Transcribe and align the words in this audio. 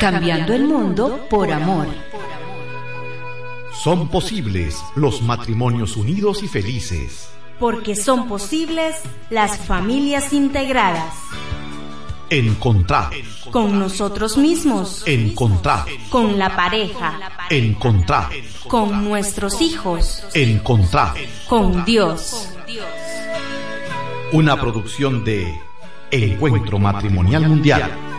cambiando 0.00 0.54
el 0.54 0.64
mundo 0.64 1.26
por 1.28 1.52
amor. 1.52 1.86
Son 3.84 4.08
posibles 4.08 4.82
los 4.96 5.20
matrimonios 5.20 5.96
unidos 5.96 6.42
y 6.42 6.48
felices. 6.48 7.28
Porque 7.58 7.94
son 7.94 8.26
posibles 8.26 8.96
las 9.28 9.58
familias 9.58 10.32
integradas. 10.32 11.14
Encontrar. 12.30 13.10
Con 13.50 13.78
nosotros 13.78 14.38
mismos. 14.38 15.02
Encontrar. 15.06 15.84
Con 16.08 16.38
la 16.38 16.56
pareja. 16.56 17.18
Encontrar. 17.50 18.30
Con 18.66 19.04
nuestros 19.04 19.60
hijos. 19.60 20.24
Encontrar. 20.32 21.14
Con 21.46 21.84
Dios. 21.84 22.48
Una 24.32 24.58
producción 24.58 25.24
de 25.24 25.60
Encuentro 26.10 26.78
Matrimonial 26.78 27.46
Mundial. 27.46 28.09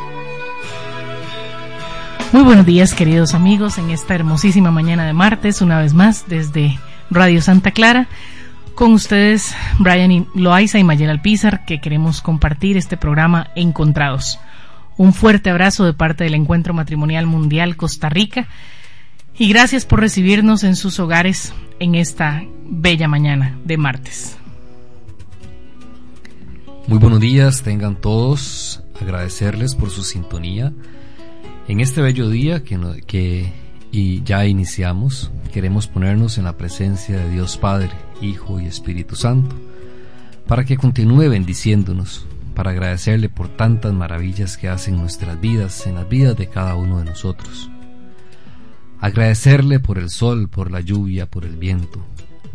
Muy 2.33 2.43
buenos 2.43 2.65
días 2.65 2.93
queridos 2.93 3.33
amigos 3.33 3.77
en 3.77 3.89
esta 3.89 4.15
hermosísima 4.15 4.71
mañana 4.71 5.05
de 5.05 5.11
martes, 5.11 5.61
una 5.61 5.81
vez 5.81 5.93
más 5.93 6.29
desde 6.29 6.79
Radio 7.09 7.41
Santa 7.41 7.71
Clara. 7.71 8.07
Con 8.73 8.93
ustedes 8.93 9.53
Brian 9.79 10.27
Loaiza 10.33 10.79
y 10.79 10.85
Mayel 10.85 11.09
Alpizar 11.09 11.65
que 11.65 11.81
queremos 11.81 12.21
compartir 12.21 12.77
este 12.77 12.95
programa 12.95 13.49
Encontrados. 13.55 14.39
Un 14.95 15.11
fuerte 15.11 15.49
abrazo 15.49 15.83
de 15.83 15.91
parte 15.91 16.23
del 16.23 16.35
Encuentro 16.35 16.73
Matrimonial 16.73 17.25
Mundial 17.25 17.75
Costa 17.75 18.07
Rica 18.07 18.47
y 19.37 19.49
gracias 19.49 19.85
por 19.85 19.99
recibirnos 19.99 20.63
en 20.63 20.77
sus 20.77 21.01
hogares 21.01 21.53
en 21.79 21.95
esta 21.95 22.43
bella 22.63 23.09
mañana 23.09 23.57
de 23.65 23.75
martes. 23.75 24.37
Muy 26.87 26.97
buenos 26.97 27.19
días, 27.19 27.61
tengan 27.61 27.97
todos, 27.97 28.81
agradecerles 29.01 29.75
por 29.75 29.89
su 29.89 30.03
sintonía. 30.03 30.71
En 31.71 31.79
este 31.79 32.01
bello 32.01 32.27
día 32.27 32.65
que, 32.65 32.77
que 33.07 33.53
y 33.93 34.23
ya 34.23 34.45
iniciamos, 34.45 35.31
queremos 35.53 35.87
ponernos 35.87 36.37
en 36.37 36.43
la 36.43 36.57
presencia 36.57 37.17
de 37.17 37.29
Dios 37.29 37.55
Padre, 37.55 37.91
Hijo 38.21 38.59
y 38.59 38.65
Espíritu 38.65 39.15
Santo, 39.15 39.55
para 40.47 40.65
que 40.65 40.75
continúe 40.75 41.29
bendiciéndonos, 41.29 42.27
para 42.55 42.71
agradecerle 42.71 43.29
por 43.29 43.47
tantas 43.47 43.93
maravillas 43.93 44.57
que 44.57 44.67
hacen 44.67 44.97
nuestras 44.97 45.39
vidas, 45.39 45.87
en 45.87 45.95
las 45.95 46.09
vidas 46.09 46.35
de 46.35 46.47
cada 46.47 46.75
uno 46.75 46.99
de 46.99 47.05
nosotros. 47.05 47.71
Agradecerle 48.99 49.79
por 49.79 49.97
el 49.97 50.09
sol, 50.09 50.49
por 50.49 50.71
la 50.71 50.81
lluvia, 50.81 51.25
por 51.25 51.45
el 51.45 51.55
viento, 51.55 52.05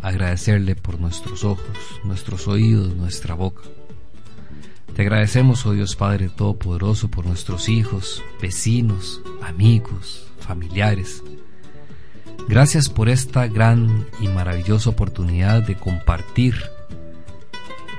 agradecerle 0.03 0.75
por 0.75 1.01
nuestros 1.01 1.43
ojos, 1.43 1.75
nuestros 2.03 2.47
oídos, 2.47 2.95
nuestra 2.95 3.33
boca 3.33 3.63
te 4.93 5.01
agradecemos, 5.03 5.65
oh 5.65 5.73
Dios 5.73 5.95
Padre 5.95 6.29
Todopoderoso, 6.29 7.09
por 7.09 7.25
nuestros 7.25 7.69
hijos, 7.69 8.23
vecinos, 8.41 9.21
amigos, 9.41 10.27
familiares. 10.39 11.23
Gracias 12.47 12.89
por 12.89 13.09
esta 13.09 13.47
gran 13.47 14.07
y 14.19 14.27
maravillosa 14.27 14.89
oportunidad 14.89 15.63
de 15.63 15.75
compartir 15.75 16.55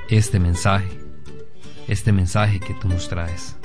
este 0.08 0.40
mensaje, 0.40 0.88
este 1.86 2.12
mensaje 2.12 2.58
que 2.60 2.74
tú 2.74 2.88
nos 2.88 3.08
traes. 3.08 3.56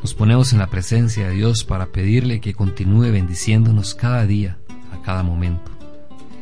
Nos 0.00 0.14
ponemos 0.14 0.52
en 0.52 0.58
la 0.58 0.68
presencia 0.68 1.28
de 1.28 1.34
Dios 1.34 1.64
para 1.64 1.86
pedirle 1.86 2.40
que 2.40 2.54
continúe 2.54 3.12
bendiciéndonos 3.12 3.94
cada 3.94 4.26
día, 4.26 4.58
a 4.92 5.02
cada 5.02 5.22
momento, 5.22 5.70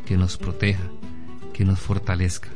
que 0.05 0.17
nos 0.17 0.37
proteja, 0.37 0.83
que 1.53 1.65
nos 1.65 1.79
fortalezca 1.79 2.49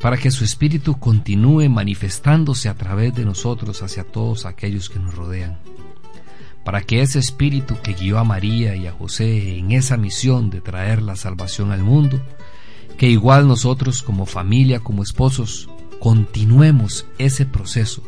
para 0.00 0.16
que 0.16 0.30
su 0.30 0.44
Espíritu 0.44 0.98
continúe 0.98 1.68
manifestándose 1.68 2.68
a 2.68 2.74
través 2.74 3.14
de 3.14 3.24
nosotros 3.24 3.82
hacia 3.82 4.04
todos 4.04 4.46
aquellos 4.46 4.88
que 4.88 4.98
nos 4.98 5.14
rodean, 5.14 5.58
para 6.64 6.82
que 6.82 7.02
ese 7.02 7.18
Espíritu 7.18 7.76
que 7.82 7.94
guió 7.94 8.18
a 8.18 8.24
María 8.24 8.76
y 8.76 8.86
a 8.86 8.92
José 8.92 9.58
en 9.58 9.72
esa 9.72 9.96
misión 9.96 10.50
de 10.50 10.60
traer 10.60 11.02
la 11.02 11.16
salvación 11.16 11.72
al 11.72 11.82
mundo, 11.82 12.20
que 12.96 13.08
igual 13.08 13.48
nosotros 13.48 14.02
como 14.02 14.26
familia, 14.26 14.80
como 14.80 15.02
esposos, 15.02 15.68
continuemos 16.00 17.06
ese 17.18 17.46
proceso 17.46 18.02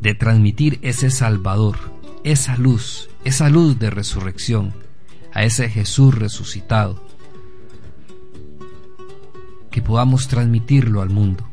de 0.00 0.14
transmitir 0.14 0.78
ese 0.82 1.10
Salvador, 1.10 1.76
esa 2.24 2.56
luz, 2.56 3.08
esa 3.24 3.48
luz 3.48 3.78
de 3.78 3.90
resurrección, 3.90 4.74
a 5.32 5.44
ese 5.44 5.68
Jesús 5.68 6.14
resucitado, 6.14 7.02
que 9.72 9.82
podamos 9.82 10.28
transmitirlo 10.28 11.02
al 11.02 11.10
mundo. 11.10 11.44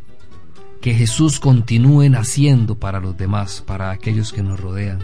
Que 0.81 0.93
Jesús 0.93 1.39
continúe 1.39 2.07
naciendo 2.09 2.75
para 2.75 2.99
los 2.99 3.17
demás, 3.17 3.63
para 3.65 3.89
aquellos 3.89 4.31
que 4.31 4.43
nos 4.43 4.59
rodean. 4.59 4.99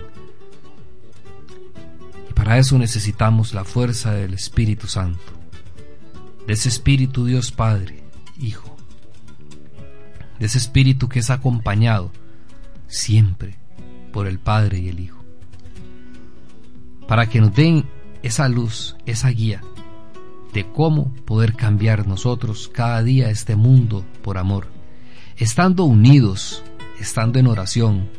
Y 2.29 2.33
para 2.33 2.59
eso 2.59 2.77
necesitamos 2.77 3.55
la 3.55 3.63
fuerza 3.63 4.11
del 4.11 4.35
Espíritu 4.35 4.87
Santo, 4.87 5.33
de 6.45 6.53
ese 6.53 6.69
Espíritu 6.69 7.25
Dios 7.25 7.51
Padre, 7.51 8.03
Hijo, 8.39 8.75
de 10.37 10.45
ese 10.45 10.59
Espíritu 10.59 11.09
que 11.09 11.19
es 11.19 11.29
acompañado 11.29 12.11
siempre 12.87 13.55
por 14.13 14.27
el 14.27 14.39
Padre 14.39 14.79
y 14.79 14.89
el 14.89 14.99
Hijo, 14.99 15.23
para 17.07 17.27
que 17.27 17.41
nos 17.41 17.53
den 17.53 17.85
esa 18.23 18.47
luz, 18.49 18.95
esa 19.05 19.29
guía, 19.29 19.61
de 20.55 20.66
cómo 20.71 21.13
poder 21.25 21.53
cambiar 21.53 22.07
nosotros 22.07 22.71
cada 22.73 23.03
día 23.03 23.29
este 23.29 23.57
mundo 23.57 24.05
por 24.23 24.38
amor, 24.38 24.69
estando 25.35 25.83
unidos, 25.83 26.63
estando 26.97 27.39
en 27.39 27.47
oración, 27.47 28.09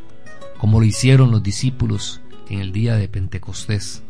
como 0.59 0.79
lo 0.79 0.85
hicieron 0.85 1.31
los 1.31 1.43
discípulos 1.43 2.21
en 2.51 2.61
el 2.61 2.73
día 2.73 2.95
de 2.97 3.09
Pentecostés, 3.09 4.03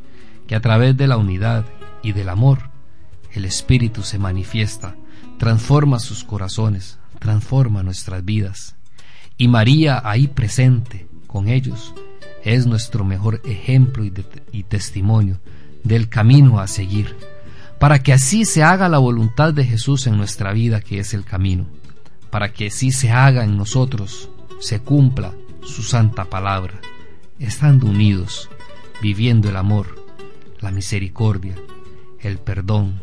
que 0.49 0.57
a 0.57 0.61
través 0.61 0.97
de 0.97 1.07
la 1.07 1.17
unidad 1.19 1.67
y 2.03 2.13
del 2.13 2.29
amor, 2.29 2.71
el 3.31 3.45
Espíritu 3.45 4.03
se 4.03 4.19
manifiesta, 4.19 4.97
transforma 5.39 6.01
sus 6.01 6.25
corazones, 6.25 6.99
transforma 7.21 7.85
nuestras 7.85 8.25
vidas. 8.25 8.75
Y 9.39 9.47
María 9.47 10.03
ahí 10.05 10.27
presente 10.27 11.07
con 11.29 11.47
ellos 11.47 11.95
es 12.43 12.67
nuestro 12.67 13.05
mejor 13.05 13.41
ejemplo 13.45 14.05
y, 14.05 14.13
y 14.51 14.65
testimonio 14.65 15.39
del 15.85 16.09
camino 16.09 16.59
a 16.59 16.67
seguir 16.67 17.15
para 17.87 18.03
que 18.03 18.13
así 18.13 18.45
se 18.45 18.65
haga 18.65 18.89
la 18.89 18.99
voluntad 18.99 19.55
de 19.55 19.65
Jesús 19.65 20.09
en 20.09 20.17
nuestra 20.17 20.53
vida, 20.53 20.81
que 20.81 20.99
es 20.99 21.15
el 21.15 21.23
camino, 21.25 21.67
para 22.31 22.53
que 22.53 22.67
así 22.67 22.91
se 22.91 23.13
haga 23.13 23.45
en 23.45 23.57
nosotros, 23.57 24.29
se 24.59 24.81
cumpla 24.81 25.33
su 25.63 25.85
santa 25.85 26.25
palabra, 26.25 26.81
estando 27.39 27.87
unidos, 27.87 28.51
viviendo 29.01 29.51
el 29.51 29.55
amor, 29.55 30.05
la 30.59 30.73
misericordia, 30.73 31.55
el 32.19 32.39
perdón, 32.39 33.03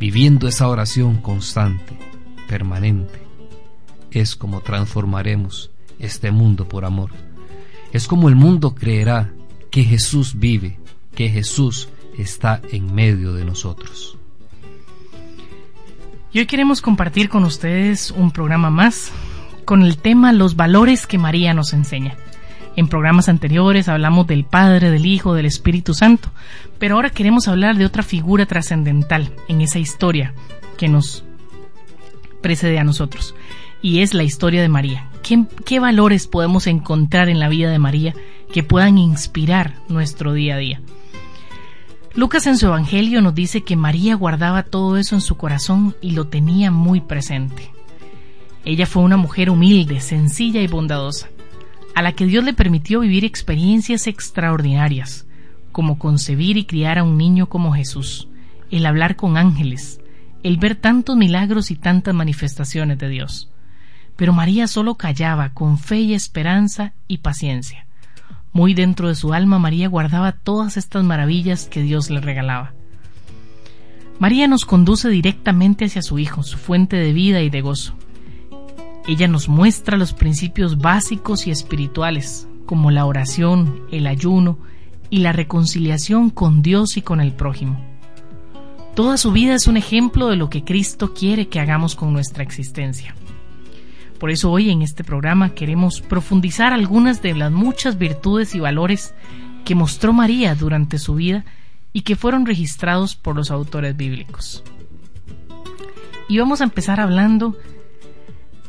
viviendo 0.00 0.48
esa 0.48 0.66
oración 0.68 1.18
constante, 1.18 1.98
permanente, 2.48 3.20
es 4.12 4.34
como 4.34 4.62
transformaremos 4.62 5.70
este 5.98 6.30
mundo 6.30 6.66
por 6.66 6.86
amor. 6.86 7.10
Es 7.92 8.06
como 8.06 8.30
el 8.30 8.34
mundo 8.34 8.74
creerá 8.74 9.30
que 9.70 9.84
Jesús 9.84 10.38
vive, 10.38 10.78
que 11.14 11.28
Jesús 11.28 11.90
está 12.16 12.60
en 12.70 12.94
medio 12.94 13.32
de 13.32 13.44
nosotros. 13.44 14.18
Y 16.32 16.38
hoy 16.38 16.46
queremos 16.46 16.80
compartir 16.80 17.28
con 17.28 17.44
ustedes 17.44 18.10
un 18.10 18.30
programa 18.30 18.70
más 18.70 19.12
con 19.64 19.82
el 19.82 19.98
tema 19.98 20.32
Los 20.32 20.56
valores 20.56 21.06
que 21.06 21.18
María 21.18 21.54
nos 21.54 21.72
enseña. 21.72 22.16
En 22.74 22.88
programas 22.88 23.28
anteriores 23.28 23.88
hablamos 23.88 24.26
del 24.26 24.44
Padre, 24.44 24.90
del 24.90 25.04
Hijo, 25.04 25.34
del 25.34 25.46
Espíritu 25.46 25.94
Santo, 25.94 26.30
pero 26.78 26.94
ahora 26.94 27.10
queremos 27.10 27.48
hablar 27.48 27.76
de 27.76 27.84
otra 27.84 28.02
figura 28.02 28.46
trascendental 28.46 29.30
en 29.48 29.60
esa 29.60 29.78
historia 29.78 30.34
que 30.78 30.88
nos 30.88 31.22
precede 32.40 32.78
a 32.78 32.84
nosotros, 32.84 33.34
y 33.82 34.00
es 34.00 34.14
la 34.14 34.24
historia 34.24 34.62
de 34.62 34.68
María. 34.68 35.08
¿Qué, 35.22 35.44
¿Qué, 35.64 35.80
valores 35.80 36.26
podemos 36.26 36.66
encontrar 36.66 37.28
en 37.28 37.38
la 37.38 37.48
vida 37.48 37.70
de 37.70 37.78
María 37.78 38.14
que 38.52 38.62
puedan 38.62 38.98
inspirar 38.98 39.74
nuestro 39.88 40.32
día 40.32 40.54
a 40.54 40.58
día? 40.58 40.80
Lucas 42.14 42.46
en 42.46 42.58
su 42.58 42.66
Evangelio 42.66 43.22
nos 43.22 43.34
dice 43.34 43.62
que 43.62 43.74
María 43.74 44.14
guardaba 44.16 44.64
todo 44.64 44.98
eso 44.98 45.14
en 45.14 45.22
su 45.22 45.38
corazón 45.38 45.96
y 46.02 46.10
lo 46.10 46.26
tenía 46.26 46.70
muy 46.70 47.00
presente. 47.00 47.70
Ella 48.66 48.84
fue 48.84 49.02
una 49.02 49.16
mujer 49.16 49.48
humilde, 49.48 50.00
sencilla 50.00 50.60
y 50.60 50.66
bondadosa, 50.66 51.28
a 51.94 52.02
la 52.02 52.12
que 52.12 52.26
Dios 52.26 52.44
le 52.44 52.52
permitió 52.52 53.00
vivir 53.00 53.24
experiencias 53.24 54.06
extraordinarias, 54.06 55.26
como 55.72 55.98
concebir 55.98 56.58
y 56.58 56.66
criar 56.66 56.98
a 56.98 57.02
un 57.02 57.16
niño 57.16 57.48
como 57.48 57.72
Jesús, 57.72 58.28
el 58.70 58.84
hablar 58.84 59.16
con 59.16 59.38
ángeles, 59.38 59.98
el 60.42 60.58
ver 60.58 60.76
tantos 60.76 61.16
milagros 61.16 61.70
y 61.70 61.76
tantas 61.76 62.14
manifestaciones 62.14 62.98
de 62.98 63.08
Dios. 63.08 63.48
Pero 64.16 64.34
María 64.34 64.66
solo 64.66 64.96
callaba 64.96 65.54
con 65.54 65.78
fe 65.78 66.00
y 66.00 66.14
esperanza 66.14 66.92
y 67.08 67.18
paciencia. 67.18 67.86
Muy 68.52 68.74
dentro 68.74 69.08
de 69.08 69.14
su 69.14 69.32
alma 69.32 69.58
María 69.58 69.88
guardaba 69.88 70.32
todas 70.32 70.76
estas 70.76 71.04
maravillas 71.04 71.66
que 71.66 71.82
Dios 71.82 72.10
le 72.10 72.20
regalaba. 72.20 72.74
María 74.18 74.46
nos 74.46 74.64
conduce 74.64 75.08
directamente 75.08 75.86
hacia 75.86 76.02
su 76.02 76.18
Hijo, 76.18 76.42
su 76.42 76.58
fuente 76.58 76.96
de 76.96 77.12
vida 77.12 77.40
y 77.40 77.50
de 77.50 77.62
gozo. 77.62 77.94
Ella 79.08 79.26
nos 79.26 79.48
muestra 79.48 79.96
los 79.96 80.12
principios 80.12 80.78
básicos 80.78 81.46
y 81.46 81.50
espirituales 81.50 82.46
como 82.66 82.90
la 82.90 83.06
oración, 83.06 83.82
el 83.90 84.06
ayuno 84.06 84.58
y 85.10 85.18
la 85.18 85.32
reconciliación 85.32 86.30
con 86.30 86.62
Dios 86.62 86.96
y 86.96 87.02
con 87.02 87.20
el 87.20 87.32
prójimo. 87.32 87.80
Toda 88.94 89.16
su 89.16 89.32
vida 89.32 89.54
es 89.54 89.66
un 89.66 89.76
ejemplo 89.76 90.28
de 90.28 90.36
lo 90.36 90.50
que 90.50 90.64
Cristo 90.64 91.14
quiere 91.14 91.48
que 91.48 91.58
hagamos 91.58 91.96
con 91.96 92.12
nuestra 92.12 92.42
existencia. 92.42 93.14
Por 94.22 94.30
eso 94.30 94.52
hoy 94.52 94.70
en 94.70 94.82
este 94.82 95.02
programa 95.02 95.52
queremos 95.52 96.00
profundizar 96.00 96.72
algunas 96.72 97.22
de 97.22 97.34
las 97.34 97.50
muchas 97.50 97.98
virtudes 97.98 98.54
y 98.54 98.60
valores 98.60 99.16
que 99.64 99.74
mostró 99.74 100.12
María 100.12 100.54
durante 100.54 101.00
su 101.00 101.16
vida 101.16 101.44
y 101.92 102.02
que 102.02 102.14
fueron 102.14 102.46
registrados 102.46 103.16
por 103.16 103.34
los 103.34 103.50
autores 103.50 103.96
bíblicos. 103.96 104.62
Y 106.28 106.38
vamos 106.38 106.60
a 106.60 106.64
empezar 106.64 107.00
hablando 107.00 107.56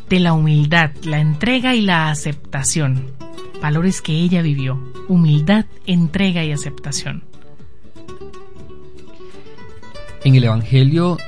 de 0.10 0.20
la 0.20 0.34
humildad, 0.34 0.90
la 1.04 1.20
entrega 1.20 1.76
y 1.76 1.82
la 1.82 2.10
aceptación, 2.10 3.12
valores 3.62 4.02
que 4.02 4.14
ella 4.14 4.42
vivió, 4.42 4.82
humildad, 5.08 5.66
entrega 5.86 6.44
y 6.44 6.52
aceptación. 6.52 7.26
En 10.24 10.34
el 10.34 10.46
Evangelio 10.46 11.20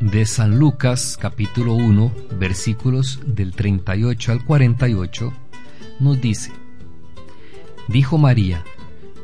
de 0.00 0.26
San 0.26 0.58
Lucas 0.58 1.16
capítulo 1.20 1.74
1 1.74 2.12
versículos 2.38 3.20
del 3.26 3.52
38 3.52 4.32
al 4.32 4.44
48 4.44 5.32
nos 6.00 6.20
dice, 6.20 6.52
Dijo 7.88 8.18
María, 8.18 8.64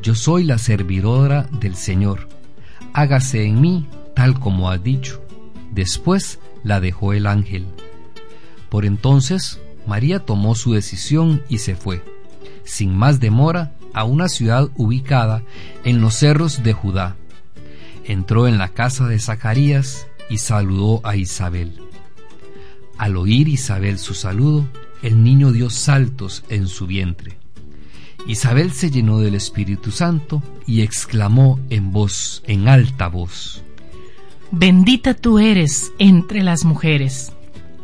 yo 0.02 0.14
soy 0.14 0.44
la 0.44 0.58
servidora 0.58 1.48
del 1.60 1.76
Señor, 1.76 2.28
hágase 2.92 3.44
en 3.44 3.60
mí 3.60 3.86
tal 4.14 4.38
como 4.38 4.70
ha 4.70 4.78
dicho. 4.78 5.22
Después 5.72 6.40
la 6.62 6.80
dejó 6.80 7.12
el 7.12 7.26
ángel. 7.26 7.66
Por 8.68 8.84
entonces 8.84 9.60
María 9.86 10.20
tomó 10.20 10.54
su 10.54 10.74
decisión 10.74 11.42
y 11.48 11.58
se 11.58 11.74
fue, 11.74 12.02
sin 12.64 12.96
más 12.96 13.20
demora, 13.20 13.72
a 13.92 14.04
una 14.04 14.28
ciudad 14.28 14.68
ubicada 14.76 15.42
en 15.84 16.00
los 16.00 16.14
cerros 16.14 16.62
de 16.62 16.72
Judá. 16.72 17.16
Entró 18.04 18.46
en 18.46 18.58
la 18.58 18.68
casa 18.68 19.06
de 19.06 19.18
Zacarías 19.18 20.06
y 20.30 20.38
saludó 20.38 21.00
a 21.04 21.16
Isabel. 21.16 21.78
Al 22.96 23.16
oír 23.16 23.48
Isabel 23.48 23.98
su 23.98 24.14
saludo, 24.14 24.66
el 25.02 25.22
niño 25.22 25.52
dio 25.52 25.68
saltos 25.68 26.44
en 26.48 26.68
su 26.68 26.86
vientre. 26.86 27.36
Isabel 28.26 28.72
se 28.72 28.90
llenó 28.90 29.18
del 29.18 29.34
Espíritu 29.34 29.90
Santo 29.90 30.42
y 30.66 30.82
exclamó 30.82 31.58
en 31.68 31.92
voz, 31.92 32.42
en 32.46 32.68
alta 32.68 33.08
voz, 33.08 33.62
Bendita 34.52 35.14
tú 35.14 35.38
eres 35.38 35.92
entre 36.00 36.42
las 36.42 36.64
mujeres, 36.64 37.32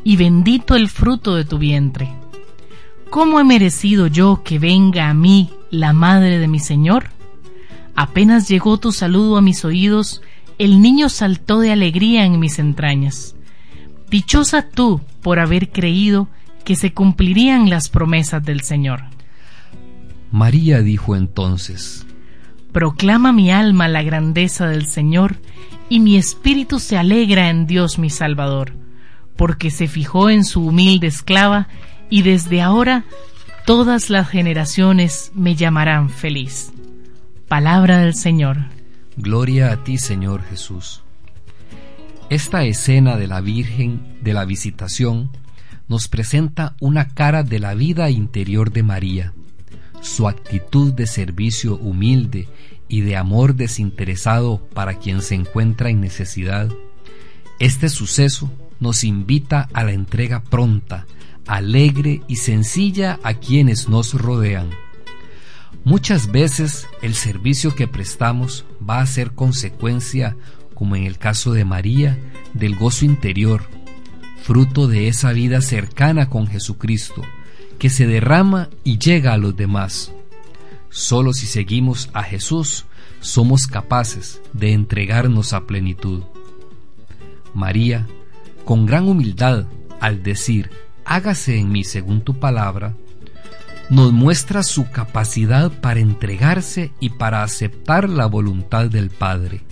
y 0.02 0.16
bendito 0.16 0.74
el 0.74 0.88
fruto 0.88 1.36
de 1.36 1.44
tu 1.44 1.58
vientre. 1.58 2.12
¿Cómo 3.08 3.38
he 3.38 3.44
merecido 3.44 4.08
yo 4.08 4.42
que 4.44 4.58
venga 4.58 5.08
a 5.08 5.14
mí 5.14 5.50
la 5.70 5.92
madre 5.92 6.40
de 6.40 6.48
mi 6.48 6.58
Señor? 6.58 7.10
Apenas 7.94 8.48
llegó 8.48 8.78
tu 8.78 8.90
saludo 8.90 9.36
a 9.36 9.42
mis 9.42 9.64
oídos, 9.64 10.22
el 10.58 10.80
niño 10.80 11.08
saltó 11.08 11.60
de 11.60 11.72
alegría 11.72 12.24
en 12.24 12.38
mis 12.38 12.58
entrañas. 12.58 13.34
Dichosa 14.10 14.62
tú 14.62 15.00
por 15.22 15.38
haber 15.38 15.70
creído 15.70 16.28
que 16.64 16.76
se 16.76 16.92
cumplirían 16.92 17.70
las 17.70 17.88
promesas 17.88 18.44
del 18.44 18.62
Señor. 18.62 19.02
María 20.32 20.80
dijo 20.80 21.16
entonces, 21.16 22.06
Proclama 22.72 23.32
mi 23.32 23.50
alma 23.50 23.88
la 23.88 24.02
grandeza 24.02 24.66
del 24.66 24.86
Señor, 24.86 25.36
y 25.88 26.00
mi 26.00 26.16
espíritu 26.16 26.80
se 26.80 26.98
alegra 26.98 27.48
en 27.48 27.66
Dios 27.66 27.98
mi 27.98 28.10
Salvador, 28.10 28.72
porque 29.36 29.70
se 29.70 29.86
fijó 29.86 30.28
en 30.28 30.44
su 30.44 30.66
humilde 30.66 31.06
esclava, 31.06 31.68
y 32.10 32.22
desde 32.22 32.60
ahora 32.60 33.04
todas 33.64 34.10
las 34.10 34.28
generaciones 34.28 35.30
me 35.34 35.54
llamarán 35.54 36.10
feliz. 36.10 36.72
Palabra 37.48 37.98
del 37.98 38.14
Señor. 38.14 38.75
Gloria 39.16 39.72
a 39.72 39.84
ti, 39.84 39.98
Señor 39.98 40.42
Jesús. 40.42 41.02
Esta 42.30 42.64
escena 42.64 43.16
de 43.16 43.26
la 43.26 43.40
Virgen 43.40 44.18
de 44.22 44.32
la 44.32 44.44
Visitación 44.44 45.30
nos 45.88 46.08
presenta 46.08 46.74
una 46.80 47.08
cara 47.08 47.42
de 47.42 47.60
la 47.60 47.74
vida 47.74 48.10
interior 48.10 48.72
de 48.72 48.82
María 48.82 49.32
su 50.06 50.28
actitud 50.28 50.92
de 50.92 51.06
servicio 51.06 51.76
humilde 51.76 52.48
y 52.88 53.00
de 53.00 53.16
amor 53.16 53.54
desinteresado 53.54 54.66
para 54.72 54.94
quien 54.94 55.22
se 55.22 55.34
encuentra 55.34 55.90
en 55.90 56.00
necesidad, 56.00 56.70
este 57.58 57.88
suceso 57.88 58.50
nos 58.78 59.04
invita 59.04 59.68
a 59.72 59.84
la 59.84 59.92
entrega 59.92 60.42
pronta, 60.42 61.06
alegre 61.46 62.22
y 62.28 62.36
sencilla 62.36 63.18
a 63.22 63.34
quienes 63.34 63.88
nos 63.88 64.14
rodean. 64.14 64.70
Muchas 65.84 66.30
veces 66.30 66.86
el 67.02 67.14
servicio 67.14 67.74
que 67.74 67.88
prestamos 67.88 68.64
va 68.88 69.00
a 69.00 69.06
ser 69.06 69.32
consecuencia, 69.32 70.36
como 70.74 70.96
en 70.96 71.04
el 71.04 71.18
caso 71.18 71.52
de 71.52 71.64
María, 71.64 72.18
del 72.54 72.76
gozo 72.76 73.04
interior, 73.04 73.62
fruto 74.42 74.88
de 74.88 75.08
esa 75.08 75.32
vida 75.32 75.60
cercana 75.60 76.28
con 76.28 76.46
Jesucristo, 76.46 77.22
que 77.78 77.90
se 77.90 78.06
derrama 78.06 78.70
y 78.84 78.98
llega 78.98 79.32
a 79.32 79.38
los 79.38 79.56
demás. 79.56 80.12
Solo 80.90 81.32
si 81.32 81.46
seguimos 81.46 82.10
a 82.12 82.22
Jesús 82.22 82.86
somos 83.20 83.66
capaces 83.66 84.40
de 84.52 84.72
entregarnos 84.72 85.52
a 85.52 85.66
plenitud. 85.66 86.22
María, 87.54 88.06
con 88.64 88.86
gran 88.86 89.08
humildad, 89.08 89.66
al 90.00 90.22
decir, 90.22 90.70
hágase 91.04 91.58
en 91.58 91.70
mí 91.70 91.84
según 91.84 92.20
tu 92.20 92.38
palabra, 92.38 92.94
nos 93.88 94.12
muestra 94.12 94.62
su 94.62 94.90
capacidad 94.90 95.70
para 95.80 96.00
entregarse 96.00 96.92
y 97.00 97.10
para 97.10 97.42
aceptar 97.42 98.08
la 98.08 98.26
voluntad 98.26 98.90
del 98.90 99.10
Padre. 99.10 99.62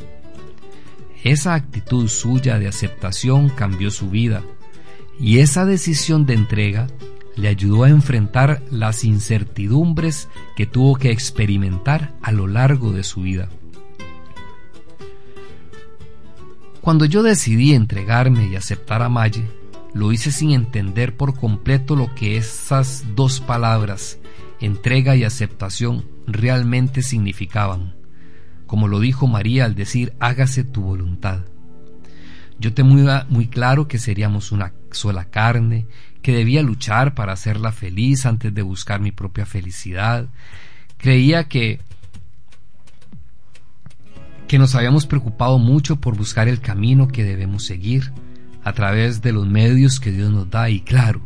Esa 1.24 1.54
actitud 1.54 2.08
suya 2.08 2.58
de 2.58 2.68
aceptación 2.68 3.48
cambió 3.48 3.90
su 3.90 4.10
vida 4.10 4.42
y 5.18 5.38
esa 5.38 5.64
decisión 5.64 6.26
de 6.26 6.34
entrega 6.34 6.86
le 7.36 7.48
ayudó 7.48 7.84
a 7.84 7.88
enfrentar 7.88 8.62
las 8.70 9.04
incertidumbres 9.04 10.28
que 10.56 10.66
tuvo 10.66 10.96
que 10.96 11.10
experimentar 11.10 12.14
a 12.22 12.30
lo 12.30 12.46
largo 12.46 12.92
de 12.92 13.02
su 13.02 13.22
vida. 13.22 13.48
Cuando 16.80 17.06
yo 17.06 17.22
decidí 17.22 17.72
entregarme 17.72 18.46
y 18.46 18.56
aceptar 18.56 19.02
a 19.02 19.08
Maye, 19.08 19.48
lo 19.94 20.10
hice 20.12 20.32
sin 20.32 20.50
entender 20.50 21.16
por 21.16 21.38
completo 21.38 21.94
lo 21.94 22.14
que 22.14 22.36
esas 22.36 23.04
dos 23.14 23.40
palabras, 23.40 24.18
entrega 24.60 25.14
y 25.14 25.22
aceptación, 25.22 26.04
realmente 26.26 27.02
significaban, 27.02 27.94
como 28.66 28.88
lo 28.88 28.98
dijo 28.98 29.28
María 29.28 29.64
al 29.64 29.76
decir 29.76 30.12
hágase 30.18 30.64
tu 30.64 30.82
voluntad. 30.82 31.42
Yo 32.58 32.74
tenía 32.74 33.26
muy 33.28 33.46
claro 33.46 33.88
que 33.88 33.98
seríamos 33.98 34.52
una 34.52 34.72
sola 34.90 35.26
carne, 35.26 35.86
que 36.22 36.32
debía 36.32 36.62
luchar 36.62 37.14
para 37.14 37.32
hacerla 37.32 37.72
feliz 37.72 38.26
antes 38.26 38.52
de 38.52 38.62
buscar 38.62 39.00
mi 39.00 39.12
propia 39.12 39.46
felicidad. 39.46 40.28
Creía 40.98 41.48
que 41.48 41.80
que 44.48 44.58
nos 44.58 44.74
habíamos 44.74 45.06
preocupado 45.06 45.58
mucho 45.58 45.96
por 45.96 46.16
buscar 46.16 46.48
el 46.48 46.60
camino 46.60 47.08
que 47.08 47.24
debemos 47.24 47.64
seguir 47.64 48.12
a 48.64 48.72
través 48.72 49.20
de 49.22 49.32
los 49.32 49.46
medios 49.46 50.00
que 50.00 50.10
Dios 50.10 50.30
nos 50.30 50.50
da 50.50 50.70
y 50.70 50.80
claro, 50.80 51.20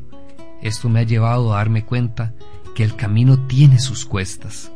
esto 0.60 0.88
me 0.88 1.00
ha 1.00 1.04
llevado 1.04 1.54
a 1.54 1.58
darme 1.58 1.84
cuenta 1.84 2.34
que 2.74 2.82
el 2.82 2.96
camino 2.96 3.38
tiene 3.46 3.78
sus 3.78 4.04
cuestas. 4.04 4.72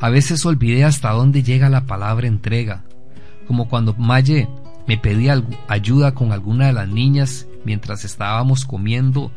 A 0.00 0.10
veces 0.10 0.44
olvidé 0.44 0.84
hasta 0.84 1.10
dónde 1.12 1.42
llega 1.42 1.70
la 1.70 1.86
palabra 1.86 2.26
entrega, 2.26 2.84
como 3.46 3.68
cuando 3.68 3.94
Maye 3.94 4.48
me 4.86 4.98
pedía 4.98 5.42
ayuda 5.66 6.14
con 6.14 6.32
alguna 6.32 6.66
de 6.66 6.74
las 6.74 6.88
niñas 6.88 7.46
mientras 7.64 8.04
estábamos 8.04 8.66
comiendo 8.66 9.32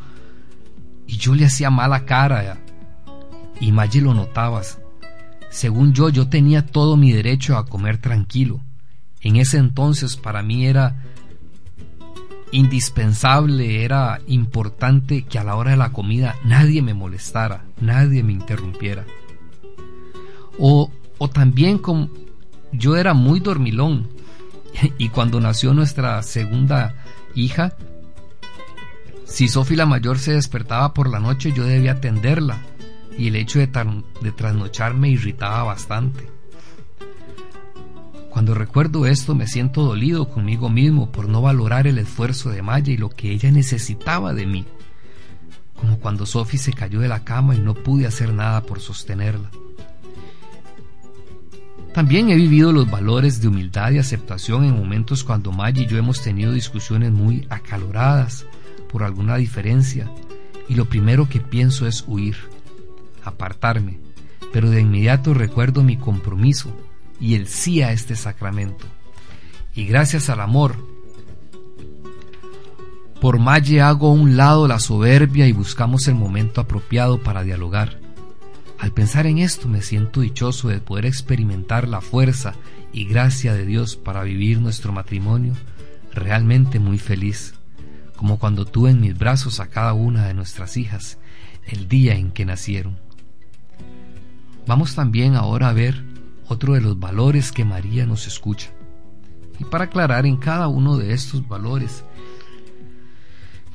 y 1.06 1.16
yo 1.16 1.34
le 1.34 1.46
hacía 1.46 1.70
mala 1.70 2.04
cara 2.04 2.58
y 3.58 3.72
Maye 3.72 4.02
lo 4.02 4.12
notabas. 4.12 4.78
Según 5.50 5.94
yo, 5.94 6.10
yo 6.10 6.28
tenía 6.28 6.66
todo 6.66 6.98
mi 6.98 7.12
derecho 7.12 7.56
a 7.56 7.64
comer 7.64 7.96
tranquilo. 7.96 8.60
En 9.22 9.36
ese 9.36 9.56
entonces 9.56 10.16
para 10.16 10.42
mí 10.42 10.66
era 10.66 11.02
indispensable, 12.52 13.84
era 13.84 14.20
importante 14.26 15.22
que 15.22 15.38
a 15.38 15.44
la 15.44 15.56
hora 15.56 15.72
de 15.72 15.76
la 15.76 15.92
comida 15.92 16.36
nadie 16.44 16.82
me 16.82 16.94
molestara, 16.94 17.64
nadie 17.80 18.22
me 18.22 18.32
interrumpiera. 18.32 19.04
O, 20.58 20.90
o 21.18 21.28
también 21.28 21.78
como 21.78 22.10
yo 22.72 22.96
era 22.96 23.14
muy 23.14 23.40
dormilón 23.40 24.08
y 24.98 25.08
cuando 25.08 25.40
nació 25.40 25.74
nuestra 25.74 26.22
segunda 26.22 26.94
hija, 27.34 27.74
si 29.24 29.48
Sofi 29.48 29.76
la 29.76 29.86
mayor 29.86 30.18
se 30.18 30.32
despertaba 30.32 30.94
por 30.94 31.08
la 31.08 31.20
noche 31.20 31.52
yo 31.52 31.64
debía 31.64 31.92
atenderla 31.92 32.58
y 33.16 33.28
el 33.28 33.36
hecho 33.36 33.58
de, 33.58 33.66
de 33.66 34.32
trasnochar 34.32 34.94
me 34.94 35.10
irritaba 35.10 35.64
bastante. 35.64 36.37
Cuando 38.38 38.54
recuerdo 38.54 39.04
esto 39.04 39.34
me 39.34 39.48
siento 39.48 39.82
dolido 39.82 40.28
conmigo 40.28 40.68
mismo 40.68 41.10
por 41.10 41.28
no 41.28 41.42
valorar 41.42 41.88
el 41.88 41.98
esfuerzo 41.98 42.50
de 42.50 42.62
Maya 42.62 42.92
y 42.92 42.96
lo 42.96 43.10
que 43.10 43.32
ella 43.32 43.50
necesitaba 43.50 44.32
de 44.32 44.46
mí. 44.46 44.64
como 45.74 45.98
cuando 45.98 46.24
Sophie 46.24 46.60
se 46.60 46.72
cayó 46.72 47.00
de 47.00 47.08
la 47.08 47.24
cama 47.24 47.56
y 47.56 47.58
no 47.58 47.74
pude 47.74 48.06
hacer 48.06 48.32
nada 48.32 48.62
por 48.62 48.78
sostenerla. 48.78 49.50
También 51.92 52.30
he 52.30 52.36
vivido 52.36 52.70
los 52.70 52.88
valores 52.88 53.40
de 53.40 53.48
humildad 53.48 53.90
y 53.90 53.98
aceptación 53.98 54.62
en 54.62 54.78
momentos 54.78 55.24
cuando 55.24 55.50
Maggie 55.50 55.82
y 55.82 55.86
yo 55.88 55.98
hemos 55.98 56.22
tenido 56.22 56.52
discusiones 56.52 57.10
muy 57.10 57.44
acaloradas 57.50 58.46
por 58.88 59.02
alguna 59.02 59.34
diferencia 59.34 60.08
y 60.68 60.76
lo 60.76 60.84
primero 60.84 61.28
que 61.28 61.40
pienso 61.40 61.88
es 61.88 62.04
huir, 62.06 62.36
apartarme, 63.24 63.98
pero 64.52 64.70
de 64.70 64.80
inmediato 64.80 65.34
recuerdo 65.34 65.82
mi 65.82 65.96
compromiso 65.96 66.72
y 67.20 67.34
el 67.34 67.48
sí 67.48 67.82
a 67.82 67.92
este 67.92 68.16
sacramento. 68.16 68.86
Y 69.74 69.86
gracias 69.86 70.28
al 70.30 70.40
amor, 70.40 70.76
por 73.20 73.40
Malle 73.40 73.80
hago 73.80 74.08
a 74.08 74.12
un 74.12 74.36
lado 74.36 74.68
la 74.68 74.78
soberbia 74.78 75.48
y 75.48 75.52
buscamos 75.52 76.06
el 76.06 76.14
momento 76.14 76.60
apropiado 76.60 77.20
para 77.20 77.42
dialogar. 77.42 77.98
Al 78.78 78.92
pensar 78.92 79.26
en 79.26 79.38
esto 79.38 79.68
me 79.68 79.82
siento 79.82 80.20
dichoso 80.20 80.68
de 80.68 80.80
poder 80.80 81.04
experimentar 81.04 81.88
la 81.88 82.00
fuerza 82.00 82.54
y 82.92 83.06
gracia 83.06 83.54
de 83.54 83.66
Dios 83.66 83.96
para 83.96 84.22
vivir 84.22 84.60
nuestro 84.60 84.92
matrimonio, 84.92 85.54
realmente 86.14 86.78
muy 86.78 86.98
feliz, 86.98 87.54
como 88.14 88.38
cuando 88.38 88.64
tuve 88.64 88.90
en 88.90 89.00
mis 89.00 89.18
brazos 89.18 89.58
a 89.58 89.66
cada 89.66 89.94
una 89.94 90.26
de 90.26 90.34
nuestras 90.34 90.76
hijas 90.76 91.18
el 91.66 91.88
día 91.88 92.14
en 92.14 92.30
que 92.30 92.44
nacieron. 92.44 92.98
Vamos 94.66 94.94
también 94.94 95.34
ahora 95.34 95.70
a 95.70 95.72
ver 95.72 96.04
otro 96.48 96.74
de 96.74 96.80
los 96.80 96.98
valores 96.98 97.52
que 97.52 97.64
María 97.64 98.06
nos 98.06 98.26
escucha. 98.26 98.70
Y 99.58 99.64
para 99.64 99.84
aclarar 99.84 100.26
en 100.26 100.36
cada 100.36 100.68
uno 100.68 100.96
de 100.96 101.12
estos 101.12 101.46
valores 101.46 102.04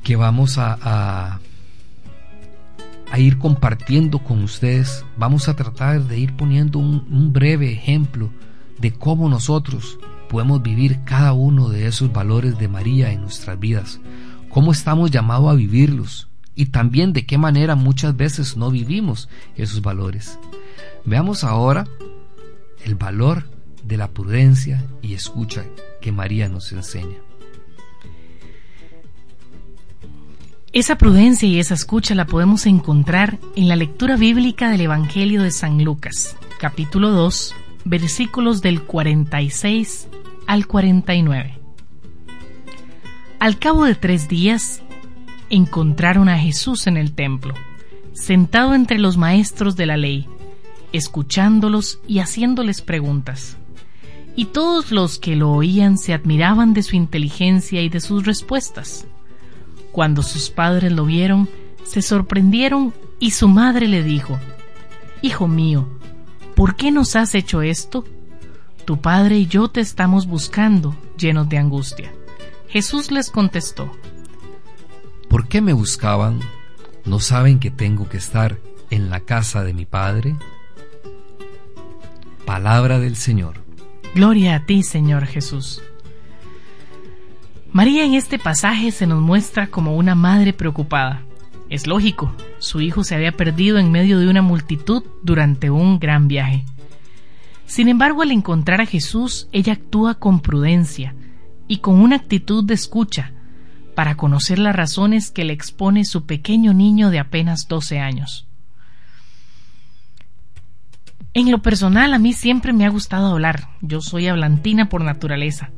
que 0.02 0.16
vamos 0.16 0.58
a, 0.58 0.78
a, 0.82 1.40
ir 3.18 3.38
compartiendo 3.38 4.18
con 4.18 4.42
ustedes, 4.42 5.04
vamos 5.16 5.48
a 5.48 5.54
tratar 5.54 6.02
de 6.02 6.18
ir 6.18 6.34
poniendo 6.34 6.78
un, 6.78 7.06
un 7.10 7.32
breve 7.32 7.72
ejemplo 7.72 8.30
de 8.78 8.92
cómo 8.92 9.28
nosotros 9.28 9.98
podemos 10.28 10.62
vivir 10.62 11.04
cada 11.04 11.32
uno 11.32 11.68
de 11.68 11.86
esos 11.86 12.12
valores 12.12 12.58
de 12.58 12.66
María 12.66 13.12
en 13.12 13.22
nuestras 13.22 13.58
vidas, 13.58 14.00
cómo 14.48 14.72
estamos 14.72 15.10
llamados 15.10 15.52
a 15.52 15.54
vivirlos 15.54 16.28
y 16.56 16.66
también 16.66 17.12
de 17.12 17.24
qué 17.24 17.38
manera 17.38 17.76
muchas 17.76 18.16
veces 18.16 18.56
no 18.56 18.70
vivimos 18.70 19.28
esos 19.56 19.80
valores. 19.80 20.38
Veamos 21.04 21.44
ahora 21.44 21.86
el 22.84 22.94
valor 22.94 23.48
de 23.82 23.96
la 23.96 24.08
prudencia 24.08 24.84
y 25.02 25.14
escucha 25.14 25.64
que 26.00 26.12
María 26.12 26.48
nos 26.48 26.70
enseña. 26.72 27.16
Esa 30.72 30.98
prudencia 30.98 31.48
y 31.48 31.60
esa 31.60 31.74
escucha 31.74 32.14
la 32.14 32.26
podemos 32.26 32.66
encontrar 32.66 33.38
en 33.56 33.68
la 33.68 33.76
lectura 33.76 34.16
bíblica 34.16 34.70
del 34.70 34.82
Evangelio 34.82 35.42
de 35.42 35.50
San 35.50 35.82
Lucas, 35.84 36.36
capítulo 36.58 37.10
2, 37.10 37.54
versículos 37.84 38.60
del 38.60 38.82
46 38.82 40.08
al 40.46 40.66
49. 40.66 41.58
Al 43.38 43.58
cabo 43.58 43.84
de 43.84 43.94
tres 43.94 44.28
días, 44.28 44.82
encontraron 45.48 46.28
a 46.28 46.38
Jesús 46.38 46.86
en 46.86 46.96
el 46.96 47.12
templo, 47.12 47.54
sentado 48.12 48.74
entre 48.74 48.98
los 48.98 49.16
maestros 49.16 49.76
de 49.76 49.86
la 49.86 49.96
ley, 49.96 50.28
escuchándolos 50.94 51.98
y 52.06 52.20
haciéndoles 52.20 52.80
preguntas. 52.80 53.56
Y 54.36 54.46
todos 54.46 54.92
los 54.92 55.18
que 55.18 55.34
lo 55.34 55.50
oían 55.50 55.98
se 55.98 56.14
admiraban 56.14 56.72
de 56.72 56.84
su 56.84 56.94
inteligencia 56.94 57.82
y 57.82 57.88
de 57.88 58.00
sus 58.00 58.24
respuestas. 58.24 59.04
Cuando 59.90 60.22
sus 60.22 60.50
padres 60.50 60.92
lo 60.92 61.04
vieron, 61.04 61.48
se 61.84 62.00
sorprendieron 62.00 62.94
y 63.18 63.32
su 63.32 63.48
madre 63.48 63.88
le 63.88 64.04
dijo, 64.04 64.38
Hijo 65.20 65.48
mío, 65.48 65.88
¿por 66.54 66.76
qué 66.76 66.92
nos 66.92 67.16
has 67.16 67.34
hecho 67.34 67.60
esto? 67.60 68.04
Tu 68.84 69.00
padre 69.00 69.38
y 69.38 69.46
yo 69.46 69.68
te 69.68 69.80
estamos 69.80 70.28
buscando, 70.28 70.94
llenos 71.18 71.48
de 71.48 71.58
angustia. 71.58 72.12
Jesús 72.68 73.10
les 73.10 73.32
contestó, 73.32 73.90
¿Por 75.28 75.48
qué 75.48 75.60
me 75.60 75.72
buscaban? 75.72 76.38
¿No 77.04 77.18
saben 77.18 77.58
que 77.58 77.72
tengo 77.72 78.08
que 78.08 78.18
estar 78.18 78.60
en 78.90 79.10
la 79.10 79.20
casa 79.20 79.64
de 79.64 79.74
mi 79.74 79.86
padre? 79.86 80.36
Palabra 82.46 82.98
del 82.98 83.16
Señor. 83.16 83.64
Gloria 84.14 84.56
a 84.56 84.66
ti, 84.66 84.82
Señor 84.82 85.24
Jesús. 85.24 85.82
María 87.72 88.04
en 88.04 88.14
este 88.14 88.38
pasaje 88.38 88.90
se 88.92 89.06
nos 89.06 89.22
muestra 89.22 89.68
como 89.68 89.96
una 89.96 90.14
madre 90.14 90.52
preocupada. 90.52 91.22
Es 91.70 91.86
lógico, 91.86 92.32
su 92.58 92.82
hijo 92.82 93.02
se 93.02 93.14
había 93.14 93.32
perdido 93.32 93.78
en 93.78 93.90
medio 93.90 94.18
de 94.18 94.28
una 94.28 94.42
multitud 94.42 95.02
durante 95.22 95.70
un 95.70 95.98
gran 95.98 96.28
viaje. 96.28 96.64
Sin 97.66 97.88
embargo, 97.88 98.20
al 98.20 98.30
encontrar 98.30 98.82
a 98.82 98.86
Jesús, 98.86 99.48
ella 99.50 99.72
actúa 99.72 100.16
con 100.16 100.40
prudencia 100.40 101.14
y 101.66 101.78
con 101.78 101.98
una 101.98 102.16
actitud 102.16 102.62
de 102.62 102.74
escucha 102.74 103.32
para 103.94 104.16
conocer 104.16 104.58
las 104.58 104.76
razones 104.76 105.30
que 105.30 105.44
le 105.44 105.54
expone 105.54 106.04
su 106.04 106.26
pequeño 106.26 106.74
niño 106.74 107.08
de 107.08 107.20
apenas 107.20 107.68
12 107.68 108.00
años. 108.00 108.46
En 111.34 111.50
lo 111.50 111.62
personal, 111.62 112.14
a 112.14 112.18
mí 112.20 112.32
siempre 112.32 112.72
me 112.72 112.86
ha 112.86 112.90
gustado 112.90 113.26
hablar. 113.26 113.68
Yo 113.80 114.00
soy 114.00 114.28
hablantina 114.28 114.88
por 114.88 115.02
naturaleza. 115.02 115.70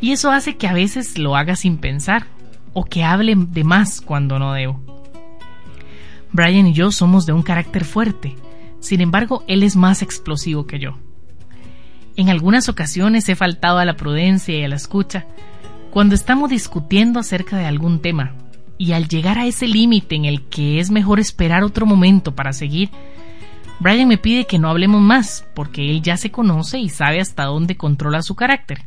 Y 0.00 0.12
eso 0.12 0.30
hace 0.30 0.56
que 0.56 0.66
a 0.66 0.72
veces 0.72 1.18
lo 1.18 1.36
haga 1.36 1.54
sin 1.54 1.76
pensar 1.76 2.26
o 2.72 2.84
que 2.84 3.04
hable 3.04 3.34
de 3.36 3.62
más 3.62 4.00
cuando 4.00 4.38
no 4.38 4.54
debo. 4.54 4.80
Brian 6.32 6.66
y 6.66 6.72
yo 6.72 6.92
somos 6.92 7.26
de 7.26 7.34
un 7.34 7.42
carácter 7.42 7.84
fuerte. 7.84 8.36
Sin 8.80 9.02
embargo, 9.02 9.44
él 9.48 9.62
es 9.62 9.76
más 9.76 10.00
explosivo 10.00 10.66
que 10.66 10.78
yo. 10.78 10.96
En 12.16 12.30
algunas 12.30 12.70
ocasiones 12.70 13.28
he 13.28 13.36
faltado 13.36 13.78
a 13.78 13.84
la 13.84 13.96
prudencia 13.96 14.58
y 14.58 14.64
a 14.64 14.68
la 14.68 14.76
escucha 14.76 15.26
cuando 15.90 16.14
estamos 16.14 16.48
discutiendo 16.48 17.20
acerca 17.20 17.58
de 17.58 17.66
algún 17.66 18.00
tema. 18.00 18.32
Y 18.78 18.92
al 18.92 19.08
llegar 19.08 19.38
a 19.38 19.44
ese 19.44 19.68
límite 19.68 20.14
en 20.14 20.24
el 20.24 20.42
que 20.48 20.80
es 20.80 20.90
mejor 20.90 21.20
esperar 21.20 21.64
otro 21.64 21.84
momento 21.84 22.34
para 22.34 22.54
seguir, 22.54 22.88
Brian 23.80 24.08
me 24.08 24.18
pide 24.18 24.46
que 24.46 24.58
no 24.58 24.68
hablemos 24.68 25.00
más, 25.00 25.46
porque 25.54 25.90
él 25.90 26.02
ya 26.02 26.18
se 26.18 26.30
conoce 26.30 26.78
y 26.78 26.90
sabe 26.90 27.18
hasta 27.18 27.44
dónde 27.44 27.78
controla 27.78 28.20
su 28.20 28.34
carácter. 28.34 28.82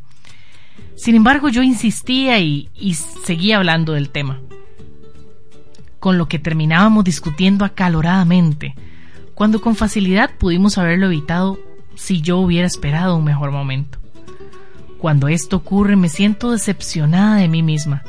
Sin 0.94 1.16
embargo, 1.16 1.48
yo 1.48 1.64
insistía 1.64 2.38
y, 2.38 2.70
y 2.74 2.94
seguía 2.94 3.56
hablando 3.56 3.92
del 3.94 4.10
tema, 4.10 4.40
con 5.98 6.16
lo 6.16 6.28
que 6.28 6.38
terminábamos 6.38 7.02
discutiendo 7.02 7.64
acaloradamente, 7.64 8.76
cuando 9.34 9.60
con 9.60 9.74
facilidad 9.74 10.30
pudimos 10.38 10.78
haberlo 10.78 11.06
evitado 11.06 11.58
si 11.96 12.20
yo 12.20 12.38
hubiera 12.38 12.66
esperado 12.68 13.16
un 13.16 13.24
mejor 13.24 13.50
momento. 13.50 13.98
Cuando 14.98 15.26
esto 15.26 15.56
ocurre 15.56 15.96
me 15.96 16.08
siento 16.08 16.52
decepcionada 16.52 17.36
de 17.36 17.48
mí 17.48 17.64
misma, 17.64 18.04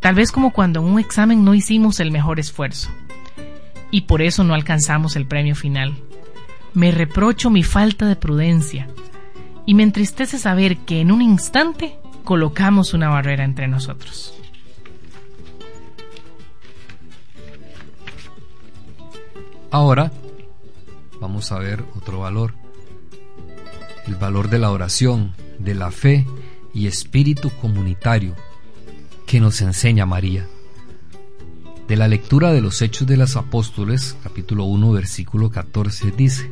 tal 0.00 0.16
vez 0.16 0.32
como 0.32 0.52
cuando 0.52 0.80
en 0.80 0.86
un 0.86 0.98
examen 0.98 1.44
no 1.44 1.54
hicimos 1.54 2.00
el 2.00 2.10
mejor 2.10 2.40
esfuerzo 2.40 2.90
y 3.94 4.00
por 4.00 4.22
eso 4.22 4.42
no 4.42 4.54
alcanzamos 4.54 5.14
el 5.14 5.24
premio 5.24 5.54
final. 5.54 5.94
Me 6.72 6.90
reprocho 6.90 7.48
mi 7.48 7.62
falta 7.62 8.08
de 8.08 8.16
prudencia 8.16 8.88
y 9.66 9.74
me 9.74 9.84
entristece 9.84 10.36
saber 10.36 10.78
que 10.78 11.00
en 11.00 11.12
un 11.12 11.22
instante 11.22 11.96
colocamos 12.24 12.92
una 12.92 13.08
barrera 13.08 13.44
entre 13.44 13.68
nosotros. 13.68 14.34
Ahora 19.70 20.10
vamos 21.20 21.52
a 21.52 21.60
ver 21.60 21.84
otro 21.94 22.18
valor, 22.18 22.54
el 24.08 24.16
valor 24.16 24.50
de 24.50 24.58
la 24.58 24.72
oración, 24.72 25.36
de 25.60 25.76
la 25.76 25.92
fe 25.92 26.26
y 26.72 26.88
espíritu 26.88 27.48
comunitario 27.60 28.34
que 29.24 29.38
nos 29.38 29.60
enseña 29.60 30.04
María 30.04 30.48
de 31.88 31.96
la 31.96 32.08
lectura 32.08 32.52
de 32.52 32.62
los 32.62 32.80
Hechos 32.80 33.06
de 33.06 33.16
los 33.16 33.36
Apóstoles, 33.36 34.16
capítulo 34.22 34.64
1, 34.64 34.92
versículo 34.92 35.50
14, 35.50 36.12
dice, 36.12 36.50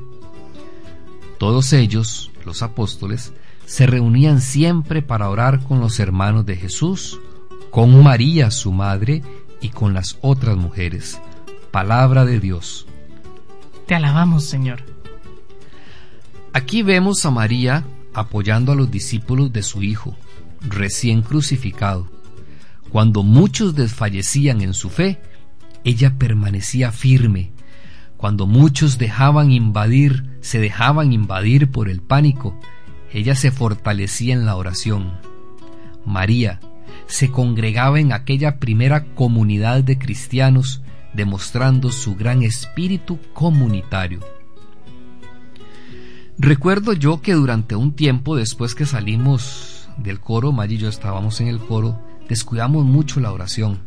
Todos 1.39 1.73
ellos, 1.73 2.31
los 2.45 2.63
apóstoles, 2.63 3.33
se 3.65 3.87
reunían 3.87 4.41
siempre 4.41 5.01
para 5.01 5.31
orar 5.31 5.65
con 5.65 5.81
los 5.81 5.99
hermanos 6.01 6.45
de 6.45 6.57
Jesús, 6.57 7.19
con 7.71 8.03
María 8.03 8.51
su 8.51 8.73
madre 8.73 9.23
y 9.63 9.71
con 9.71 9.95
las 9.95 10.19
otras 10.21 10.57
mujeres. 10.57 11.19
Palabra 11.71 12.27
de 12.27 12.39
Dios. 12.39 12.87
Te 13.87 13.95
alabamos, 13.95 14.45
Señor. 14.45 14.83
Aquí 16.53 16.83
vemos 16.83 17.25
a 17.25 17.31
María 17.31 17.85
apoyando 18.13 18.73
a 18.73 18.75
los 18.75 18.91
discípulos 18.91 19.51
de 19.53 19.63
su 19.63 19.83
Hijo, 19.83 20.15
recién 20.61 21.23
crucificado 21.23 22.07
cuando 22.93 23.23
muchos 23.23 23.75
desfallecían 23.75 24.61
en 24.61 24.75
su 24.75 24.91
fe, 24.91 25.19
ella 25.83 26.19
permanecía 26.19 26.93
firme. 26.93 27.53
Cuando 28.19 28.47
muchos 28.47 28.99
dejaban 28.99 29.51
invadir, 29.51 30.37
se 30.43 30.61
dejaban 30.61 31.11
invadir 31.15 31.71
por 31.71 31.89
el 31.89 32.03
pánico, 32.03 32.61
ella 33.11 33.35
se 33.35 33.51
fortalecía 33.51 34.35
en 34.35 34.45
la 34.45 34.57
oración. 34.57 35.15
María, 36.05 36.61
se 37.07 37.31
congregaba 37.31 37.99
en 37.99 38.13
aquella 38.13 38.59
primera 38.59 39.07
comunidad 39.15 39.83
de 39.83 39.99
cristianos, 39.99 40.83
demostrando 41.15 41.91
su 41.91 42.15
gran 42.15 42.43
espíritu 42.43 43.19
comunitario. 43.33 44.21
Recuerdo 46.37 46.93
yo 46.93 47.23
que 47.23 47.33
durante 47.33 47.75
un 47.75 47.95
tiempo 47.95 48.37
después 48.37 48.75
que 48.75 48.85
salimos 48.85 49.89
del 49.97 50.21
coro, 50.21 50.53
Maggie 50.53 50.77
y 50.77 50.81
yo 50.81 50.89
estábamos 50.91 51.41
en 51.41 51.49
el 51.49 51.59
coro, 51.59 52.12
descuidamos 52.29 52.85
mucho 52.85 53.21
la 53.21 53.33
oración. 53.33 53.81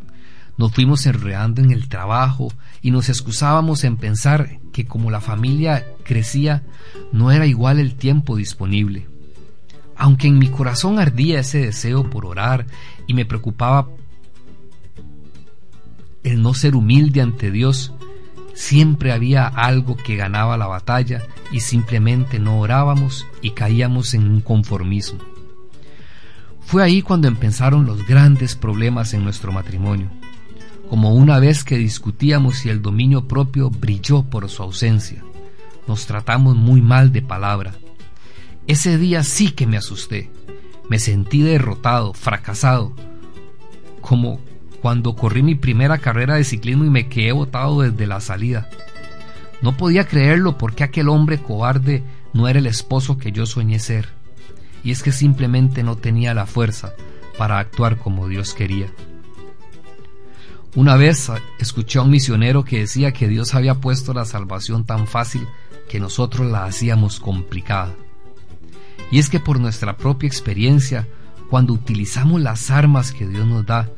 Nos 0.57 0.71
fuimos 0.73 1.05
enredando 1.05 1.61
en 1.61 1.71
el 1.71 1.89
trabajo 1.89 2.51
y 2.81 2.91
nos 2.91 3.09
excusábamos 3.09 3.83
en 3.83 3.97
pensar 3.97 4.59
que 4.71 4.85
como 4.85 5.11
la 5.11 5.21
familia 5.21 5.85
crecía, 6.03 6.63
no 7.11 7.31
era 7.31 7.45
igual 7.45 7.79
el 7.79 7.95
tiempo 7.95 8.37
disponible. 8.37 9.07
Aunque 9.97 10.27
en 10.27 10.37
mi 10.37 10.47
corazón 10.47 10.99
ardía 10.99 11.39
ese 11.39 11.59
deseo 11.59 12.09
por 12.09 12.25
orar 12.25 12.65
y 13.07 13.13
me 13.13 13.25
preocupaba 13.25 13.87
el 16.23 16.41
no 16.41 16.53
ser 16.53 16.75
humilde 16.75 17.21
ante 17.21 17.51
Dios, 17.51 17.93
siempre 18.53 19.11
había 19.11 19.47
algo 19.47 19.95
que 19.95 20.15
ganaba 20.15 20.57
la 20.57 20.67
batalla 20.67 21.21
y 21.51 21.59
simplemente 21.59 22.39
no 22.39 22.59
orábamos 22.59 23.27
y 23.41 23.51
caíamos 23.51 24.13
en 24.13 24.29
un 24.29 24.41
conformismo. 24.41 25.34
Fue 26.65 26.83
ahí 26.83 27.03
cuando 27.03 27.27
empezaron 27.27 27.85
los 27.85 28.05
grandes 28.07 28.55
problemas 28.55 29.13
en 29.13 29.23
nuestro 29.23 29.51
matrimonio, 29.51 30.09
como 30.89 31.13
una 31.13 31.39
vez 31.39 31.63
que 31.63 31.77
discutíamos 31.77 32.57
si 32.57 32.69
el 32.69 32.81
dominio 32.81 33.27
propio 33.27 33.69
brilló 33.69 34.23
por 34.23 34.49
su 34.49 34.63
ausencia. 34.63 35.23
Nos 35.87 36.07
tratamos 36.07 36.55
muy 36.55 36.81
mal 36.81 37.11
de 37.11 37.21
palabra. 37.21 37.75
Ese 38.65 38.97
día 38.97 39.23
sí 39.23 39.51
que 39.51 39.67
me 39.67 39.77
asusté. 39.77 40.31
Me 40.89 40.97
sentí 40.97 41.41
derrotado, 41.41 42.13
fracasado, 42.13 42.95
como 44.01 44.39
cuando 44.81 45.15
corrí 45.15 45.43
mi 45.43 45.55
primera 45.55 45.99
carrera 45.99 46.35
de 46.35 46.43
ciclismo 46.43 46.83
y 46.83 46.89
me 46.89 47.07
quedé 47.07 47.31
botado 47.31 47.81
desde 47.81 48.07
la 48.07 48.21
salida. 48.21 48.69
No 49.61 49.77
podía 49.77 50.07
creerlo 50.07 50.57
porque 50.57 50.83
aquel 50.83 51.09
hombre 51.09 51.39
cobarde 51.39 52.03
no 52.33 52.47
era 52.47 52.57
el 52.57 52.65
esposo 52.65 53.17
que 53.17 53.31
yo 53.31 53.45
soñé 53.45 53.79
ser. 53.79 54.14
Y 54.85 54.91
es 54.91 55.03
que 55.03 55.11
simplemente 55.11 55.83
no 55.83 55.97
tenía 55.97 56.33
la 56.33 56.45
fuerza 56.45 56.93
para 57.37 57.59
actuar 57.59 57.97
como 57.97 58.29
Dios 58.29 58.53
quería. 58.53 58.87
Una 60.75 60.95
vez 60.95 61.31
escuché 61.57 61.99
a 61.99 62.03
un 62.03 62.11
misionero 62.11 62.63
que 62.63 62.79
decía 62.79 63.11
que 63.11 63.27
Dios 63.27 63.55
había 63.55 63.75
puesto 63.75 64.13
la 64.13 64.25
salvación 64.25 64.85
tan 64.85 65.07
fácil 65.07 65.47
que 65.89 65.99
nosotros 65.99 66.51
la 66.51 66.65
hacíamos 66.65 67.19
complicada. 67.19 67.95
Y 69.11 69.17
es 69.17 69.29
que 69.29 69.39
por 69.39 69.59
nuestra 69.59 69.97
propia 69.97 70.27
experiencia, 70.27 71.07
cuando 71.49 71.73
utilizamos 71.73 72.41
las 72.41 72.69
armas 72.69 73.11
que 73.11 73.27
Dios 73.27 73.47
nos 73.47 73.65
da, 73.65 73.89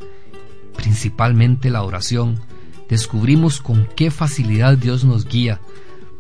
principalmente 0.76 1.70
la 1.70 1.84
oración, 1.84 2.40
descubrimos 2.88 3.60
con 3.60 3.90
qué 3.96 4.10
facilidad 4.10 4.78
Dios 4.78 5.04
nos 5.04 5.26
guía, 5.26 5.60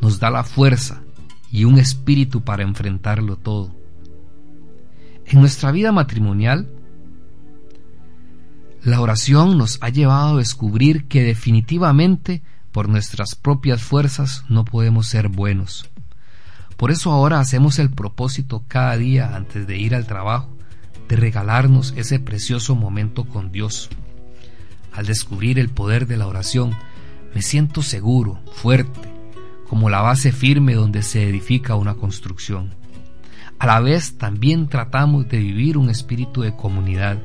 nos 0.01 0.19
da 0.19 0.29
la 0.29 0.43
fuerza 0.43 1.03
y 1.51 1.63
un 1.63 1.79
espíritu 1.79 2.41
para 2.41 2.63
enfrentarlo 2.63 3.37
todo. 3.37 3.86
En 5.27 5.41
nuestra 5.41 5.71
vida 5.71 5.91
matrimonial, 5.91 6.69
la 8.81 9.01
oración 9.01 9.57
nos 9.57 9.77
ha 9.81 9.89
llevado 9.89 10.35
a 10.35 10.39
descubrir 10.39 11.09
que 11.09 11.21
definitivamente 11.23 12.41
por 12.71 12.87
nuestras 12.87 13.35
propias 13.35 13.83
fuerzas 13.83 14.45
no 14.47 14.63
podemos 14.63 15.07
ser 15.07 15.27
buenos. 15.27 15.89
Por 16.77 16.91
eso 16.91 17.11
ahora 17.11 17.41
hacemos 17.41 17.77
el 17.77 17.89
propósito 17.89 18.63
cada 18.69 18.95
día 18.95 19.35
antes 19.35 19.67
de 19.67 19.77
ir 19.77 19.95
al 19.95 20.07
trabajo 20.07 20.55
de 21.09 21.17
regalarnos 21.17 21.93
ese 21.97 22.19
precioso 22.19 22.75
momento 22.75 23.25
con 23.25 23.51
Dios. 23.51 23.89
Al 24.93 25.07
descubrir 25.07 25.59
el 25.59 25.67
poder 25.67 26.07
de 26.07 26.15
la 26.15 26.27
oración, 26.27 26.73
me 27.35 27.41
siento 27.41 27.81
seguro, 27.81 28.39
fuerte, 28.53 29.11
como 29.67 29.89
la 29.89 29.99
base 29.99 30.31
firme 30.31 30.73
donde 30.73 31.03
se 31.03 31.27
edifica 31.27 31.75
una 31.75 31.95
construcción. 31.95 32.73
A 33.59 33.65
la 33.65 33.79
vez 33.79 34.17
también 34.17 34.67
tratamos 34.67 35.27
de 35.29 35.37
vivir 35.37 35.77
un 35.77 35.89
espíritu 35.89 36.41
de 36.41 36.55
comunidad. 36.55 37.17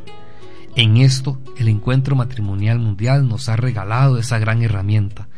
En 0.77 0.97
esto, 0.97 1.38
el 1.59 1.68
encuentro 1.68 2.16
matrimonial 2.16 2.79
mundial 2.79 3.29
nos 3.29 3.49
ha 3.49 3.57
regalado 3.57 4.18
esa 4.18 4.38
gran 4.38 4.62
herramienta, 4.62 5.29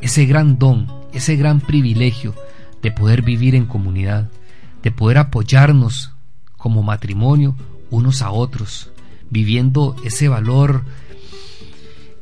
ese 0.00 0.24
gran 0.26 0.58
don, 0.58 0.86
ese 1.12 1.36
gran 1.36 1.60
privilegio 1.60 2.34
de 2.80 2.92
poder 2.92 3.22
vivir 3.22 3.54
en 3.54 3.66
comunidad, 3.66 4.30
de 4.82 4.92
poder 4.92 5.18
apoyarnos 5.18 6.12
como 6.56 6.82
matrimonio 6.82 7.56
unos 7.90 8.22
a 8.22 8.30
otros, 8.30 8.92
viviendo 9.30 9.96
ese 10.04 10.28
valor 10.28 10.84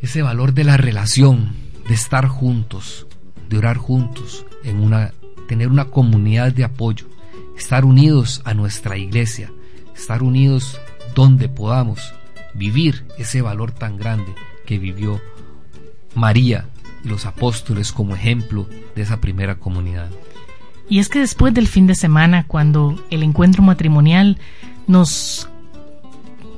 ese 0.01 0.23
valor 0.23 0.55
de 0.55 0.65
la 0.65 0.77
relación, 0.77 1.53
de 1.87 1.95
estar 1.95 2.27
juntos, 2.27 3.07
de 3.49 3.59
orar 3.59 3.77
juntos, 3.77 4.47
en 4.65 4.81
una, 4.81 5.13
tener 5.47 5.69
una 5.69 5.87
comunidad 5.87 6.53
de 6.53 6.65
apoyo, 6.65 7.07
estar 7.61 7.85
unidos 7.85 8.41
a 8.47 8.55
nuestra 8.55 8.97
iglesia, 8.97 9.53
estar 9.95 10.23
unidos 10.23 10.81
donde 11.15 11.51
podamos 11.51 12.15
vivir 12.55 13.05
ese 13.19 13.43
valor 13.43 13.71
tan 13.71 13.99
grande 13.99 14.35
que 14.65 14.79
vivió 14.79 15.21
María 16.15 16.71
y 17.05 17.09
los 17.09 17.27
apóstoles 17.27 17.93
como 17.93 18.15
ejemplo 18.15 18.67
de 18.97 19.03
esa 19.03 19.21
primera 19.21 19.57
comunidad. 19.57 20.09
Y 20.89 21.01
es 21.01 21.11
que 21.11 21.21
después 21.21 21.53
del 21.53 21.69
fin 21.69 21.87
de 21.87 21.95
semana, 21.95 22.45
cuando 22.49 22.99
el 23.11 23.23
encuentro 23.23 23.63
matrimonial 23.63 24.39
nos, 24.87 25.49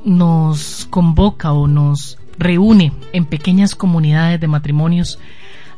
nos 0.04 0.86
convoca 0.88 1.52
o 1.52 1.66
nos 1.66 2.16
reúne 2.38 2.92
en 3.12 3.24
pequeñas 3.24 3.74
comunidades 3.74 4.40
de 4.40 4.46
matrimonios, 4.46 5.18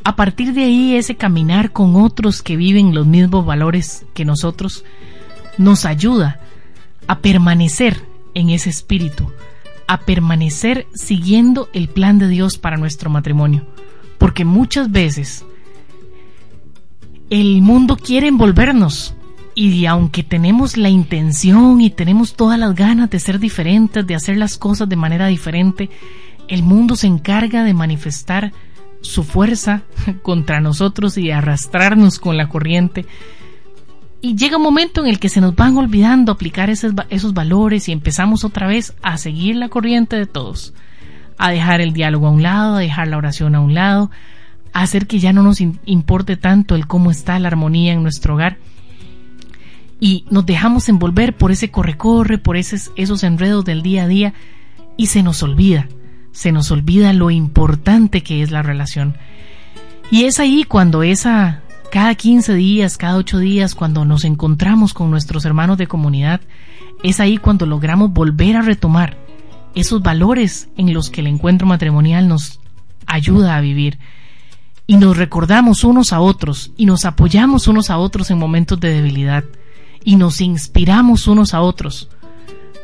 a 0.05 0.17
partir 0.17 0.53
de 0.53 0.65
ahí 0.65 0.97
ese 0.97 1.17
caminar 1.17 1.73
con 1.73 1.97
otros 1.97 2.43
que 2.43 2.57
viven 2.57 2.95
los 2.95 3.07
mismos 3.07 3.47
valores 3.47 4.05
que 4.13 4.27
nosotros 4.27 4.85
nos 5.59 5.85
ayuda 5.85 6.41
a 7.07 7.19
permanecer 7.19 8.01
en 8.35 8.51
ese 8.51 8.71
espíritu, 8.71 9.31
a 9.87 10.01
permanecer 10.01 10.87
siguiendo 10.95 11.69
el 11.73 11.89
plan 11.89 12.19
de 12.19 12.29
Dios 12.29 12.59
para 12.59 12.77
nuestro 12.77 13.11
matrimonio. 13.11 13.67
Porque 14.19 14.45
muchas 14.45 14.91
veces 14.91 15.45
el 17.31 17.63
mundo 17.63 17.97
quiere 17.97 18.29
envolvernos 18.29 19.15
y 19.55 19.87
aunque 19.87 20.23
tenemos 20.23 20.77
la 20.77 20.89
intención 20.89 21.81
y 21.81 21.91
tenemos 21.91 22.35
todas 22.35 22.59
las 22.59 22.75
ganas 22.75 23.11
de 23.11 23.21
ser 23.21 23.39
diferentes, 23.39 24.07
de 24.07 24.15
hacer 24.15 24.37
las 24.37 24.59
cosas 24.59 24.89
de 24.89 24.97
manera 24.97 25.29
diferente, 25.29 25.91
el 26.49 26.63
mundo 26.63 26.97
se 26.97 27.07
encarga 27.07 27.65
de 27.65 27.75
manifestar 27.75 28.53
su 29.01 29.23
fuerza 29.23 29.83
contra 30.23 30.61
nosotros 30.61 31.17
y 31.19 31.31
arrastrarnos 31.31 32.19
con 32.19 32.37
la 32.37 32.49
corriente. 32.49 33.07
Y 34.25 34.37
llega 34.37 34.57
un 34.57 34.63
momento 34.63 35.03
en 35.03 35.09
el 35.09 35.19
que 35.19 35.29
se 35.29 35.43
nos 35.43 35.55
van 35.55 35.77
olvidando 35.77 36.33
aplicar 36.33 36.71
esos, 36.71 36.95
esos 37.11 37.35
valores 37.35 37.91
y 37.91 37.93
empezamos 37.93 38.43
otra 38.43 38.67
vez 38.67 38.95
a 39.03 39.19
seguir 39.19 39.55
la 39.55 39.69
corriente 39.69 40.17
de 40.17 40.25
todos, 40.25 40.73
a 41.37 41.51
dejar 41.51 41.83
el 41.83 41.93
diálogo 41.93 42.29
a 42.29 42.31
un 42.31 42.43
lado, 42.43 42.77
a 42.77 42.81
dejar 42.81 43.09
la 43.09 43.19
oración 43.19 43.55
a 43.55 43.61
un 43.61 43.75
lado, 43.75 44.11
a 44.73 44.81
hacer 44.81 45.07
que 45.07 45.19
ya 45.19 45.35
no 45.35 45.43
nos 45.43 45.61
importe 45.61 46.39
tanto 46.39 46.75
el 46.75 46.87
cómo 46.87 47.11
está 47.11 47.39
la 47.39 47.49
armonía 47.49 47.93
en 47.93 48.03
nuestro 48.03 48.33
hogar. 48.33 48.57
Y 50.01 50.25
nos 50.31 50.47
dejamos 50.47 50.89
envolver 50.89 51.37
por 51.37 51.53
ese 51.53 51.71
corre-corre, 51.71 52.39
por 52.39 52.57
esos, 52.57 52.93
esos 52.97 53.25
enredos 53.25 53.67
del 53.67 53.83
día 53.83 54.05
a 54.05 54.09
día 54.09 54.33
y 54.97 55.09
se 55.09 55.23
nos 55.23 55.43
olvida 55.43 55.87
se 56.33 56.51
nos 56.51 56.71
olvida 56.71 57.13
lo 57.13 57.31
importante 57.31 58.23
que 58.23 58.41
es 58.43 58.51
la 58.51 58.63
relación. 58.63 59.19
Y 60.11 60.25
es 60.25 60.41
ahí 60.41 60.65
cuando 60.65 61.03
esa, 61.03 61.63
cada 61.95 62.17
15 62.17 62.55
días, 62.55 62.99
cada 62.99 63.17
8 63.19 63.39
días, 63.39 63.77
cuando 63.77 64.05
nos 64.05 64.25
encontramos 64.25 64.95
con 64.95 65.13
nuestros 65.13 65.45
hermanos 65.45 65.79
de 65.79 65.87
comunidad, 65.87 66.41
es 67.05 67.21
ahí 67.21 67.39
cuando 67.39 67.67
logramos 67.67 68.13
volver 68.13 68.57
a 68.57 68.63
retomar 68.63 69.17
esos 69.77 70.03
valores 70.03 70.69
en 70.77 70.93
los 70.93 71.09
que 71.09 71.21
el 71.21 71.29
encuentro 71.29 71.69
matrimonial 71.69 72.27
nos 72.27 72.59
ayuda 73.07 73.57
a 73.57 73.61
vivir. 73.61 74.01
Y 74.89 74.97
nos 74.97 75.17
recordamos 75.17 75.85
unos 75.85 76.13
a 76.13 76.19
otros 76.19 76.73
y 76.77 76.87
nos 76.87 77.05
apoyamos 77.05 77.69
unos 77.69 77.91
a 77.91 77.99
otros 77.99 78.29
en 78.33 78.39
momentos 78.39 78.81
de 78.81 78.93
debilidad 78.93 79.45
y 80.03 80.17
nos 80.17 80.41
inspiramos 80.41 81.29
unos 81.29 81.55
a 81.55 81.61
otros 81.61 82.09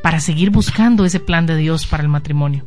para 0.05 0.21
seguir 0.21 0.51
buscando 0.51 1.05
ese 1.05 1.19
plan 1.19 1.47
de 1.47 1.57
Dios 1.57 1.85
para 1.85 2.05
el 2.05 2.09
matrimonio. 2.09 2.65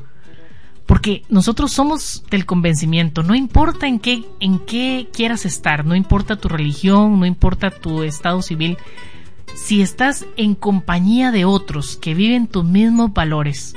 Porque 0.86 1.24
nosotros 1.30 1.72
somos 1.72 2.24
del 2.30 2.46
convencimiento, 2.46 3.24
no 3.24 3.36
importa 3.36 3.88
en 3.88 4.00
qué, 4.00 4.26
en 4.40 4.60
qué 4.60 5.08
quieras 5.14 5.46
estar, 5.46 5.86
no 5.86 5.96
importa 5.96 6.36
tu 6.36 6.50
religión, 6.50 7.20
no 7.20 7.26
importa 7.26 7.72
tu 7.72 8.04
estado 8.04 8.42
civil, 8.42 8.78
si 9.56 9.82
estás 9.82 10.26
en 10.36 10.56
compañía 10.56 11.32
de 11.32 11.46
otros 11.46 11.96
que 11.96 12.14
viven 12.14 12.48
tus 12.48 12.66
mismos 12.66 13.14
valores, 13.14 13.76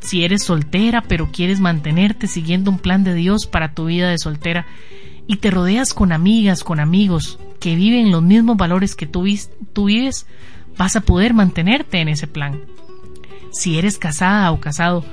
si 0.00 0.24
eres 0.24 0.44
soltera 0.44 1.02
pero 1.02 1.30
quieres 1.32 1.60
mantenerte 1.60 2.26
siguiendo 2.26 2.70
un 2.70 2.78
plan 2.78 3.02
de 3.02 3.14
Dios 3.14 3.46
para 3.46 3.72
tu 3.72 3.86
vida 3.86 4.10
de 4.10 4.18
soltera 4.18 4.66
y 5.26 5.36
te 5.36 5.50
rodeas 5.50 5.94
con 5.94 6.12
amigas, 6.12 6.62
con 6.62 6.80
amigos 6.80 7.38
que 7.60 7.74
viven 7.74 8.12
los 8.12 8.22
mismos 8.22 8.56
valores 8.56 8.94
que 8.94 9.06
tú, 9.06 9.24
tú 9.72 9.86
vives, 9.86 10.26
vas 10.76 10.96
a 10.96 11.00
poder 11.00 11.34
mantenerte 11.34 11.98
en 11.98 12.08
ese 12.08 12.26
plan. 12.26 12.60
Si 13.50 13.78
eres 13.78 13.98
casada 13.98 14.52
o 14.52 14.60
casado 14.60 15.04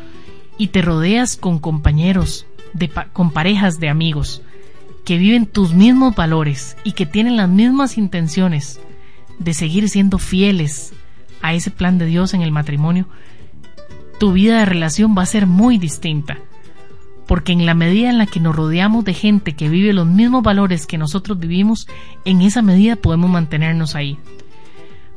y 0.58 0.68
te 0.68 0.82
rodeas 0.82 1.38
con 1.38 1.60
compañeros, 1.60 2.46
de 2.74 2.89
con 2.89 3.32
parejas 3.32 3.80
de 3.80 3.89
amigos, 3.89 4.42
que 5.06 5.18
viven 5.18 5.46
tus 5.46 5.74
mismos 5.74 6.16
valores 6.16 6.78
y 6.84 6.94
que 6.94 7.06
tienen 7.06 7.38
las 7.38 7.50
mismas 7.50 7.98
intenciones 7.98 8.80
de 9.39 9.54
seguir 9.54 9.89
siendo 9.89 10.18
fieles 10.18 10.94
a 11.42 11.54
ese 11.54 11.72
plan 11.72 11.98
de 11.98 12.06
Dios 12.06 12.34
en 12.34 12.42
el 12.42 12.52
matrimonio, 12.52 13.08
tu 14.20 14.32
vida 14.32 14.60
de 14.60 14.66
relación 14.66 15.16
va 15.18 15.24
a 15.24 15.28
ser 15.28 15.48
muy 15.48 15.78
distinta. 15.78 16.38
Porque 17.28 17.52
en 17.52 17.66
la 17.66 17.74
medida 17.74 18.10
en 18.10 18.18
la 18.18 18.26
que 18.26 18.39
nos 18.39 18.56
rodeamos 18.56 19.06
de 19.06 19.13
gente 19.13 19.54
que 19.54 19.70
vive 19.70 19.94
los 19.94 20.08
mismos 20.08 20.44
valores 20.44 20.86
que 20.86 20.98
nosotros 20.98 21.39
vivimos, 21.39 21.88
en 22.26 22.42
esa 22.42 22.62
medida 22.62 22.96
podemos 22.96 23.30
mantenernos 23.30 23.96
ahí. 23.96 24.18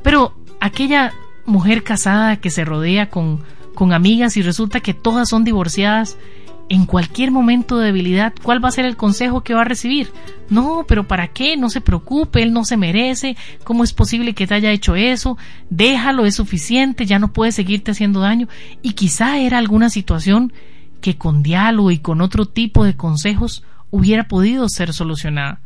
Pero 0.02 0.34
aquella 0.60 1.12
mujer 1.46 1.82
casada 1.82 2.36
que 2.36 2.50
se 2.50 2.64
rodea 2.64 3.10
con, 3.10 3.40
con 3.76 3.92
amigas 3.92 4.36
y 4.36 4.42
resulta 4.42 4.80
que 4.80 4.92
todas 4.92 5.28
son 5.28 5.44
divorciadas, 5.44 6.18
en 6.68 6.84
cualquier 6.84 7.30
momento 7.30 7.78
de 7.78 7.86
debilidad, 7.86 8.32
¿cuál 8.42 8.64
va 8.64 8.68
a 8.68 8.72
ser 8.72 8.86
el 8.86 8.96
consejo 8.96 9.42
que 9.42 9.54
va 9.54 9.60
a 9.60 9.66
recibir? 9.66 10.10
No, 10.50 10.84
pero 10.88 11.06
¿para 11.06 11.28
qué? 11.28 11.56
No 11.56 11.70
se 11.70 11.80
preocupe, 11.80 12.42
él 12.42 12.52
no 12.52 12.64
se 12.64 12.76
merece. 12.76 13.36
¿Cómo 13.62 13.84
es 13.84 13.92
posible 13.92 14.34
que 14.34 14.48
te 14.48 14.54
haya 14.54 14.72
hecho 14.72 14.96
eso? 14.96 15.38
Déjalo, 15.70 16.26
es 16.26 16.34
suficiente, 16.34 17.06
ya 17.06 17.20
no 17.20 17.32
puede 17.32 17.52
seguirte 17.52 17.92
haciendo 17.92 18.20
daño. 18.20 18.48
Y 18.82 18.94
quizá 18.94 19.38
era 19.38 19.58
alguna 19.58 19.90
situación 19.90 20.52
que 21.00 21.16
con 21.16 21.44
diálogo 21.44 21.92
y 21.92 21.98
con 21.98 22.20
otro 22.20 22.46
tipo 22.46 22.84
de 22.84 22.96
consejos 22.96 23.62
hubiera 23.92 24.26
podido 24.26 24.68
ser 24.68 24.92
solucionada. 24.92 25.60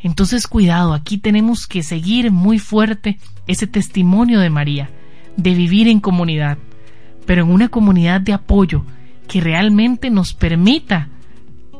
Entonces 0.00 0.46
cuidado, 0.46 0.92
aquí 0.92 1.18
tenemos 1.18 1.66
que 1.66 1.82
seguir 1.82 2.30
muy 2.30 2.58
fuerte 2.58 3.18
ese 3.46 3.66
testimonio 3.66 4.40
de 4.40 4.50
María, 4.50 4.90
de 5.36 5.54
vivir 5.54 5.88
en 5.88 6.00
comunidad, 6.00 6.58
pero 7.28 7.42
en 7.42 7.50
una 7.50 7.68
comunidad 7.68 8.22
de 8.22 8.32
apoyo, 8.32 8.84
que 9.28 9.42
realmente 9.42 10.08
nos 10.08 10.32
permita 10.32 11.10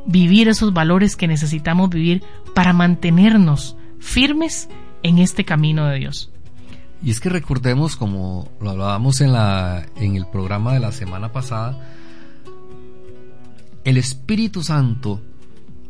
vivir 0.05 0.47
esos 0.47 0.75
valores 0.75 1.17
que 1.17 1.27
necesitamos 1.27 1.89
vivir 1.89 2.23
para 2.55 2.75
mantenernos 2.75 3.75
firmes 3.99 4.69
en 5.03 5.17
este 5.17 5.47
camino 5.47 5.87
de 5.87 6.01
Dios. 6.01 6.31
Y 7.03 7.11
es 7.11 7.19
que 7.19 7.31
recordemos, 7.31 7.97
como 7.97 8.51
lo 8.61 8.73
hablábamos 8.73 9.23
en, 9.23 9.33
la, 9.33 9.87
en 9.97 10.17
el 10.17 10.27
programa 10.27 10.75
de 10.75 10.81
la 10.81 10.93
semana 10.93 11.33
pasada, 11.33 11.79
el 13.85 13.97
Espíritu 13.97 14.63
Santo 14.63 15.23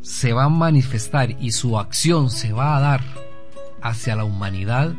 se 0.03 0.35
va 0.35 0.45
a 0.45 0.49
manifestar 0.49 1.33
y 1.43 1.51
su 1.51 1.81
acción 1.81 2.31
se 2.31 2.53
va 2.53 2.77
a 2.77 2.81
dar 2.81 3.03
hacia 3.83 4.15
la 4.15 4.23
humanidad 4.23 4.95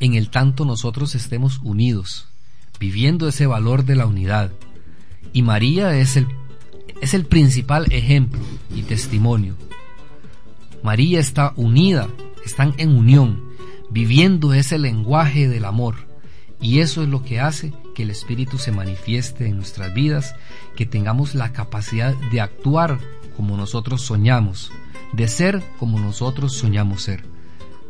en 0.00 0.14
el 0.14 0.28
tanto 0.28 0.64
nosotros 0.64 1.14
estemos 1.14 1.60
unidos, 1.62 2.31
viviendo 2.82 3.28
ese 3.28 3.46
valor 3.46 3.84
de 3.84 3.94
la 3.94 4.06
unidad, 4.06 4.50
y 5.32 5.42
María 5.42 5.96
es 5.96 6.16
el, 6.16 6.26
es 7.00 7.14
el 7.14 7.26
principal 7.26 7.86
ejemplo 7.92 8.40
y 8.74 8.82
testimonio. 8.82 9.54
María 10.82 11.20
está 11.20 11.52
unida, 11.54 12.08
están 12.44 12.74
en 12.78 12.96
unión, 12.96 13.40
viviendo 13.88 14.52
ese 14.52 14.80
lenguaje 14.80 15.46
del 15.46 15.64
amor. 15.64 15.94
Y 16.60 16.80
eso 16.80 17.04
es 17.04 17.08
lo 17.08 17.22
que 17.22 17.38
hace 17.38 17.72
que 17.94 18.02
el 18.02 18.10
Espíritu 18.10 18.58
se 18.58 18.72
manifieste 18.72 19.46
en 19.46 19.58
nuestras 19.58 19.94
vidas, 19.94 20.34
que 20.74 20.84
tengamos 20.84 21.36
la 21.36 21.52
capacidad 21.52 22.16
de 22.32 22.40
actuar 22.40 22.98
como 23.36 23.56
nosotros 23.56 24.02
soñamos, 24.02 24.72
de 25.12 25.28
ser 25.28 25.62
como 25.78 26.00
nosotros 26.00 26.52
soñamos 26.52 27.04
ser. 27.04 27.22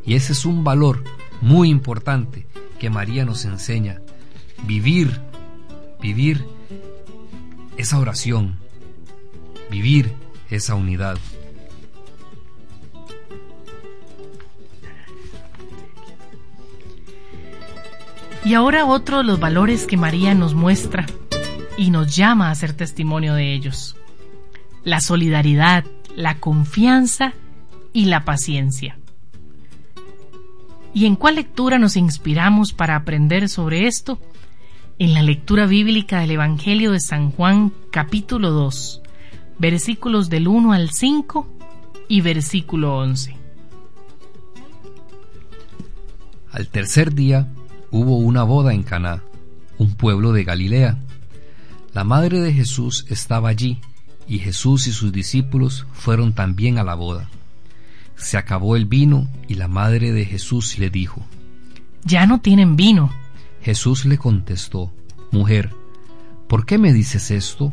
Y 0.05 0.17
ese 0.17 0.35
es 0.35 0.45
un 0.45 0.65
valor 0.65 1.03
muy 1.41 1.71
importante 1.71 2.47
que 2.79 2.91
María 2.91 3.25
nos 3.25 3.47
enseña. 3.47 4.02
Vivir, 4.63 5.21
vivir 6.01 6.47
esa 7.77 7.99
oración, 7.99 8.59
vivir 9.71 10.13
esa 10.51 10.75
unidad. 10.75 11.19
Y 18.45 18.55
ahora 18.55 18.85
otro 18.85 19.19
de 19.19 19.25
los 19.25 19.39
valores 19.39 19.87
que 19.87 19.97
María 19.97 20.35
nos 20.35 20.55
muestra 20.55 21.07
y 21.77 21.91
nos 21.91 22.15
llama 22.15 22.51
a 22.51 22.55
ser 22.55 22.73
testimonio 22.73 23.35
de 23.35 23.55
ellos. 23.55 23.97
La 24.85 25.01
solidaridad, 25.01 25.85
la 26.17 26.39
confianza 26.39 27.35
y 27.93 28.07
la 28.07 28.25
paciencia. 28.25 28.99
¿Y 30.93 31.07
en 31.07 31.17
cuál 31.17 31.37
lectura 31.37 31.79
nos 31.79 31.97
inspiramos 31.97 32.73
para 32.73 32.97
aprender 32.97 33.49
sobre 33.49 33.87
esto? 33.87 34.19
En 34.99 35.15
la 35.15 35.23
lectura 35.23 35.67
bíblica 35.67 36.21
del 36.21 36.33
Evangelio 36.33 36.93
de 36.93 37.01
San 37.01 37.31
Juan 37.31 37.73
capítulo 37.91 38.51
2, 38.51 39.03
versículos 39.59 40.29
del 40.29 40.49
1 40.49 40.73
al 40.73 40.91
5 40.91 41.47
y 42.09 42.21
versículo 42.21 42.99
11. 42.99 43.37
Al 46.51 46.69
tercer 46.69 47.15
día 47.15 47.49
hubo 47.91 48.19
una 48.19 48.43
boda 48.43 48.75
en 48.75 48.83
Caná, 48.83 49.23
un 49.79 49.95
pueblo 49.95 50.33
de 50.33 50.45
Galilea. 50.45 50.99
La 51.95 52.05
madre 52.05 52.41
de 52.41 52.53
Jesús 52.53 53.07
estaba 53.09 53.49
allí, 53.49 53.81
y 54.29 54.39
Jesús 54.39 54.87
y 54.87 54.93
sus 54.93 55.13
discípulos 55.13 55.87
fueron 55.93 56.35
también 56.35 56.79
a 56.79 56.85
la 56.85 56.95
boda. 56.95 57.29
Se 58.17 58.37
acabó 58.37 58.77
el 58.77 58.87
vino 58.87 59.29
y 59.49 59.55
la 59.55 59.69
madre 59.69 60.13
de 60.13 60.25
Jesús 60.25 60.79
le 60.79 60.91
dijo, 60.91 61.25
Ya 62.05 62.27
no 62.27 62.41
tienen 62.41 62.77
vino. 62.77 63.22
Jesús 63.63 64.05
le 64.05 64.19
contestó, 64.19 64.93
Mujer, 65.31 65.71
¿por 66.49 66.67
qué 66.67 66.79
me 66.79 66.93
dices 66.93 67.31
esto? 67.31 67.73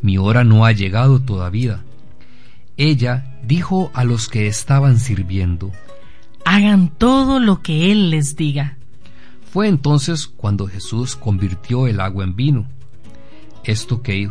Mi 0.00 0.18
hora 0.18 0.44
no 0.44 0.64
ha 0.64 0.72
llegado 0.72 1.20
todavía. 1.20 1.84
Ella 2.76 3.38
dijo 3.44 3.90
a 3.94 4.04
los 4.04 4.28
que 4.28 4.46
estaban 4.46 4.98
sirviendo, 4.98 5.72
Hagan 6.44 6.88
todo 6.88 7.40
lo 7.40 7.62
que 7.62 7.90
Él 7.90 8.10
les 8.10 8.36
diga. 8.36 8.76
Fue 9.50 9.68
entonces 9.68 10.26
cuando 10.26 10.66
Jesús 10.66 11.16
convirtió 11.16 11.86
el 11.86 12.00
agua 12.00 12.24
en 12.24 12.36
vino. 12.36 12.68
Esto 13.64 14.02
que, 14.02 14.28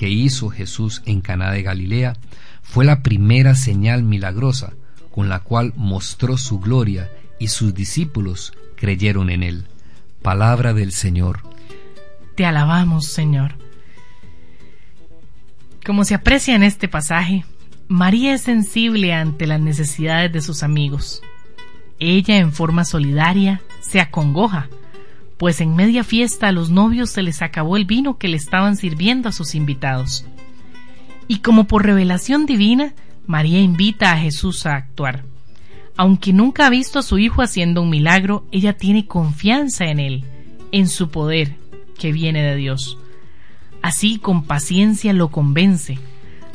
hizo 0.00 0.48
Jesús 0.48 1.02
en 1.06 1.20
Caná 1.20 1.52
de 1.52 1.62
Galilea 1.62 2.14
fue 2.62 2.84
la 2.84 3.02
primera 3.02 3.54
señal 3.54 4.02
milagrosa 4.02 4.72
con 5.12 5.28
la 5.28 5.40
cual 5.40 5.72
mostró 5.76 6.36
su 6.36 6.58
gloria 6.58 7.10
y 7.38 7.48
sus 7.48 7.74
discípulos 7.74 8.52
creyeron 8.74 9.30
en 9.30 9.42
él. 9.42 9.66
Palabra 10.22 10.72
del 10.72 10.92
Señor. 10.92 11.40
Te 12.36 12.46
alabamos, 12.46 13.06
Señor. 13.06 13.56
Como 15.84 16.04
se 16.04 16.14
aprecia 16.14 16.54
en 16.54 16.62
este 16.62 16.86
pasaje, 16.86 17.44
María 17.88 18.34
es 18.34 18.42
sensible 18.42 19.12
ante 19.12 19.48
las 19.48 19.60
necesidades 19.60 20.32
de 20.32 20.40
sus 20.40 20.62
amigos. 20.62 21.22
Ella, 21.98 22.38
en 22.38 22.52
forma 22.52 22.84
solidaria, 22.84 23.62
se 23.80 24.00
acongoja, 24.00 24.68
pues 25.38 25.60
en 25.60 25.74
media 25.74 26.04
fiesta 26.04 26.48
a 26.48 26.52
los 26.52 26.70
novios 26.70 27.10
se 27.10 27.22
les 27.22 27.42
acabó 27.42 27.76
el 27.76 27.84
vino 27.84 28.16
que 28.16 28.28
le 28.28 28.36
estaban 28.36 28.76
sirviendo 28.76 29.28
a 29.28 29.32
sus 29.32 29.56
invitados. 29.56 30.24
Y 31.26 31.40
como 31.40 31.64
por 31.64 31.84
revelación 31.84 32.46
divina, 32.46 32.94
María 33.26 33.60
invita 33.60 34.12
a 34.12 34.18
Jesús 34.18 34.66
a 34.66 34.76
actuar. 34.76 35.24
Aunque 35.96 36.32
nunca 36.32 36.66
ha 36.66 36.70
visto 36.70 36.98
a 36.98 37.02
su 37.02 37.18
hijo 37.18 37.42
haciendo 37.42 37.82
un 37.82 37.90
milagro, 37.90 38.46
ella 38.50 38.72
tiene 38.74 39.06
confianza 39.06 39.84
en 39.84 40.00
él, 40.00 40.24
en 40.72 40.88
su 40.88 41.10
poder, 41.10 41.56
que 41.98 42.12
viene 42.12 42.42
de 42.42 42.56
Dios. 42.56 42.98
Así 43.82 44.18
con 44.18 44.44
paciencia 44.44 45.12
lo 45.12 45.30
convence, 45.30 45.98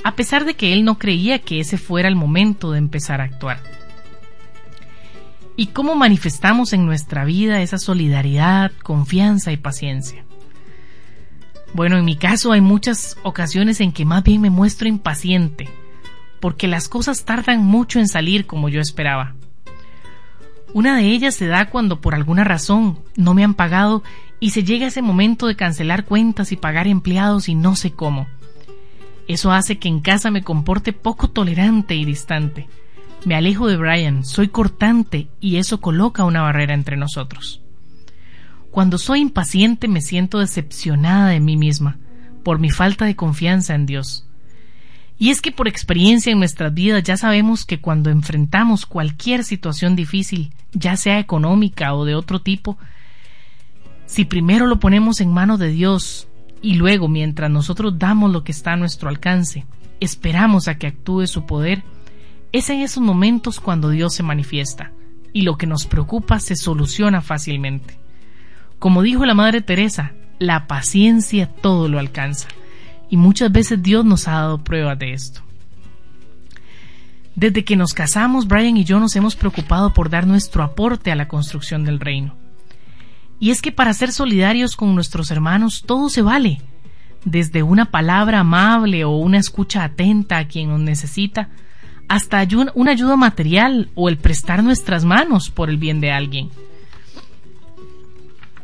a 0.03 0.15
pesar 0.15 0.45
de 0.45 0.55
que 0.55 0.73
él 0.73 0.85
no 0.85 0.97
creía 0.97 1.39
que 1.39 1.59
ese 1.59 1.77
fuera 1.77 2.07
el 2.07 2.15
momento 2.15 2.71
de 2.71 2.79
empezar 2.79 3.21
a 3.21 3.25
actuar. 3.25 3.61
¿Y 5.55 5.67
cómo 5.67 5.95
manifestamos 5.95 6.73
en 6.73 6.85
nuestra 6.85 7.25
vida 7.25 7.61
esa 7.61 7.77
solidaridad, 7.79 8.71
confianza 8.83 9.51
y 9.51 9.57
paciencia? 9.57 10.23
Bueno, 11.73 11.97
en 11.97 12.05
mi 12.05 12.15
caso 12.15 12.51
hay 12.51 12.61
muchas 12.61 13.17
ocasiones 13.23 13.81
en 13.81 13.91
que 13.91 14.05
más 14.05 14.23
bien 14.23 14.41
me 14.41 14.49
muestro 14.49 14.87
impaciente, 14.87 15.67
porque 16.39 16.67
las 16.67 16.87
cosas 16.87 17.25
tardan 17.25 17.63
mucho 17.63 17.99
en 17.99 18.07
salir 18.07 18.45
como 18.45 18.69
yo 18.69 18.79
esperaba. 18.81 19.35
Una 20.73 20.97
de 20.97 21.03
ellas 21.03 21.35
se 21.35 21.47
da 21.47 21.69
cuando 21.69 22.01
por 22.01 22.13
alguna 22.13 22.43
razón 22.43 22.99
no 23.15 23.33
me 23.33 23.43
han 23.43 23.53
pagado 23.53 24.03
y 24.39 24.51
se 24.51 24.63
llega 24.63 24.87
ese 24.87 25.01
momento 25.01 25.47
de 25.47 25.55
cancelar 25.55 26.05
cuentas 26.05 26.51
y 26.51 26.57
pagar 26.57 26.87
empleados 26.87 27.49
y 27.49 27.55
no 27.55 27.75
sé 27.75 27.91
cómo. 27.91 28.27
Eso 29.27 29.51
hace 29.51 29.77
que 29.77 29.87
en 29.87 29.99
casa 29.99 30.31
me 30.31 30.43
comporte 30.43 30.93
poco 30.93 31.29
tolerante 31.29 31.95
y 31.95 32.05
distante. 32.05 32.67
Me 33.25 33.35
alejo 33.35 33.67
de 33.67 33.77
Brian, 33.77 34.23
soy 34.23 34.49
cortante 34.49 35.27
y 35.41 35.57
eso 35.57 35.81
coloca 35.81 36.23
una 36.23 36.41
barrera 36.41 36.73
entre 36.73 36.97
nosotros. 36.97 37.61
Cuando 38.71 38.97
soy 38.97 39.21
impaciente 39.21 39.87
me 39.87 40.01
siento 40.01 40.39
decepcionada 40.39 41.29
de 41.29 41.39
mí 41.39 41.57
misma 41.57 41.97
por 42.43 42.59
mi 42.59 42.69
falta 42.69 43.05
de 43.05 43.15
confianza 43.15 43.73
en 43.75 43.85
Dios. 43.85 44.26
Y 45.19 45.31
es 45.31 45.41
que 45.41 45.51
por 45.51 45.67
experiencia 45.67 46.31
en 46.31 46.39
nuestras 46.39 46.73
vidas 46.73 47.03
ya 47.03 47.17
sabemos 47.17 47.65
que 47.65 47.81
cuando 47.81 48.09
enfrentamos 48.09 48.85
cualquier 48.85 49.43
situación 49.43 49.95
difícil, 49.95 50.53
ya 50.73 50.95
sea 50.95 51.19
económica 51.19 51.93
o 51.95 52.05
de 52.05 52.15
otro 52.15 52.41
tipo, 52.41 52.77
Si 54.05 54.23
primero 54.23 54.67
lo 54.67 54.79
ponemos 54.79 55.19
en 55.19 55.33
manos 55.33 55.59
de 55.59 55.67
Dios 55.67 56.29
y 56.61 56.75
luego, 56.75 57.09
mientras 57.09 57.51
nosotros 57.51 57.99
damos 57.99 58.31
lo 58.31 58.45
que 58.45 58.53
está 58.53 58.71
a 58.71 58.77
nuestro 58.77 59.09
alcance, 59.09 59.65
esperamos 59.99 60.69
a 60.69 60.77
que 60.77 60.87
actúe 60.87 61.27
su 61.27 61.45
poder, 61.45 61.83
es 62.53 62.69
en 62.69 62.79
esos 62.79 63.03
momentos 63.03 63.59
cuando 63.59 63.89
Dios 63.89 64.13
se 64.15 64.23
manifiesta 64.23 64.93
y 65.33 65.41
lo 65.41 65.57
que 65.57 65.67
nos 65.67 65.85
preocupa 65.87 66.39
se 66.39 66.55
soluciona 66.55 67.21
fácilmente. 67.21 67.99
Como 68.79 69.01
dijo 69.01 69.25
la 69.25 69.33
Madre 69.33 69.59
Teresa, 69.59 70.13
la 70.39 70.67
paciencia 70.67 71.47
todo 71.47 71.89
lo 71.89 71.99
alcanza 71.99 72.47
y 73.09 73.17
muchas 73.17 73.51
veces 73.51 73.81
Dios 73.81 74.05
nos 74.05 74.27
ha 74.27 74.33
dado 74.33 74.63
pruebas 74.63 74.99
de 74.99 75.13
esto. 75.13 75.41
Desde 77.35 77.63
que 77.63 77.75
nos 77.75 77.93
casamos, 77.93 78.47
Brian 78.47 78.77
y 78.77 78.83
yo 78.83 78.99
nos 78.99 79.15
hemos 79.15 79.35
preocupado 79.35 79.93
por 79.93 80.09
dar 80.09 80.25
nuestro 80.25 80.63
aporte 80.63 81.11
a 81.11 81.15
la 81.15 81.27
construcción 81.27 81.83
del 81.83 81.99
reino. 81.99 82.35
Y 83.39 83.51
es 83.51 83.61
que 83.61 83.71
para 83.71 83.93
ser 83.93 84.11
solidarios 84.11 84.75
con 84.75 84.95
nuestros 84.95 85.29
hermanos 85.29 85.83
todo 85.85 86.09
se 86.09 86.23
vale, 86.23 86.61
desde 87.25 87.61
una 87.61 87.91
palabra 87.91 88.39
amable 88.39 89.05
o 89.05 89.11
una 89.11 89.37
escucha 89.37 89.83
atenta 89.83 90.39
a 90.39 90.47
quien 90.47 90.69
nos 90.69 90.79
necesita, 90.79 91.49
hasta 92.07 92.45
una 92.73 92.91
ayuda 92.91 93.17
material 93.17 93.91
o 93.93 94.09
el 94.09 94.17
prestar 94.17 94.63
nuestras 94.63 95.05
manos 95.05 95.49
por 95.49 95.69
el 95.69 95.77
bien 95.77 96.01
de 96.01 96.11
alguien. 96.11 96.49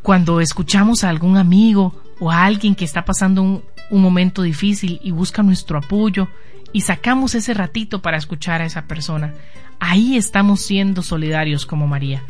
Cuando 0.01 0.39
escuchamos 0.41 1.03
a 1.03 1.09
algún 1.09 1.37
amigo 1.37 1.93
o 2.19 2.31
a 2.31 2.43
alguien 2.43 2.73
que 2.73 2.85
está 2.85 3.05
pasando 3.05 3.43
un, 3.43 3.63
un 3.89 4.01
momento 4.01 4.41
difícil 4.41 4.99
y 5.03 5.11
busca 5.11 5.43
nuestro 5.43 5.77
apoyo 5.77 6.27
y 6.71 6.81
sacamos 6.81 7.35
ese 7.35 7.53
ratito 7.53 8.01
para 8.01 8.17
escuchar 8.17 8.61
a 8.61 8.65
esa 8.65 8.87
persona, 8.87 9.33
ahí 9.79 10.17
estamos 10.17 10.61
siendo 10.61 11.03
solidarios 11.03 11.65
como 11.65 11.87
María. 11.87 12.23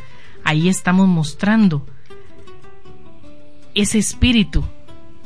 Ahí 0.43 0.67
estamos 0.67 1.07
mostrando 1.07 1.85
ese 3.73 3.97
espíritu 3.97 4.63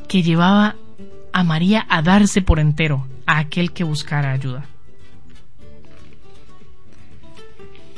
que 0.08 0.22
llevaba 0.22 0.76
a 1.34 1.44
María 1.44 1.86
a 1.90 2.02
darse 2.02 2.42
por 2.42 2.60
entero 2.60 3.08
a 3.26 3.40
aquel 3.40 3.74
que 3.74 3.84
buscara 3.84 4.32
ayuda. 4.32 4.66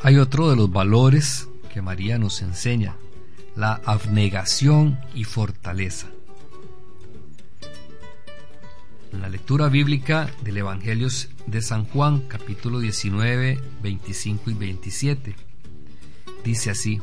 Hay 0.01 0.17
otro 0.17 0.49
de 0.49 0.55
los 0.55 0.71
valores 0.71 1.49
que 1.73 1.81
María 1.81 2.17
nos 2.17 2.41
enseña, 2.41 2.95
la 3.55 3.81
abnegación 3.85 4.99
y 5.13 5.25
fortaleza. 5.25 6.07
En 9.11 9.21
la 9.21 9.29
lectura 9.29 9.69
bíblica 9.69 10.29
del 10.43 10.57
Evangelio 10.57 11.07
de 11.47 11.61
San 11.61 11.85
Juan, 11.85 12.21
capítulo 12.27 12.79
19, 12.79 13.59
25 13.81 14.51
y 14.51 14.53
27, 14.53 15.35
dice 16.43 16.69
así, 16.69 17.01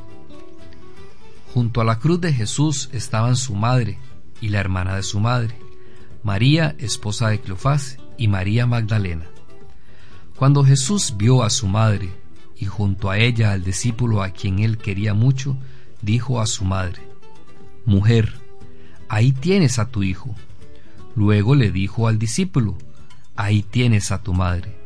Junto 1.53 1.81
a 1.81 1.85
la 1.85 1.99
cruz 1.99 2.21
de 2.21 2.33
Jesús 2.33 2.91
estaban 2.93 3.35
su 3.35 3.55
madre 3.55 3.99
y 4.41 4.51
la 4.51 4.61
hermana 4.61 4.95
de 4.95 5.03
su 5.03 5.19
madre, 5.19 5.57
María, 6.23 6.77
esposa 6.79 7.29
de 7.29 7.41
Cleofás, 7.41 7.99
y 8.19 8.29
María 8.29 8.67
Magdalena. 8.67 9.27
Cuando 10.37 10.65
Jesús 10.65 11.15
vio 11.17 11.43
a 11.43 11.51
su 11.51 11.67
madre 11.67 12.11
y 12.57 12.67
junto 12.67 13.11
a 13.11 13.19
ella 13.19 13.53
al 13.53 13.65
discípulo 13.65 14.23
a 14.23 14.31
quien 14.31 14.61
él 14.61 14.79
quería 14.79 15.13
mucho, 15.13 15.57
dijo 16.03 16.41
a 16.41 16.47
su 16.47 16.65
madre, 16.65 17.03
Mujer, 17.85 18.35
ahí 19.09 19.33
tienes 19.33 19.79
a 19.79 19.89
tu 19.89 20.03
hijo. 20.03 20.35
Luego 21.17 21.57
le 21.57 21.73
dijo 21.73 22.07
al 22.07 22.19
discípulo, 22.19 22.77
Ahí 23.35 23.63
tienes 23.63 24.13
a 24.13 24.23
tu 24.23 24.33
madre. 24.33 24.77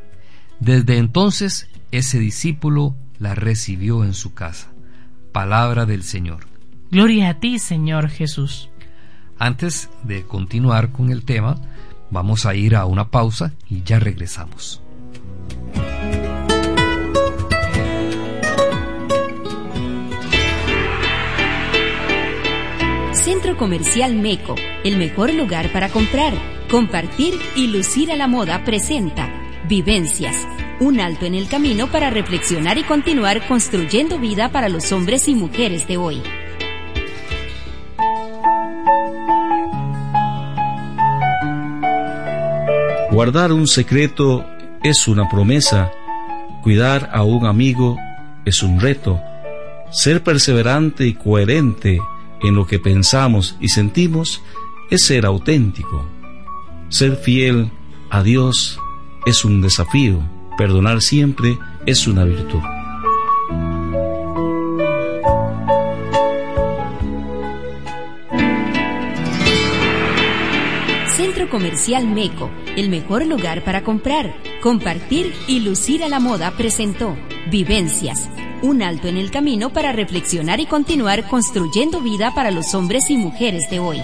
Desde 0.61 0.97
entonces 0.97 1.69
ese 1.91 2.19
discípulo 2.19 2.97
la 3.19 3.35
recibió 3.35 4.05
en 4.05 4.15
su 4.15 4.33
casa. 4.33 4.73
Palabra 5.33 5.87
del 5.87 6.03
Señor. 6.03 6.47
Gloria 6.91 7.31
a 7.31 7.41
ti, 7.41 7.59
Señor 7.59 8.09
Jesús. 8.09 8.71
Antes 9.39 9.91
de 10.03 10.25
continuar 10.25 10.91
con 10.91 11.11
el 11.11 11.25
tema, 11.25 11.61
vamos 12.11 12.47
a 12.47 12.55
ir 12.55 12.75
a 12.75 12.87
una 12.87 13.11
pausa 13.11 13.53
y 13.69 13.83
ya 13.83 13.99
regresamos. 14.01 14.83
Centro 23.23 23.59
Comercial 23.59 24.15
Meco, 24.15 24.55
el 24.83 24.97
mejor 24.97 25.35
lugar 25.35 25.71
para 25.73 25.91
comprar, 25.91 26.33
compartir 26.71 27.35
y 27.55 27.67
lucir 27.67 28.11
a 28.11 28.17
la 28.17 28.27
moda 28.27 28.65
presenta 28.65 29.29
Vivencias, 29.69 30.49
un 30.81 31.01
alto 31.01 31.27
en 31.27 31.35
el 31.35 31.47
camino 31.47 31.89
para 31.89 32.09
reflexionar 32.09 32.79
y 32.79 32.83
continuar 32.83 33.47
construyendo 33.47 34.19
vida 34.19 34.51
para 34.51 34.71
los 34.71 34.91
hombres 34.93 35.29
y 35.29 35.35
mujeres 35.35 35.87
de 35.87 35.99
hoy. 35.99 36.23
Guardar 43.11 43.53
un 43.53 43.67
secreto 43.67 44.47
es 44.83 45.09
una 45.09 45.29
promesa, 45.29 45.91
cuidar 46.63 47.11
a 47.13 47.23
un 47.23 47.45
amigo 47.45 47.99
es 48.47 48.63
un 48.63 48.81
reto, 48.81 49.21
ser 49.91 50.23
perseverante 50.23 51.07
y 51.07 51.13
coherente 51.13 52.01
en 52.43 52.55
lo 52.55 52.67
que 52.67 52.79
pensamos 52.79 53.57
y 53.61 53.69
sentimos 53.69 54.43
es 54.91 55.05
ser 55.05 55.27
auténtico. 55.27 56.07
Ser 56.89 57.17
fiel 57.17 57.71
a 58.11 58.23
Dios 58.23 58.79
es 59.27 59.45
un 59.45 59.61
desafío, 59.61 60.21
perdonar 60.59 61.03
siempre 61.03 61.59
es 61.87 62.07
una 62.07 62.25
virtud. 62.25 62.61
Centro 71.17 71.49
Comercial 71.51 72.09
Meco, 72.09 72.51
el 72.77 72.89
mejor 72.89 73.27
lugar 73.27 73.63
para 73.65 73.85
comprar, 73.85 74.35
compartir 74.63 75.33
y 75.47 75.61
lucir 75.61 76.03
a 76.03 76.09
la 76.09 76.19
moda 76.19 76.51
presentó 76.57 77.17
Vivencias 77.51 78.29
un 78.63 78.83
alto 78.83 79.09
en 79.09 79.17
el 79.17 79.31
camino 79.31 79.73
para 79.73 79.93
reflexionar 79.93 80.61
y 80.61 80.67
continuar 80.67 81.29
construyendo 81.29 82.01
vida 82.01 82.35
para 82.35 82.51
los 82.51 82.75
hombres 82.75 83.11
y 83.11 83.17
mujeres 83.17 83.71
de 83.71 83.81
hoy. 83.81 83.99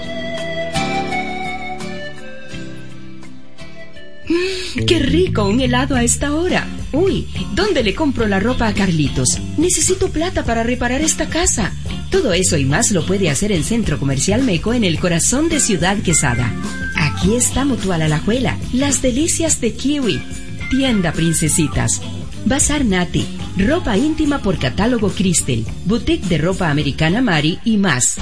Mm, 4.29 4.85
¡Qué 4.87 4.99
rico 4.99 5.45
un 5.45 5.61
helado 5.61 5.95
a 5.95 6.03
esta 6.03 6.35
hora! 6.35 6.67
Uy, 6.93 7.29
¿dónde 7.55 7.83
le 7.83 7.95
compro 7.95 8.27
la 8.27 8.41
ropa 8.41 8.69
a 8.69 8.75
Carlitos? 8.75 9.39
Necesito 9.59 10.11
plata 10.11 10.45
para 10.45 10.63
reparar 10.63 11.01
esta 11.01 11.29
casa. 11.29 11.73
Todo 12.11 12.33
eso 12.33 12.57
y 12.57 12.65
más 12.65 12.91
lo 12.93 13.05
puede 13.05 13.29
hacer 13.29 13.53
el 13.53 13.65
Centro 13.65 13.99
Comercial 13.99 14.43
Meco 14.43 14.73
en 14.73 14.85
el 14.85 14.99
corazón 14.99 15.49
de 15.49 15.61
Ciudad 15.61 15.99
Quesada. 15.99 16.53
Aquí 16.97 17.35
está 17.35 17.65
Mutual 17.65 18.03
Alajuela, 18.03 18.59
las 18.73 19.03
delicias 19.03 19.61
de 19.61 19.75
Kiwi, 19.75 20.23
Tienda 20.71 21.13
Princesitas, 21.13 22.01
Bazar 22.47 22.85
Nati, 22.85 23.27
ropa 23.57 23.97
íntima 23.97 24.39
por 24.39 24.57
catálogo 24.57 25.11
Cristel, 25.11 25.67
boutique 25.85 26.29
de 26.29 26.39
ropa 26.39 26.71
americana 26.71 27.21
Mari 27.21 27.59
y 27.65 27.77
más. 27.77 28.19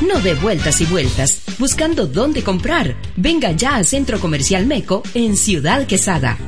No 0.00 0.18
de 0.20 0.32
vueltas 0.34 0.80
y 0.80 0.86
vueltas, 0.86 1.42
buscando 1.58 2.06
dónde 2.06 2.42
comprar. 2.42 2.96
Venga 3.16 3.52
ya 3.52 3.76
al 3.76 3.84
Centro 3.84 4.18
Comercial 4.18 4.64
Meco 4.64 5.02
en 5.12 5.36
Ciudad 5.36 5.86
Quesada. 5.86 6.38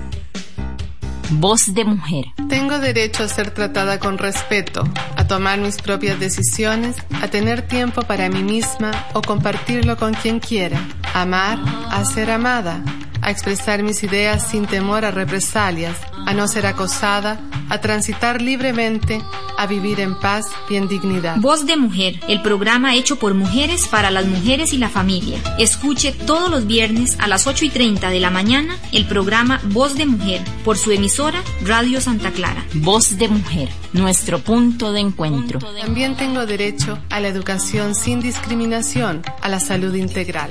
Voz 1.33 1.75
de 1.75 1.85
mujer. 1.85 2.25
Tengo 2.49 2.79
derecho 2.79 3.25
a 3.25 3.29
ser 3.29 3.51
tratada 3.51 3.99
con 3.99 4.17
respeto, 4.17 4.89
a 5.15 5.27
tomar 5.27 5.59
mis 5.59 5.77
propias 5.77 6.19
decisiones, 6.19 6.97
a 7.21 7.29
tener 7.29 7.61
tiempo 7.61 8.01
para 8.01 8.31
mí 8.31 8.43
misma 8.43 9.07
o 9.13 9.21
compartirlo 9.21 9.99
con 9.99 10.15
quien 10.15 10.41
quiera, 10.41 10.83
amar, 11.13 11.59
a 11.91 12.03
ser 12.07 12.31
amada 12.31 12.83
a 13.29 13.31
expresar 13.31 13.83
mis 13.83 14.03
ideas 14.03 14.51
sin 14.51 14.67
temor 14.67 15.05
a 15.05 15.11
represalias, 15.11 15.97
a 16.27 16.33
no 16.33 16.49
ser 16.49 16.67
acosada, 16.67 17.39
a 17.69 17.79
transitar 17.79 18.41
libremente, 18.41 19.21
a 19.59 19.67
vivir 19.67 20.01
en 20.01 20.19
paz 20.19 20.47
y 20.71 20.77
en 20.77 20.89
dignidad. 20.89 21.37
Voz 21.37 21.67
de 21.67 21.77
Mujer, 21.77 22.19
el 22.27 22.41
programa 22.41 22.95
hecho 22.95 23.19
por 23.19 23.35
mujeres 23.35 23.87
para 23.87 24.11
las 24.11 24.25
mujeres 24.25 24.73
y 24.73 24.79
la 24.79 24.89
familia. 24.89 25.39
Escuche 25.59 26.13
todos 26.13 26.51
los 26.51 26.67
viernes 26.67 27.19
a 27.21 27.29
las 27.29 27.47
8 27.47 27.67
y 27.67 27.69
30 27.69 28.09
de 28.09 28.19
la 28.19 28.31
mañana 28.31 28.79
el 28.93 29.05
programa 29.05 29.61
Voz 29.65 29.95
de 29.95 30.07
Mujer 30.07 30.43
por 30.65 30.79
su 30.79 30.91
emisora 30.91 31.43
Radio 31.67 32.01
Santa 32.01 32.31
Clara. 32.31 32.65
Voz 32.75 33.19
de 33.19 33.29
Mujer, 33.29 33.69
nuestro 33.93 34.39
punto 34.39 34.93
de 34.93 35.01
encuentro. 35.01 35.59
También 35.59 36.17
tengo 36.17 36.47
derecho 36.47 36.99
a 37.11 37.21
la 37.21 37.29
educación 37.29 37.95
sin 37.95 38.21
discriminación, 38.21 39.23
a 39.43 39.51
la 39.51 39.61
salud 39.61 39.95
integral. 39.95 40.51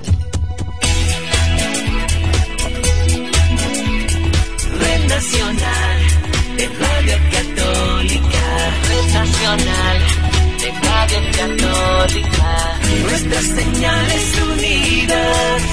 Nacional 5.08 6.00
de 6.58 6.68
Radio 6.68 7.18
Católica. 7.32 8.46
Red 8.88 9.08
Nacional 9.14 9.98
de 10.62 10.70
Radio 10.88 11.20
Católica. 11.38 12.80
Nuestras 13.04 13.46
señales 13.46 14.42
unidas 14.54 15.64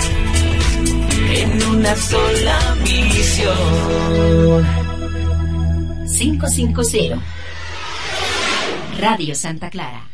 en 1.33 1.63
una 1.65 1.97
sola 1.97 2.77
misión. 2.83 4.65
550. 6.07 7.19
Radio 8.99 9.35
Santa 9.35 9.71
Clara. 9.71 10.09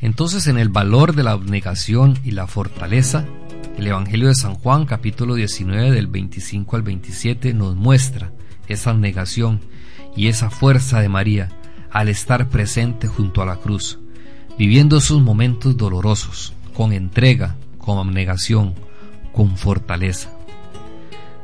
Entonces 0.00 0.46
en 0.46 0.58
el 0.58 0.68
valor 0.68 1.14
de 1.14 1.22
la 1.22 1.32
abnegación 1.32 2.18
y 2.24 2.32
la 2.32 2.46
fortaleza, 2.46 3.26
el 3.78 3.86
Evangelio 3.86 4.26
de 4.26 4.34
San 4.34 4.54
Juan 4.56 4.86
capítulo 4.86 5.36
19 5.36 5.92
del 5.92 6.08
25 6.08 6.74
al 6.74 6.82
27 6.82 7.54
nos 7.54 7.76
muestra 7.76 8.32
esa 8.66 8.90
abnegación 8.90 9.60
y 10.16 10.26
esa 10.26 10.50
fuerza 10.50 11.00
de 11.00 11.08
María 11.08 11.50
al 11.92 12.08
estar 12.08 12.48
presente 12.48 13.06
junto 13.06 13.40
a 13.40 13.46
la 13.46 13.56
cruz, 13.56 14.00
viviendo 14.58 14.96
esos 14.96 15.22
momentos 15.22 15.76
dolorosos, 15.76 16.54
con 16.74 16.92
entrega, 16.92 17.54
con 17.78 17.98
abnegación, 17.98 18.74
con 19.32 19.56
fortaleza. 19.56 20.30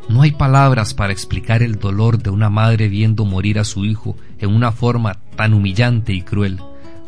No 0.08 0.22
hay 0.22 0.32
palabras 0.32 0.92
para 0.92 1.12
explicar 1.12 1.62
el 1.62 1.78
dolor 1.78 2.18
de 2.18 2.30
una 2.30 2.50
madre 2.50 2.88
viendo 2.88 3.24
morir 3.24 3.60
a 3.60 3.64
su 3.64 3.84
hijo 3.84 4.16
en 4.40 4.52
una 4.52 4.72
forma 4.72 5.20
tan 5.36 5.54
humillante 5.54 6.12
y 6.12 6.22
cruel 6.22 6.58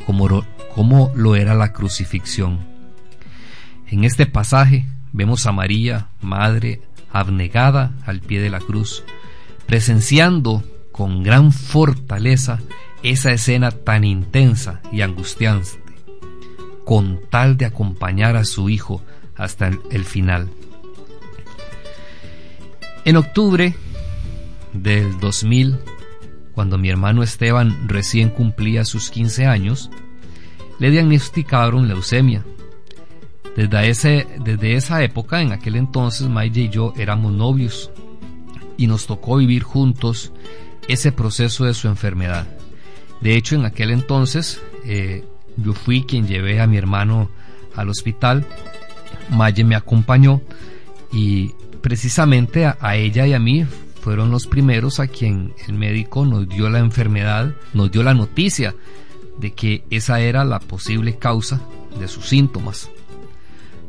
como, 0.07 0.45
como 0.73 1.11
lo 1.17 1.35
era 1.35 1.55
la 1.55 1.73
crucifixión. 1.73 2.61
En 3.89 4.05
este 4.05 4.27
pasaje 4.27 4.87
vemos 5.13 5.47
a 5.47 5.53
María, 5.53 6.09
madre, 6.21 6.81
abnegada 7.13 7.93
al 8.05 8.21
pie 8.21 8.41
de 8.41 8.51
la 8.51 8.61
cruz, 8.61 9.05
presenciando 9.67 10.63
con 10.93 11.23
gran 11.23 11.53
fortaleza 11.53 12.61
esa 13.03 13.33
escena 13.33 13.71
tan 13.71 14.05
intensa 14.05 14.81
y 14.93 15.03
angustiante, 15.03 15.71
con 16.85 17.21
tal 17.31 17.57
de 17.57 17.67
acompañar 17.67 18.37
a 18.37 18.45
su 18.45 18.69
hijo 18.69 19.03
hasta 19.37 19.71
el 19.91 20.05
final. 20.05 20.49
En 23.05 23.17
octubre 23.17 23.75
del 24.73 25.21
2000, 25.21 25.77
cuando 26.53 26.79
mi 26.79 26.89
hermano 26.89 27.23
Esteban 27.23 27.89
recién 27.89 28.31
cumplía 28.31 28.85
sus 28.85 29.11
15 29.11 29.47
años, 29.47 29.91
le 30.79 30.91
diagnosticaron 30.91 31.87
leucemia. 31.87 32.45
Desde, 33.57 33.89
ese, 33.89 34.27
desde 34.45 34.75
esa 34.75 35.03
época, 35.03 35.41
en 35.41 35.53
aquel 35.53 35.77
entonces, 35.77 36.29
Maya 36.29 36.61
y 36.63 36.69
yo 36.69 36.93
éramos 36.97 37.33
novios 37.33 37.91
y 38.77 38.87
nos 38.87 39.07
tocó 39.07 39.39
vivir 39.39 39.63
juntos 39.63 40.33
ese 40.89 41.11
proceso 41.11 41.65
de 41.65 41.73
su 41.73 41.89
enfermedad. 41.89 42.47
De 43.21 43.35
hecho, 43.35 43.57
en 43.57 43.65
aquel 43.65 43.91
entonces, 43.91 44.61
eh, 44.85 45.25
yo 45.57 45.73
fui 45.73 46.03
quien 46.03 46.27
llevé 46.27 46.61
a 46.61 46.67
mi 46.67 46.77
hermano 46.77 47.31
al 47.75 47.89
hospital, 47.89 48.45
Maye 49.31 49.65
me 49.65 49.75
acompañó 49.75 50.43
y 51.13 51.53
precisamente 51.81 52.67
a, 52.67 52.97
ella 52.97 53.27
y 53.27 53.33
a 53.33 53.39
mí 53.39 53.65
fueron 54.01 54.31
los 54.31 54.47
primeros 54.47 55.01
a 55.01 55.07
quien 55.07 55.55
el 55.67 55.75
médico 55.75 56.25
nos 56.27 56.49
dio 56.49 56.69
la 56.69 56.79
enfermedad, 56.79 57.55
nos 57.73 57.91
dio 57.91 58.03
la 58.03 58.15
noticia 58.15 58.75
de 59.39 59.53
que 59.53 59.85
esa 59.91 60.21
era 60.21 60.45
la 60.45 60.61
posible 60.61 61.17
causa 61.17 61.61
de 61.99 62.07
sus 62.07 62.27
síntomas. 62.27 62.91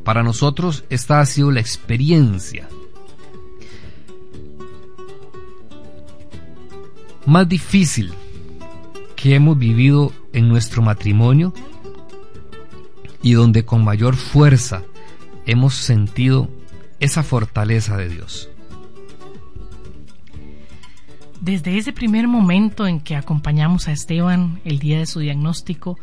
Para 0.07 0.23
nosotros 0.23 0.85
esta 0.89 1.19
ha 1.19 1.25
sido 1.25 1.51
la 1.51 1.59
experiencia 1.59 2.69
más 7.25 7.49
difícil 7.49 8.13
que 9.17 9.35
hemos 9.35 9.59
vivido 9.59 10.13
en 10.31 10.47
nuestro 10.47 10.81
matrimonio 10.81 11.53
y 13.21 13.33
donde 13.33 13.65
con 13.65 13.83
mayor 13.83 14.15
fuerza 14.15 14.83
hemos 15.45 15.73
sentido 15.73 16.49
esa 17.01 17.21
fortaleza 17.21 17.97
de 17.97 18.07
Dios. 18.07 18.49
Desde 21.41 21.77
ese 21.77 21.91
primer 21.91 22.29
momento 22.29 22.87
en 22.87 23.01
que 23.01 23.17
acompañamos 23.17 23.89
a 23.89 23.91
Esteban 23.91 24.61
el 24.63 24.79
día 24.79 24.99
de 24.99 25.05
su 25.05 25.19
diagnóstico, 25.19 25.99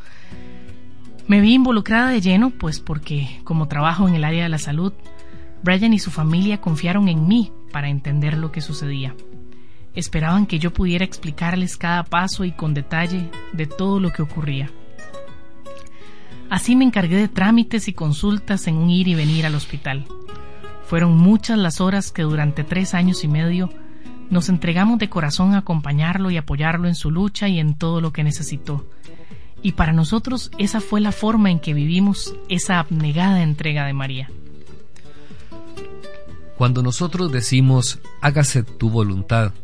me 1.27 1.41
vi 1.41 1.55
involucrada 1.55 2.11
de 2.11 2.21
lleno, 2.21 2.51
pues 2.51 2.81
porque 2.81 3.41
como 3.45 3.69
trabajo 3.69 4.07
en 4.09 4.15
el 4.15 4.25
área 4.25 4.43
de 4.43 4.49
la 4.49 4.59
salud, 4.59 4.93
Brian 5.63 5.95
y 5.95 5.99
su 5.99 6.11
familia 6.11 6.61
confiaron 6.61 7.09
en 7.09 7.27
mí 7.27 7.51
para 7.73 7.89
entender 7.89 8.37
lo 8.37 8.53
que 8.53 8.61
sucedía. 8.61 9.15
Esperaban 9.95 10.47
que 10.47 10.59
yo 10.59 10.73
pudiera 10.73 11.05
explicarles 11.05 11.77
cada 11.79 12.05
paso 12.05 12.45
y 12.45 12.53
con 12.53 12.75
detalle 12.75 13.31
de 13.53 13.67
todo 13.67 14.01
lo 14.01 14.13
que 14.13 14.23
ocurría. 14.23 14.71
Así 16.51 16.77
me 16.77 16.85
encargué 16.85 17.17
de 17.17 17.29
trámites 17.29 17.89
y 17.89 17.95
consultas 17.95 18.67
en 18.67 18.77
un 18.77 18.91
ir 18.91 19.09
y 19.09 19.15
venir 19.15 19.47
al 19.47 19.55
hospital. 19.55 20.05
Fueron 20.87 21.17
muchas 21.17 21.59
las 21.59 21.81
horas 21.81 22.13
que 22.13 22.23
durante 22.23 22.65
tres 22.65 22.93
años 22.93 23.25
y 23.25 23.29
medio 23.29 23.71
nos 24.31 24.49
entregamos 24.49 24.99
de 24.99 25.09
corazón 25.09 25.55
a 25.55 25.59
acompañarlo 25.59 26.31
y 26.31 26.37
apoyarlo 26.37 26.89
en 26.89 26.95
su 26.95 27.11
lucha 27.11 27.49
y 27.49 27.59
en 27.59 27.75
todo 27.75 28.01
lo 28.01 28.13
que 28.13 28.25
necesitó. 28.25 28.87
Y 29.65 29.73
para 29.73 29.95
nosotros 29.95 30.51
esa 30.59 30.83
fue 30.83 31.01
la 31.01 31.11
forma 31.11 31.51
en 31.51 31.59
que 31.59 31.73
vivimos 31.73 32.37
esa 32.51 32.79
abnegada 32.79 33.43
entrega 33.43 33.87
de 33.87 33.95
María. 33.95 34.31
Cuando 36.59 36.83
nosotros 36.83 37.33
decimos 37.33 37.99
hágase 38.21 38.63
tu 38.63 38.91
voluntad, 38.91 39.55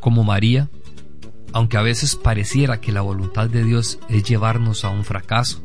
como 0.00 0.24
María, 0.24 0.68
aunque 1.52 1.76
a 1.76 1.82
veces 1.82 2.16
pareciera 2.16 2.80
que 2.80 2.90
la 2.90 3.02
voluntad 3.02 3.48
de 3.48 3.62
Dios 3.62 4.00
es 4.08 4.24
llevarnos 4.24 4.84
a 4.84 4.88
un 4.88 5.04
fracaso, 5.04 5.62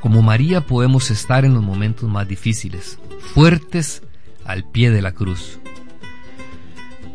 como 0.00 0.20
María 0.20 0.60
podemos 0.60 1.10
estar 1.10 1.46
en 1.46 1.54
los 1.54 1.62
momentos 1.62 2.06
más 2.06 2.28
difíciles, 2.28 2.98
fuertes 3.32 4.02
al 4.44 4.64
pie 4.64 4.90
de 4.90 5.00
la 5.00 5.12
cruz. 5.12 5.58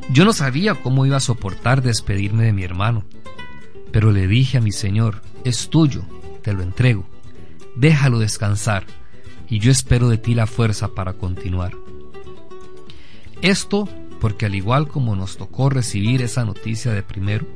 Yo 0.10 0.26
no 0.26 0.34
sabía 0.34 0.74
cómo 0.74 1.06
iba 1.06 1.18
a 1.18 1.22
soportar 1.22 1.84
despedirme 1.84 2.46
de 2.46 2.54
mi 2.54 2.64
hermano, 2.64 3.06
pero 3.92 4.12
le 4.12 4.28
dije 4.28 4.58
a 4.58 4.62
mi 4.62 4.72
Señor, 4.72 5.22
es 5.44 5.70
tuyo, 5.70 6.04
te 6.42 6.54
lo 6.54 6.64
entrego, 6.64 7.06
déjalo 7.76 8.20
descansar, 8.20 8.86
y 9.50 9.60
yo 9.60 9.72
espero 9.72 10.10
de 10.10 10.18
ti 10.18 10.34
la 10.34 10.48
fuerza 10.48 10.90
para 10.96 11.14
continuar. 11.14 11.74
Esto 13.42 13.90
porque 14.22 14.46
al 14.46 14.56
igual 14.56 14.88
como 14.88 15.16
nos 15.16 15.36
tocó 15.38 15.70
recibir 15.70 16.22
esa 16.22 16.46
noticia 16.46 16.94
de 16.94 17.02
primero, 17.02 17.48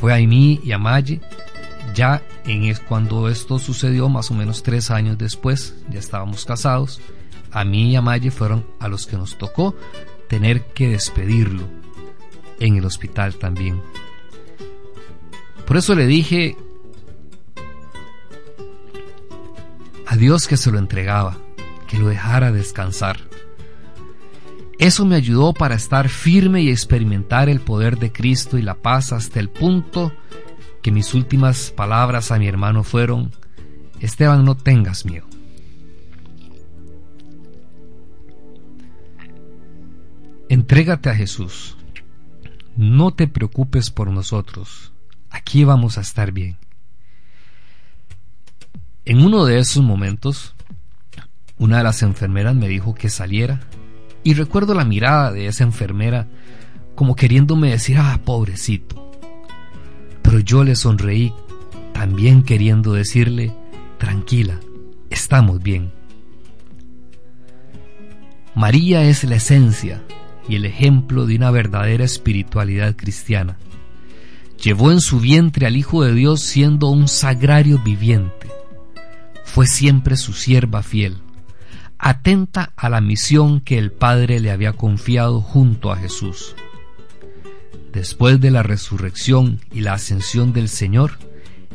fue 0.00 0.14
a 0.14 0.26
mí 0.26 0.58
y 0.64 0.72
a 0.72 0.78
Maye 0.78 1.20
ya 1.94 2.22
en 2.46 2.74
cuando 2.88 3.28
esto 3.28 3.58
sucedió 3.58 4.08
más 4.08 4.30
o 4.30 4.34
menos 4.34 4.62
tres 4.62 4.90
años 4.90 5.18
después, 5.18 5.76
ya 5.90 5.98
estábamos 5.98 6.44
casados, 6.44 7.00
a 7.50 7.64
mí 7.64 7.90
y 7.90 7.96
a 7.96 8.02
Maye 8.02 8.30
fueron 8.30 8.66
a 8.80 8.88
los 8.88 9.06
que 9.06 9.16
nos 9.16 9.36
tocó 9.36 9.76
tener 10.28 10.64
que 10.72 10.88
despedirlo 10.88 11.68
en 12.58 12.76
el 12.76 12.86
hospital 12.86 13.34
también. 13.34 13.82
Por 15.72 15.78
eso 15.78 15.94
le 15.94 16.06
dije 16.06 16.54
a 20.06 20.16
Dios 20.16 20.46
que 20.46 20.58
se 20.58 20.70
lo 20.70 20.78
entregaba, 20.78 21.38
que 21.88 21.96
lo 21.96 22.08
dejara 22.08 22.52
descansar. 22.52 23.20
Eso 24.78 25.06
me 25.06 25.16
ayudó 25.16 25.54
para 25.54 25.74
estar 25.74 26.10
firme 26.10 26.60
y 26.60 26.68
experimentar 26.68 27.48
el 27.48 27.60
poder 27.60 27.98
de 27.98 28.12
Cristo 28.12 28.58
y 28.58 28.62
la 28.62 28.74
paz 28.74 29.14
hasta 29.14 29.40
el 29.40 29.48
punto 29.48 30.12
que 30.82 30.92
mis 30.92 31.14
últimas 31.14 31.70
palabras 31.70 32.32
a 32.32 32.38
mi 32.38 32.48
hermano 32.48 32.84
fueron, 32.84 33.32
Esteban, 33.98 34.44
no 34.44 34.58
tengas 34.58 35.06
miedo. 35.06 35.26
Entrégate 40.50 41.08
a 41.08 41.14
Jesús. 41.14 41.78
No 42.76 43.14
te 43.14 43.26
preocupes 43.26 43.90
por 43.90 44.08
nosotros. 44.08 44.91
Aquí 45.32 45.64
vamos 45.64 45.98
a 45.98 46.02
estar 46.02 46.30
bien. 46.30 46.56
En 49.04 49.24
uno 49.24 49.44
de 49.44 49.58
esos 49.58 49.82
momentos, 49.82 50.54
una 51.58 51.78
de 51.78 51.84
las 51.84 52.02
enfermeras 52.02 52.54
me 52.54 52.68
dijo 52.68 52.94
que 52.94 53.08
saliera 53.08 53.60
y 54.22 54.34
recuerdo 54.34 54.74
la 54.74 54.84
mirada 54.84 55.32
de 55.32 55.46
esa 55.46 55.64
enfermera 55.64 56.28
como 56.94 57.16
queriéndome 57.16 57.70
decir, 57.70 57.96
ah, 57.98 58.20
pobrecito. 58.24 59.10
Pero 60.22 60.38
yo 60.38 60.64
le 60.64 60.76
sonreí, 60.76 61.32
también 61.92 62.42
queriendo 62.42 62.92
decirle, 62.92 63.54
tranquila, 63.98 64.60
estamos 65.10 65.62
bien. 65.62 65.92
María 68.54 69.02
es 69.04 69.24
la 69.24 69.36
esencia 69.36 70.02
y 70.46 70.56
el 70.56 70.66
ejemplo 70.66 71.26
de 71.26 71.36
una 71.36 71.50
verdadera 71.50 72.04
espiritualidad 72.04 72.94
cristiana. 72.96 73.56
Llevó 74.62 74.92
en 74.92 75.00
su 75.00 75.18
vientre 75.18 75.66
al 75.66 75.76
Hijo 75.76 76.04
de 76.04 76.14
Dios 76.14 76.40
siendo 76.40 76.88
un 76.88 77.08
sagrario 77.08 77.80
viviente. 77.80 78.48
Fue 79.44 79.66
siempre 79.66 80.16
su 80.16 80.32
sierva 80.32 80.84
fiel, 80.84 81.18
atenta 81.98 82.72
a 82.76 82.88
la 82.88 83.00
misión 83.00 83.60
que 83.60 83.76
el 83.76 83.90
Padre 83.90 84.38
le 84.38 84.52
había 84.52 84.72
confiado 84.72 85.40
junto 85.40 85.90
a 85.90 85.96
Jesús. 85.96 86.54
Después 87.92 88.40
de 88.40 88.52
la 88.52 88.62
resurrección 88.62 89.60
y 89.72 89.80
la 89.80 89.94
ascensión 89.94 90.52
del 90.52 90.68
Señor, 90.68 91.18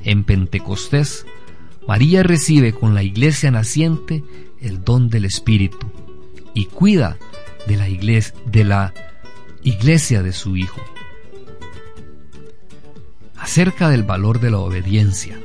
en 0.03 0.23
Pentecostés, 0.23 1.25
María 1.88 2.23
recibe 2.23 2.71
con 2.71 2.95
la 2.95 3.03
iglesia 3.03 3.51
naciente 3.51 4.23
el 4.61 4.83
don 4.85 5.09
del 5.09 5.25
Espíritu 5.25 5.91
y 6.53 6.65
cuida 6.65 7.17
de 7.67 7.75
la 7.75 7.89
iglesia 7.89 8.33
de, 8.45 8.63
la 8.63 8.93
iglesia 9.61 10.23
de 10.23 10.31
su 10.31 10.55
Hijo. 10.55 10.81
Acerca 13.39 13.89
del 13.89 14.03
valor 14.03 14.39
de 14.39 14.51
la 14.51 14.59
obediencia. 14.59 15.39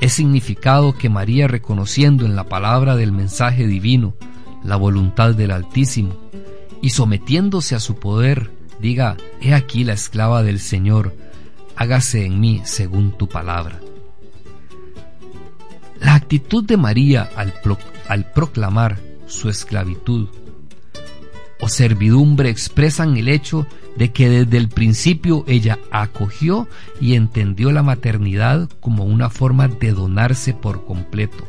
es 0.00 0.12
significado 0.12 0.96
que 0.96 1.08
María 1.08 1.48
reconociendo 1.48 2.26
en 2.26 2.36
la 2.36 2.44
palabra 2.44 2.96
del 2.96 3.12
mensaje 3.12 3.66
divino 3.66 4.14
la 4.62 4.76
voluntad 4.76 5.34
del 5.34 5.50
Altísimo 5.50 6.14
y 6.82 6.90
sometiéndose 6.90 7.74
a 7.74 7.80
su 7.80 7.96
poder, 7.96 8.50
diga, 8.78 9.16
he 9.40 9.54
aquí 9.54 9.84
la 9.84 9.94
esclava 9.94 10.42
del 10.42 10.60
Señor, 10.60 11.16
hágase 11.76 12.26
en 12.26 12.40
mí 12.40 12.60
según 12.64 13.12
tu 13.12 13.28
palabra. 13.28 13.80
La 16.00 16.14
actitud 16.14 16.62
de 16.64 16.76
María 16.76 17.30
al, 17.36 17.54
al 18.08 18.32
proclamar 18.32 18.98
su 19.26 19.48
esclavitud 19.48 20.28
o 21.60 21.68
servidumbre 21.68 22.50
expresan 22.50 23.16
el 23.16 23.28
hecho 23.28 23.66
de 23.96 24.12
que 24.12 24.28
desde 24.28 24.58
el 24.58 24.68
principio 24.68 25.44
ella 25.46 25.78
acogió 25.90 26.68
y 27.00 27.14
entendió 27.14 27.72
la 27.72 27.82
maternidad 27.82 28.68
como 28.80 29.04
una 29.04 29.30
forma 29.30 29.68
de 29.68 29.92
donarse 29.92 30.52
por 30.52 30.84
completo, 30.84 31.48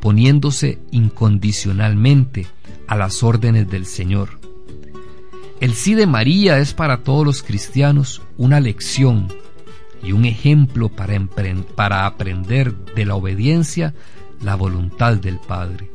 poniéndose 0.00 0.78
incondicionalmente 0.90 2.46
a 2.86 2.96
las 2.96 3.22
órdenes 3.22 3.68
del 3.70 3.86
Señor. 3.86 4.40
El 5.60 5.74
sí 5.74 5.94
de 5.94 6.06
María 6.06 6.58
es 6.58 6.72
para 6.72 7.02
todos 7.02 7.26
los 7.26 7.42
cristianos 7.42 8.22
una 8.36 8.60
lección 8.60 9.28
y 10.02 10.12
un 10.12 10.24
ejemplo 10.24 10.88
para, 10.88 12.06
aprender 12.06 12.74
de 12.94 13.04
la 13.04 13.16
obediencia 13.16 13.94
la 14.40 14.54
voluntad 14.54 15.16
del 15.16 15.38
Padre. 15.40 15.90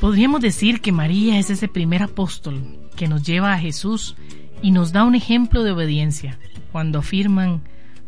Podríamos 0.00 0.40
decir 0.40 0.80
que 0.80 0.92
María 0.92 1.38
es 1.38 1.48
ese 1.48 1.68
primer 1.68 2.02
apóstol 2.02 2.85
que 2.96 3.08
nos 3.08 3.22
lleva 3.22 3.52
a 3.52 3.58
Jesús 3.58 4.16
y 4.62 4.70
nos 4.70 4.92
da 4.92 5.04
un 5.04 5.14
ejemplo 5.14 5.62
de 5.62 5.72
obediencia 5.72 6.38
cuando 6.72 6.98
afirman 6.98 7.62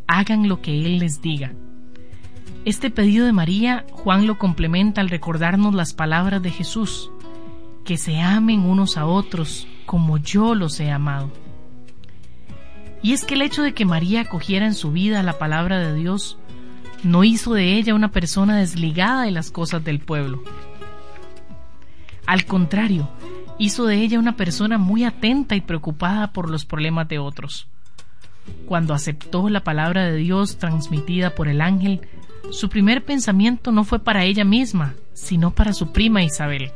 hagan 0.07 0.49
lo 0.49 0.61
que 0.61 0.85
Él 0.85 0.99
les 0.99 1.23
diga. 1.23 1.53
Este 2.65 2.91
pedido 2.91 3.27
de 3.27 3.33
María, 3.33 3.87
Juan 3.93 4.27
lo 4.27 4.39
complementa 4.39 5.01
al 5.01 5.11
recordarnos 5.11 5.75
las 5.75 5.95
palabras 5.95 6.43
de 6.43 6.51
Jesús, 6.51 7.11
que 7.85 7.97
se 7.97 8.21
amen 8.21 8.61
unos 8.61 8.97
a 8.97 9.07
otros 9.07 9.69
como 9.87 10.19
yo 10.19 10.55
los 10.55 10.81
he 10.81 10.91
amado. 10.91 11.31
Y 13.03 13.13
es 13.13 13.25
que 13.25 13.35
el 13.35 13.43
hecho 13.43 13.63
de 13.63 13.75
que 13.75 13.85
María 13.85 14.23
acogiera 14.23 14.67
en 14.67 14.75
su 14.75 14.91
vida 14.91 15.23
la 15.23 15.39
palabra 15.39 15.79
de 15.79 15.95
Dios 15.95 16.39
no 17.05 17.23
hizo 17.23 17.55
de 17.55 17.77
ella 17.77 17.95
una 17.95 18.11
persona 18.11 18.57
desligada 18.57 19.23
de 19.23 19.31
las 19.31 19.51
cosas 19.51 19.85
del 19.85 20.01
pueblo, 20.01 20.43
al 22.29 22.45
contrario, 22.45 23.09
hizo 23.59 23.87
de 23.87 23.97
ella 23.97 24.19
una 24.19 24.37
persona 24.37 24.79
muy 24.79 25.05
atenta 25.05 25.57
y 25.57 25.61
preocupada 25.61 26.33
por 26.33 26.51
los 26.51 26.65
problemas 26.65 27.09
de 27.09 27.19
otros. 27.19 27.69
Cuando 28.67 28.95
aceptó 28.95 29.49
la 29.49 29.65
palabra 29.65 30.05
de 30.05 30.17
Dios 30.17 30.59
transmitida 30.59 31.35
por 31.35 31.49
el 31.49 31.61
ángel, 31.61 32.01
su 32.51 32.69
primer 32.69 33.05
pensamiento 33.05 33.73
no 33.73 33.85
fue 33.85 33.99
para 33.99 34.25
ella 34.25 34.45
misma, 34.45 34.95
sino 35.13 35.51
para 35.51 35.73
su 35.73 35.93
prima 35.93 36.23
Isabel. 36.23 36.73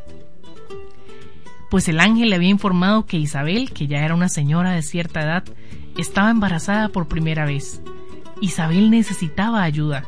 Pues 1.71 1.89
el 1.89 2.01
ángel 2.01 2.29
le 2.29 2.37
había 2.37 2.51
informado 2.51 3.07
que 3.07 3.17
Isabel, 3.17 3.73
que 3.73 3.87
ya 3.87 4.05
era 4.05 4.15
una 4.15 4.29
señora 4.29 4.73
de 4.73 4.83
cierta 4.83 5.23
edad, 5.23 5.45
estaba 5.97 6.31
embarazada 6.31 6.89
por 6.89 7.09
primera 7.09 7.47
vez. 7.47 7.81
Isabel 8.43 8.91
necesitaba 8.91 9.63
ayuda, 9.63 10.05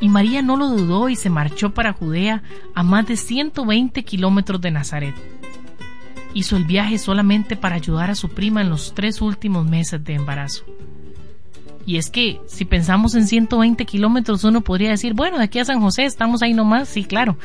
y 0.00 0.08
María 0.08 0.40
no 0.40 0.56
lo 0.56 0.68
dudó 0.68 1.10
y 1.10 1.16
se 1.16 1.28
marchó 1.28 1.74
para 1.74 1.92
Judea 1.92 2.42
a 2.74 2.82
más 2.82 3.06
de 3.06 3.16
120 3.16 4.02
kilómetros 4.04 4.60
de 4.60 4.70
Nazaret. 4.70 5.14
Hizo 6.34 6.56
el 6.56 6.64
viaje 6.64 6.98
solamente 6.98 7.56
para 7.56 7.76
ayudar 7.76 8.10
a 8.10 8.14
su 8.14 8.28
prima 8.28 8.60
en 8.60 8.70
los 8.70 8.94
tres 8.94 9.20
últimos 9.20 9.66
meses 9.66 10.02
de 10.04 10.14
embarazo. 10.14 10.64
Y 11.86 11.96
es 11.96 12.10
que 12.10 12.40
si 12.46 12.64
pensamos 12.64 13.14
en 13.14 13.26
120 13.26 13.84
kilómetros 13.84 14.44
uno 14.44 14.60
podría 14.60 14.90
decir, 14.90 15.14
bueno, 15.14 15.38
de 15.38 15.44
aquí 15.44 15.58
a 15.58 15.64
San 15.64 15.80
José 15.80 16.04
estamos 16.04 16.42
ahí 16.42 16.54
nomás, 16.54 16.88
sí, 16.88 17.04
claro. 17.04 17.36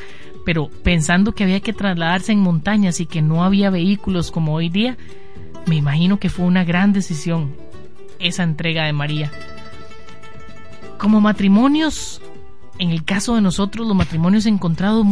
Pero 0.44 0.70
pensando 0.84 1.32
que 1.32 1.44
había 1.44 1.60
que 1.60 1.72
trasladarse 1.72 2.32
en 2.32 2.40
montañas 2.40 3.00
y 3.00 3.06
que 3.06 3.22
no 3.22 3.42
había 3.42 3.70
vehículos 3.70 4.30
como 4.30 4.54
hoy 4.54 4.68
día, 4.68 4.96
me 5.66 5.76
imagino 5.76 6.20
que 6.20 6.28
fue 6.28 6.44
una 6.46 6.64
gran 6.64 6.92
decisión 6.92 7.56
esa 8.18 8.44
entrega 8.44 8.84
de 8.84 8.92
María. 8.92 9.32
Como 10.98 11.20
matrimonios 11.20 12.22
en 12.78 12.90
el 12.90 13.04
caso 13.04 13.34
de 13.34 13.40
nosotros, 13.40 13.86
los 13.86 13.96
matrimonios 13.96 14.46
encontrados, 14.46 15.06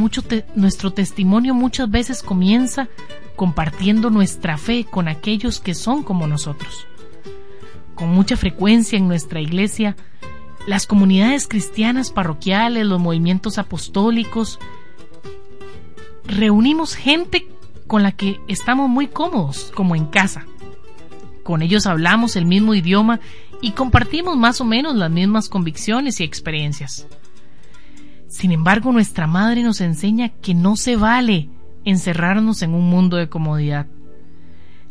nuestro 0.54 0.92
testimonio 0.92 1.54
muchas 1.54 1.90
veces 1.90 2.22
comienza 2.22 2.88
compartiendo 3.36 4.10
nuestra 4.10 4.58
fe 4.58 4.84
con 4.84 5.08
aquellos 5.08 5.60
que 5.60 5.74
son 5.74 6.02
como 6.02 6.26
nosotros. 6.26 6.86
Con 7.94 8.10
mucha 8.10 8.36
frecuencia 8.36 8.98
en 8.98 9.08
nuestra 9.08 9.40
iglesia, 9.40 9.96
las 10.66 10.86
comunidades 10.86 11.46
cristianas 11.48 12.10
parroquiales, 12.10 12.86
los 12.86 13.00
movimientos 13.00 13.58
apostólicos, 13.58 14.58
reunimos 16.26 16.94
gente 16.94 17.48
con 17.86 18.02
la 18.02 18.12
que 18.12 18.40
estamos 18.48 18.88
muy 18.88 19.08
cómodos, 19.08 19.72
como 19.74 19.96
en 19.96 20.06
casa. 20.06 20.46
Con 21.42 21.62
ellos 21.62 21.86
hablamos 21.86 22.36
el 22.36 22.46
mismo 22.46 22.74
idioma 22.74 23.20
y 23.60 23.72
compartimos 23.72 24.36
más 24.36 24.60
o 24.60 24.64
menos 24.64 24.94
las 24.96 25.10
mismas 25.10 25.48
convicciones 25.48 26.20
y 26.20 26.24
experiencias. 26.24 27.06
Sin 28.34 28.50
embargo, 28.50 28.90
nuestra 28.90 29.28
madre 29.28 29.62
nos 29.62 29.80
enseña 29.80 30.28
que 30.28 30.54
no 30.54 30.74
se 30.74 30.96
vale 30.96 31.50
encerrarnos 31.84 32.62
en 32.62 32.74
un 32.74 32.90
mundo 32.90 33.16
de 33.16 33.28
comodidad, 33.28 33.86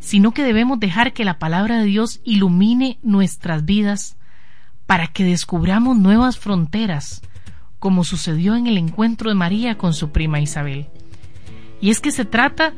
sino 0.00 0.32
que 0.32 0.42
debemos 0.42 0.80
dejar 0.80 1.12
que 1.12 1.26
la 1.26 1.38
palabra 1.38 1.78
de 1.78 1.84
Dios 1.84 2.22
ilumine 2.24 2.98
nuestras 3.02 3.66
vidas 3.66 4.16
para 4.86 5.08
que 5.08 5.24
descubramos 5.24 5.98
nuevas 5.98 6.38
fronteras, 6.38 7.20
como 7.78 8.02
sucedió 8.02 8.56
en 8.56 8.66
el 8.66 8.78
encuentro 8.78 9.28
de 9.28 9.34
María 9.34 9.76
con 9.76 9.92
su 9.92 10.08
prima 10.08 10.40
Isabel. 10.40 10.86
Y 11.82 11.90
es 11.90 12.00
que 12.00 12.12
se 12.12 12.24
trata 12.24 12.72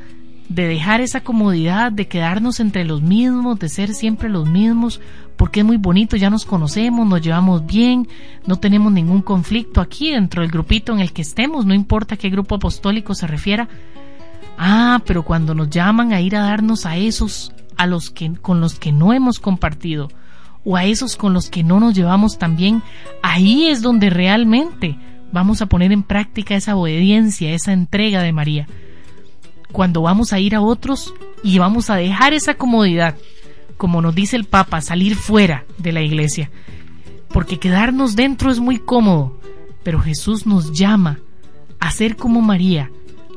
de 0.49 0.69
dejar 0.69 1.01
esa 1.01 1.23
comodidad, 1.23 1.93
de 1.93 2.07
quedarnos 2.07 2.61
entre 2.61 2.85
los 2.85 3.03
mismos, 3.03 3.59
de 3.59 3.69
ser 3.69 3.95
siempre 3.95 4.29
los 4.29 4.49
mismos, 4.49 5.01
porque 5.37 5.61
es 5.61 5.67
muy 5.67 5.77
bonito, 5.77 6.17
ya 6.17 6.31
nos 6.31 6.45
conocemos, 6.45 7.07
nos 7.07 7.21
llevamos 7.21 7.67
bien, 7.67 8.09
no 8.47 8.57
tenemos 8.57 8.93
ningún 8.93 9.23
conflicto 9.23 9.81
aquí 9.81 10.13
dentro 10.13 10.43
del 10.43 10.51
grupito 10.51 10.93
en 10.93 11.01
el 11.01 11.13
que 11.13 11.23
estemos, 11.23 11.67
no 11.67 11.75
importa 11.75 12.17
qué 12.17 12.31
grupo 12.31 12.55
apostólico 12.55 13.15
se 13.15 13.27
refiera. 13.27 13.69
Ah, 14.59 15.03
pero 15.05 15.23
cuando 15.23 15.55
nos 15.55 15.69
llaman 15.69 16.13
a 16.13 16.21
ir 16.21 16.37
a 16.37 16.41
darnos 16.41 16.87
a 16.87 16.97
esos 16.97 17.53
a 17.77 17.87
los 17.87 18.11
que 18.11 18.33
con 18.37 18.63
los 18.63 18.79
que 18.79 18.91
no 18.91 19.13
hemos 19.13 19.39
compartido 19.39 20.09
o 20.65 20.77
a 20.77 20.85
esos 20.85 21.17
con 21.17 21.35
los 21.35 21.51
que 21.51 21.63
no 21.63 21.79
nos 21.79 21.95
llevamos 21.95 22.39
tan 22.39 22.57
bien, 22.57 22.83
ahí 23.23 23.67
es 23.67 23.83
donde 23.83 24.09
realmente 24.09 24.97
vamos 25.31 25.61
a 25.61 25.67
poner 25.67 25.93
en 25.93 26.03
práctica 26.03 26.55
esa 26.55 26.77
obediencia, 26.77 27.53
esa 27.53 27.75
entrega 27.75 28.23
de 28.23 28.33
María 28.33 28.67
cuando 29.73 30.03
vamos 30.03 30.33
a 30.33 30.39
ir 30.39 30.55
a 30.55 30.61
otros 30.61 31.15
y 31.43 31.59
vamos 31.59 31.91
a 31.91 31.97
dejar 31.97 32.33
esa 32.33 32.55
comodidad, 32.55 33.17
como 33.77 34.01
nos 34.01 34.15
dice 34.15 34.37
el 34.37 34.45
Papa, 34.45 34.81
salir 34.81 35.17
fuera 35.17 35.65
de 35.79 35.93
la 35.93 36.03
iglesia. 36.03 36.51
Porque 37.29 37.59
quedarnos 37.59 38.17
dentro 38.17 38.51
es 38.51 38.61
muy 38.61 38.79
cómodo, 38.79 39.39
pero 39.83 40.01
Jesús 40.01 40.47
nos 40.47 40.73
llama 40.73 41.19
a 41.81 41.91
ser 41.91 42.17
como 42.17 42.41
María, 42.41 42.91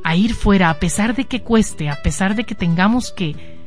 a 0.04 0.16
ir 0.16 0.34
fuera, 0.34 0.70
a 0.70 0.80
pesar 0.80 1.16
de 1.16 1.26
que 1.26 1.42
cueste, 1.42 1.90
a 1.90 2.02
pesar 2.02 2.36
de 2.36 2.46
que 2.46 2.56
tengamos 2.56 3.12
que, 3.12 3.58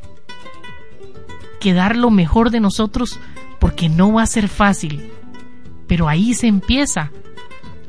que 1.60 1.74
dar 1.74 1.96
lo 1.96 2.10
mejor 2.10 2.50
de 2.50 2.60
nosotros, 2.60 3.18
porque 3.60 3.88
no 3.88 4.14
va 4.14 4.22
a 4.22 4.26
ser 4.26 4.48
fácil. 4.48 5.10
Pero 5.86 6.08
ahí 6.08 6.34
se 6.34 6.46
empieza 6.46 7.12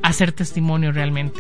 a 0.02 0.10
hacer 0.10 0.34
testimonio 0.34 0.92
realmente. 0.92 1.40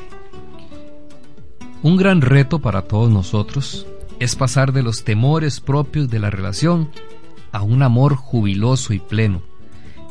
Un 1.83 1.97
gran 1.97 2.21
reto 2.21 2.59
para 2.59 2.83
todos 2.83 3.11
nosotros 3.11 3.85
es 4.21 4.37
pasar 4.37 4.71
de 4.71 4.83
los 4.83 5.03
temores 5.03 5.59
propios 5.59 6.09
de 6.09 6.17
la 6.17 6.29
relación 6.29 6.89
a 7.51 7.61
un 7.61 7.83
amor 7.83 8.15
jubiloso 8.15 8.93
y 8.93 8.99
pleno. 8.99 9.41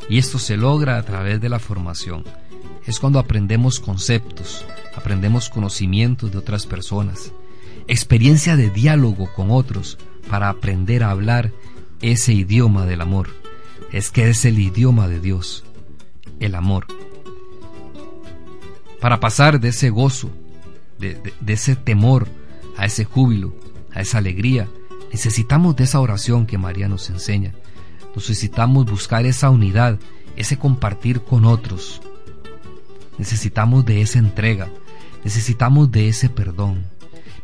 Y 0.07 0.19
esto 0.19 0.37
se 0.37 0.55
logra 0.55 0.99
a 0.99 1.03
través 1.03 1.41
de 1.41 1.49
la 1.49 1.57
formación. 1.57 2.25
Es 2.85 2.99
cuando 2.99 3.17
aprendemos 3.17 3.79
conceptos, 3.79 4.63
aprendemos 4.95 5.49
conocimientos 5.49 6.31
de 6.31 6.37
otras 6.37 6.67
personas, 6.67 7.31
experiencia 7.87 8.55
de 8.55 8.69
diálogo 8.69 9.33
con 9.33 9.49
otros 9.49 9.97
para 10.29 10.49
aprender 10.49 11.03
a 11.03 11.09
hablar 11.09 11.53
ese 12.01 12.33
idioma 12.33 12.85
del 12.85 13.01
amor. 13.01 13.29
Es 13.91 14.11
que 14.11 14.29
es 14.29 14.45
el 14.45 14.59
idioma 14.59 15.07
de 15.07 15.19
Dios, 15.19 15.63
el 16.39 16.53
amor. 16.53 16.85
Para 19.01 19.19
pasar 19.19 19.59
de 19.59 19.69
ese 19.69 19.89
gozo 19.89 20.29
de, 20.99 21.33
ese 21.47 21.75
temor 21.75 22.27
a 22.77 22.85
ese 22.85 23.05
júbilo, 23.05 23.55
a 23.93 24.01
esa 24.01 24.17
alegría. 24.17 24.69
Necesitamos 25.11 25.75
de 25.75 25.83
esa 25.83 25.99
oración 25.99 26.45
que 26.45 26.57
María 26.57 26.87
nos 26.87 27.09
enseña. 27.09 27.53
Necesitamos 28.15 28.85
buscar 28.85 29.25
esa 29.25 29.49
unidad, 29.49 29.99
ese 30.35 30.57
compartir 30.57 31.21
con 31.21 31.45
otros. 31.45 32.01
Necesitamos 33.17 33.85
de 33.85 34.01
esa 34.01 34.19
entrega, 34.19 34.69
necesitamos 35.23 35.91
de 35.91 36.07
ese 36.07 36.29
perdón, 36.29 36.85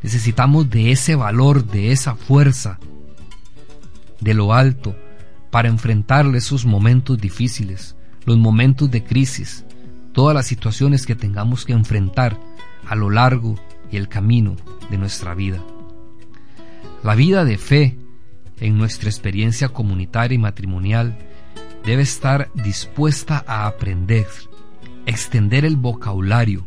necesitamos 0.02 0.70
de 0.70 0.92
ese 0.92 1.16
valor, 1.16 1.64
de 1.64 1.92
esa 1.92 2.16
fuerza, 2.16 2.80
de 4.20 4.34
lo 4.34 4.54
alto, 4.54 4.96
para 5.52 5.70
enfrentarle 5.70 6.40
esos 6.40 6.66
momentos 6.66 7.20
difíciles, 7.20 7.96
los 8.26 8.38
momentos 8.38 8.90
de 8.90 9.04
crisis, 9.04 9.64
todas 10.14 10.36
las 10.36 10.48
situaciones 10.48 11.06
que 11.06 11.16
tengamos 11.16 11.66
que 11.66 11.74
enfrentar 11.74 12.38
a 12.90 12.96
lo 12.96 13.12
largo 13.12 13.56
y 13.92 13.98
el 13.98 14.10
camino 14.10 14.56
de 14.90 14.98
nuestra 14.98 15.36
vida. 15.36 15.64
La 17.04 17.14
vida 17.14 17.46
de 17.46 17.58
fe 17.58 17.98
en 18.60 18.78
nuestra 18.78 19.10
experiencia 19.10 19.70
comunitaria 19.70 20.36
y 20.36 20.40
matrimonial 20.40 21.18
debe 21.86 22.02
estar 22.02 22.50
dispuesta 22.56 23.44
a 23.48 23.68
aprender, 23.68 24.28
extender 25.06 25.66
el 25.66 25.76
vocabulario, 25.76 26.66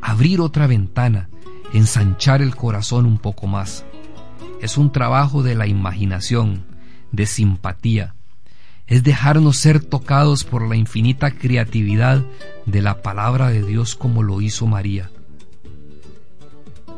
abrir 0.00 0.40
otra 0.40 0.68
ventana, 0.68 1.28
ensanchar 1.72 2.40
el 2.40 2.54
corazón 2.54 3.04
un 3.04 3.18
poco 3.18 3.48
más. 3.48 3.84
Es 4.62 4.78
un 4.78 4.92
trabajo 4.92 5.42
de 5.42 5.56
la 5.56 5.66
imaginación, 5.66 6.64
de 7.10 7.26
simpatía, 7.26 8.14
es 8.86 9.02
dejarnos 9.02 9.56
ser 9.56 9.82
tocados 9.82 10.44
por 10.44 10.68
la 10.68 10.76
infinita 10.76 11.32
creatividad 11.32 12.24
de 12.64 12.80
la 12.80 13.02
palabra 13.02 13.48
de 13.48 13.62
Dios 13.62 13.96
como 13.96 14.22
lo 14.22 14.40
hizo 14.40 14.66
María. 14.66 15.10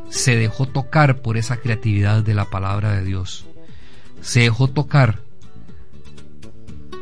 Se 0.09 0.36
dejó 0.36 0.66
tocar 0.66 1.20
por 1.20 1.36
esa 1.36 1.59
creatividad 1.59 2.22
de 2.22 2.34
la 2.34 2.46
palabra 2.46 2.92
de 2.92 3.04
Dios. 3.04 3.46
Se 4.20 4.40
dejó 4.40 4.68
tocar 4.68 5.20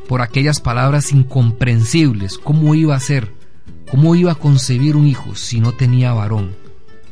por 0.09 0.23
aquellas 0.23 0.61
palabras 0.61 1.13
incomprensibles. 1.13 2.39
¿Cómo 2.39 2.75
iba 2.75 2.95
a 2.95 3.01
ser? 3.01 3.33
¿Cómo 3.91 4.15
iba 4.15 4.33
a 4.33 4.37
concebir 4.37 4.97
un 4.97 5.07
hijo 5.07 5.35
si 5.35 5.61
no 5.61 5.73
tenía 5.73 6.13
varón? 6.13 6.57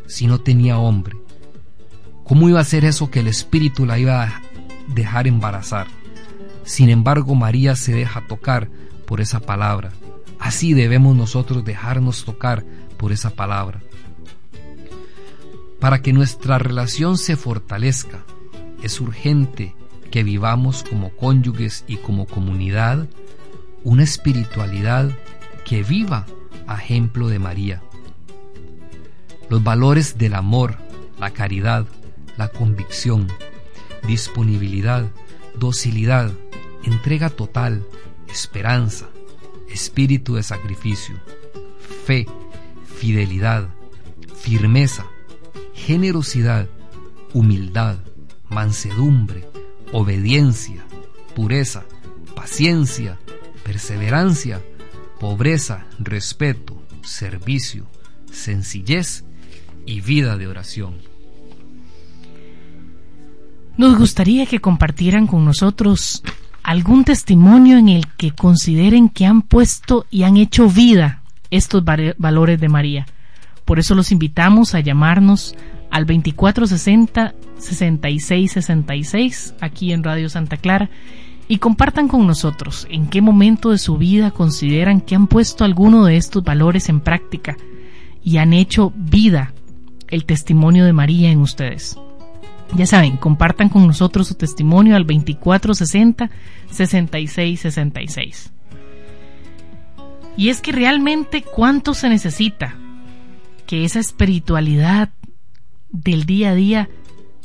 Si 0.06 0.26
no 0.26 0.40
tenía 0.40 0.78
hombre? 0.78 1.16
¿Cómo 2.24 2.48
iba 2.48 2.60
a 2.60 2.64
ser 2.64 2.84
eso 2.84 3.10
que 3.10 3.20
el 3.20 3.28
Espíritu 3.28 3.86
la 3.86 3.98
iba 3.98 4.22
a 4.22 4.42
dejar 4.88 5.26
embarazar? 5.26 5.86
Sin 6.64 6.88
embargo, 6.88 7.34
María 7.34 7.76
se 7.76 7.92
deja 7.92 8.26
tocar 8.26 8.68
por 9.06 9.20
esa 9.20 9.40
palabra. 9.40 9.92
Así 10.38 10.74
debemos 10.74 11.16
nosotros 11.16 11.64
dejarnos 11.64 12.24
tocar 12.24 12.64
por 12.96 13.12
esa 13.12 13.30
palabra. 13.30 13.80
Para 15.82 16.00
que 16.00 16.12
nuestra 16.12 16.60
relación 16.60 17.18
se 17.18 17.34
fortalezca, 17.34 18.24
es 18.84 19.00
urgente 19.00 19.74
que 20.12 20.22
vivamos 20.22 20.84
como 20.88 21.10
cónyuges 21.10 21.84
y 21.88 21.96
como 21.96 22.26
comunidad 22.26 23.08
una 23.82 24.04
espiritualidad 24.04 25.10
que 25.64 25.82
viva 25.82 26.24
a 26.68 26.76
ejemplo 26.76 27.26
de 27.26 27.40
María. 27.40 27.82
Los 29.50 29.64
valores 29.64 30.18
del 30.18 30.34
amor, 30.34 30.76
la 31.18 31.30
caridad, 31.30 31.84
la 32.36 32.46
convicción, 32.46 33.26
disponibilidad, 34.06 35.10
docilidad, 35.58 36.30
entrega 36.84 37.28
total, 37.28 37.84
esperanza, 38.28 39.08
espíritu 39.68 40.36
de 40.36 40.44
sacrificio, 40.44 41.16
fe, 42.06 42.28
fidelidad, 42.86 43.68
firmeza, 44.36 45.06
generosidad, 45.74 46.68
humildad, 47.32 47.98
mansedumbre, 48.48 49.48
obediencia, 49.92 50.84
pureza, 51.34 51.84
paciencia, 52.34 53.18
perseverancia, 53.64 54.60
pobreza, 55.18 55.86
respeto, 55.98 56.82
servicio, 57.02 57.86
sencillez 58.30 59.24
y 59.86 60.00
vida 60.00 60.36
de 60.36 60.46
oración. 60.46 60.96
Nos 63.76 63.96
gustaría 63.96 64.46
que 64.46 64.60
compartieran 64.60 65.26
con 65.26 65.44
nosotros 65.44 66.22
algún 66.62 67.04
testimonio 67.04 67.78
en 67.78 67.88
el 67.88 68.06
que 68.16 68.32
consideren 68.32 69.08
que 69.08 69.26
han 69.26 69.42
puesto 69.42 70.06
y 70.10 70.24
han 70.24 70.36
hecho 70.36 70.68
vida 70.68 71.22
estos 71.50 71.82
valores 72.18 72.60
de 72.60 72.68
María. 72.68 73.06
Por 73.72 73.78
eso 73.78 73.94
los 73.94 74.12
invitamos 74.12 74.74
a 74.74 74.80
llamarnos 74.80 75.56
al 75.90 76.04
2460 76.04 77.34
6666 77.56 79.54
aquí 79.62 79.94
en 79.94 80.04
Radio 80.04 80.28
Santa 80.28 80.58
Clara 80.58 80.90
y 81.48 81.56
compartan 81.56 82.06
con 82.06 82.26
nosotros 82.26 82.86
en 82.90 83.06
qué 83.06 83.22
momento 83.22 83.70
de 83.70 83.78
su 83.78 83.96
vida 83.96 84.30
consideran 84.30 85.00
que 85.00 85.14
han 85.14 85.26
puesto 85.26 85.64
alguno 85.64 86.04
de 86.04 86.18
estos 86.18 86.44
valores 86.44 86.90
en 86.90 87.00
práctica 87.00 87.56
y 88.22 88.36
han 88.36 88.52
hecho 88.52 88.92
vida 88.94 89.54
el 90.08 90.26
testimonio 90.26 90.84
de 90.84 90.92
María 90.92 91.30
en 91.30 91.40
ustedes. 91.40 91.96
Ya 92.76 92.84
saben, 92.84 93.16
compartan 93.16 93.70
con 93.70 93.86
nosotros 93.86 94.28
su 94.28 94.34
testimonio 94.34 94.96
al 94.96 95.06
2460 95.06 96.28
6666. 96.70 98.52
Y 100.36 100.50
es 100.50 100.60
que 100.60 100.72
realmente 100.72 101.40
cuánto 101.40 101.94
se 101.94 102.10
necesita 102.10 102.76
que 103.72 103.86
esa 103.86 104.00
espiritualidad 104.00 105.14
del 105.88 106.26
día 106.26 106.50
a 106.50 106.54
día 106.54 106.90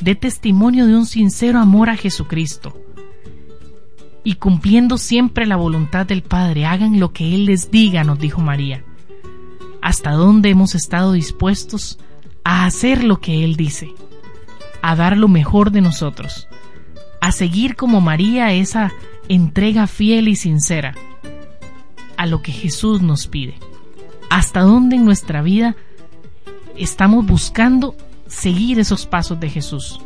dé 0.01 0.13
testimonio 0.13 0.85
de 0.85 0.93
un 0.93 1.05
sincero 1.05 1.57
amor 1.57 1.89
a 1.89 1.95
Jesucristo. 1.95 2.77
Y 4.25 4.33
cumpliendo 4.33 4.97
siempre 4.97 5.45
la 5.45 5.55
voluntad 5.55 6.05
del 6.05 6.23
Padre, 6.23 6.65
hagan 6.65 6.99
lo 6.99 7.13
que 7.13 7.33
Él 7.33 7.45
les 7.45 7.71
diga, 7.71 8.03
nos 8.03 8.19
dijo 8.19 8.41
María. 8.41 8.83
¿Hasta 9.81 10.11
dónde 10.11 10.49
hemos 10.49 10.75
estado 10.75 11.13
dispuestos 11.13 11.97
a 12.43 12.65
hacer 12.65 13.05
lo 13.05 13.21
que 13.21 13.45
Él 13.45 13.55
dice? 13.55 13.93
a 14.81 14.97
dar 14.97 15.15
lo 15.15 15.29
mejor 15.29 15.71
de 15.71 15.79
nosotros, 15.79 16.49
a 17.21 17.31
seguir 17.31 17.77
como 17.77 18.01
María 18.01 18.51
esa 18.51 18.91
entrega 19.29 19.87
fiel 19.87 20.27
y 20.27 20.35
sincera 20.35 20.93
a 22.17 22.25
lo 22.25 22.41
que 22.41 22.51
Jesús 22.51 23.01
nos 23.01 23.27
pide. 23.27 23.55
Hasta 24.29 24.59
dónde 24.59 24.97
en 24.97 25.05
nuestra 25.05 25.41
vida 25.41 25.77
estamos 26.77 27.25
buscando 27.25 27.95
seguir 28.27 28.79
esos 28.79 29.05
pasos 29.05 29.39
de 29.39 29.49
Jesús, 29.49 29.99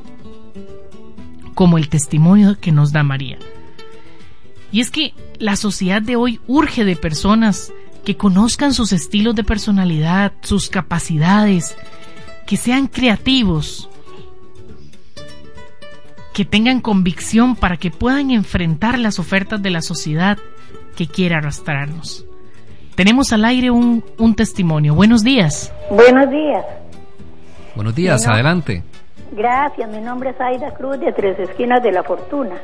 como 1.54 1.78
el 1.78 1.90
testimonio 1.90 2.58
que 2.60 2.72
nos 2.72 2.92
da 2.92 3.04
María. 3.04 3.38
Y 4.72 4.80
es 4.80 4.90
que 4.90 5.14
la 5.38 5.56
sociedad 5.56 6.02
de 6.02 6.16
hoy 6.16 6.40
urge 6.48 6.86
de 6.86 6.96
personas 6.96 7.74
que 8.06 8.18
conozcan 8.18 8.74
sus 8.74 8.94
estilos 8.94 9.36
de 9.36 9.44
personalidad, 9.44 10.34
sus 10.42 10.70
capacidades, 10.70 11.76
que 12.48 12.58
sean 12.58 12.88
creativos, 12.88 13.90
que 16.34 16.46
tengan 16.46 16.80
convicción 16.80 17.56
para 17.56 17.78
que 17.78 17.92
puedan 17.92 18.32
enfrentar 18.32 18.98
las 18.98 19.20
ofertas 19.20 19.62
de 19.62 19.70
la 19.70 19.82
sociedad 19.82 20.38
que 20.96 21.08
quiere 21.08 21.36
arrastrarnos. 21.36 22.26
Tenemos 22.96 23.32
al 23.34 23.46
aire 23.46 23.72
un, 23.72 24.04
testimonio. 24.36 24.94
Buenos 24.96 25.24
días. 25.24 25.74
Buenos 25.90 26.30
días. 26.30 26.66
Buenos 27.76 27.96
días, 27.96 28.28
adelante. 28.28 28.84
Gracias, 29.32 29.90
mi 29.90 30.00
nombre 30.00 30.32
es 30.32 30.42
Aida 30.42 30.72
Cruz 30.72 31.00
de 31.00 31.12
Tres 31.14 31.40
Esquinas 31.40 31.82
de 31.82 31.92
la 31.92 32.04
Fortuna. 32.04 32.56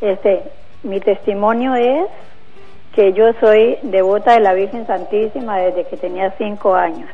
Este, 0.00 0.42
mi 0.84 1.00
testimonio 1.00 1.74
es 1.74 2.06
que 2.94 3.12
yo 3.12 3.32
soy 3.40 3.76
devota 3.82 4.34
de 4.34 4.40
la 4.40 4.54
Virgen 4.54 4.86
Santísima 4.86 5.58
desde 5.58 5.84
que 5.86 5.96
tenía 5.96 6.32
cinco 6.38 6.74
años 6.74 7.10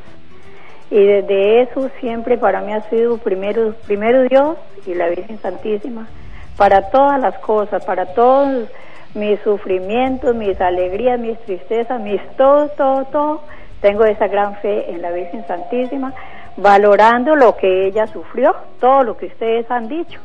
y 0.91 0.99
desde 0.99 1.63
eso 1.63 1.89
siempre 2.01 2.37
para 2.37 2.61
mí 2.61 2.73
ha 2.73 2.83
sido 2.91 3.17
primero, 3.19 3.75
primero 3.87 4.25
Dios 4.25 4.57
y 4.87 4.95
la 4.95 5.09
Virgen 5.09 5.39
Santísima, 5.41 6.09
para 6.57 6.91
todas 6.91 7.21
las 7.21 7.39
cosas, 7.39 7.85
para 7.85 8.07
todos 8.07 8.69
mis 9.15 9.41
sufrimientos, 9.41 10.35
mis 10.35 10.61
alegrías, 10.61 11.19
mis 11.19 11.39
tristezas, 11.41 12.01
mis 12.01 12.21
todo, 12.37 12.69
todo, 12.71 13.05
todo, 13.07 13.43
tengo 13.81 14.05
esa 14.05 14.29
gran 14.29 14.57
fe 14.57 14.91
en 14.91 15.03
la 15.03 15.11
Virgen 15.11 15.47
Santísima, 15.47 16.15
valorando 16.57 17.35
lo 17.37 17.57
que 17.57 17.87
ella 17.87 18.07
sufrió, 18.07 18.55
todo 18.79 19.03
lo 19.03 19.17
que 19.17 19.27
ustedes 19.27 19.71
han 19.71 19.89
dicho. 19.89 20.21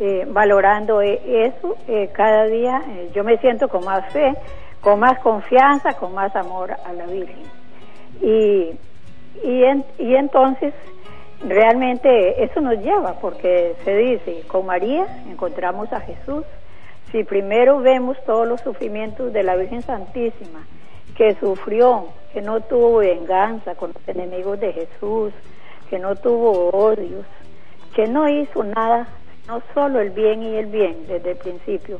Eh, 0.00 0.26
valorando 0.28 1.02
e, 1.02 1.20
eso 1.46 1.76
eh, 1.86 2.08
cada 2.12 2.46
día 2.46 2.80
eh, 2.88 3.10
yo 3.14 3.22
me 3.22 3.36
siento 3.36 3.68
con 3.68 3.84
más 3.84 4.10
fe 4.12 4.34
con 4.80 4.98
más 4.98 5.18
confianza 5.18 5.92
con 5.94 6.14
más 6.14 6.34
amor 6.36 6.70
a 6.86 6.92
la 6.94 7.04
Virgen 7.04 7.42
y 8.22 8.78
y, 9.42 9.64
y 9.98 10.14
entonces 10.16 10.74
realmente 11.46 12.42
eso 12.42 12.60
nos 12.60 12.78
lleva, 12.78 13.14
porque 13.20 13.74
se 13.84 13.96
dice, 13.96 14.42
con 14.46 14.66
María 14.66 15.06
encontramos 15.28 15.92
a 15.92 16.00
Jesús. 16.00 16.44
Si 17.12 17.24
primero 17.24 17.80
vemos 17.80 18.16
todos 18.24 18.46
los 18.46 18.60
sufrimientos 18.60 19.32
de 19.32 19.42
la 19.42 19.56
Virgen 19.56 19.82
Santísima, 19.82 20.66
que 21.16 21.34
sufrió, 21.34 22.08
que 22.32 22.40
no 22.40 22.60
tuvo 22.60 22.98
venganza 22.98 23.74
con 23.74 23.92
los 23.92 24.08
enemigos 24.08 24.60
de 24.60 24.72
Jesús, 24.72 25.32
que 25.88 25.98
no 25.98 26.14
tuvo 26.14 26.70
odios, 26.70 27.26
que 27.94 28.06
no 28.06 28.28
hizo 28.28 28.62
nada, 28.62 29.08
no 29.48 29.60
solo 29.74 30.00
el 30.00 30.10
bien 30.10 30.42
y 30.42 30.56
el 30.56 30.66
bien 30.66 31.06
desde 31.08 31.32
el 31.32 31.36
principio. 31.36 31.98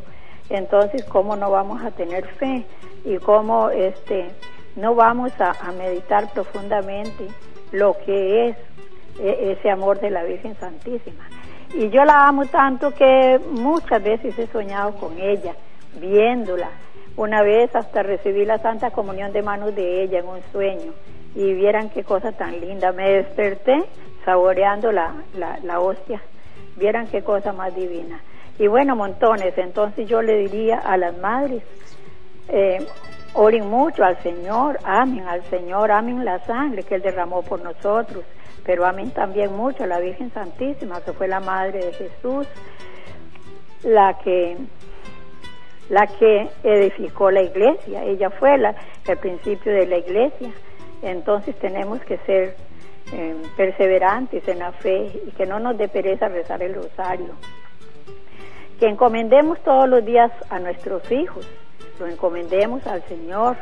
Entonces, 0.48 1.04
¿cómo 1.04 1.36
no 1.36 1.50
vamos 1.50 1.82
a 1.82 1.90
tener 1.90 2.26
fe? 2.26 2.64
Y 3.04 3.18
cómo 3.18 3.70
este 3.70 4.30
no 4.76 4.94
vamos 4.94 5.32
a, 5.40 5.54
meditar 5.72 6.32
profundamente 6.32 7.26
lo 7.72 7.96
que 8.04 8.48
es 8.48 8.56
e, 9.18 9.52
ese 9.52 9.70
amor 9.70 10.00
de 10.00 10.10
la 10.10 10.22
Virgen 10.24 10.54
Santísima. 10.56 11.28
Y 11.74 11.88
yo 11.90 12.04
la 12.04 12.26
amo 12.26 12.46
tanto 12.46 12.90
que 12.92 13.40
muchas 13.52 14.02
veces 14.02 14.38
he 14.38 14.46
soñado 14.48 14.92
con 14.94 15.18
ella, 15.18 15.54
viéndola, 16.00 16.68
Una 17.16 17.42
vez 17.42 17.74
hasta 17.74 18.02
recibí 18.02 18.44
la 18.44 18.58
Santa 18.58 18.90
Comunión 18.90 19.32
de 19.32 19.42
manos 19.42 19.74
de 19.74 20.02
ella 20.02 20.20
en 20.20 20.28
un 20.28 20.40
sueño 20.52 20.92
y 21.34 21.52
vieran 21.52 21.90
qué 21.90 22.02
cosa 22.02 22.32
tan 22.32 22.60
linda. 22.60 22.92
Me 22.92 23.10
desperté 23.10 23.84
saboreando 24.24 24.90
la, 24.92 25.14
la, 25.62 25.80
hostia. 25.80 26.20
Vieran 26.76 27.06
qué 27.08 27.22
cosa 27.22 27.52
más 27.52 27.74
divina. 27.74 28.20
Y 28.58 28.66
bueno, 28.68 28.96
montones. 28.96 29.56
Entonces 29.58 30.08
yo 30.08 30.22
le 30.22 30.38
diría 30.38 30.78
a 30.78 30.96
las 30.96 31.16
madres, 31.18 31.62
eh, 32.48 32.86
oren 33.34 33.68
mucho 33.68 34.04
al 34.04 34.20
Señor, 34.22 34.78
amen 34.84 35.26
al 35.28 35.42
Señor, 35.44 35.90
amen 35.92 36.24
la 36.24 36.38
sangre 36.40 36.82
que 36.82 36.96
Él 36.96 37.02
derramó 37.02 37.42
por 37.42 37.62
nosotros, 37.62 38.24
pero 38.64 38.84
amen 38.84 39.10
también 39.10 39.54
mucho 39.54 39.84
a 39.84 39.86
la 39.86 40.00
Virgen 40.00 40.32
Santísima, 40.32 41.00
que 41.02 41.12
fue 41.12 41.28
la 41.28 41.40
Madre 41.40 41.84
de 41.84 41.92
Jesús, 41.92 42.46
la 43.82 44.18
que 44.18 44.56
la 45.90 46.06
que 46.06 46.48
edificó 46.62 47.32
la 47.32 47.42
iglesia, 47.42 48.04
ella 48.04 48.30
fue 48.30 48.56
la, 48.58 48.76
el 49.08 49.16
principio 49.18 49.72
de 49.72 49.86
la 49.86 49.98
iglesia. 49.98 50.52
Entonces 51.02 51.58
tenemos 51.58 52.00
que 52.02 52.16
ser 52.18 52.56
eh, 53.12 53.34
perseverantes 53.56 54.46
en 54.46 54.60
la 54.60 54.70
fe 54.70 55.10
y 55.26 55.32
que 55.32 55.46
no 55.46 55.58
nos 55.58 55.76
dé 55.76 55.88
pereza 55.88 56.28
rezar 56.28 56.62
el 56.62 56.74
rosario. 56.74 57.34
Que 58.78 58.86
encomendemos 58.86 59.60
todos 59.64 59.88
los 59.88 60.04
días 60.04 60.30
a 60.48 60.60
nuestros 60.60 61.10
hijos, 61.10 61.46
lo 61.98 62.06
encomendemos 62.06 62.86
al 62.86 63.02
Señor 63.08 63.56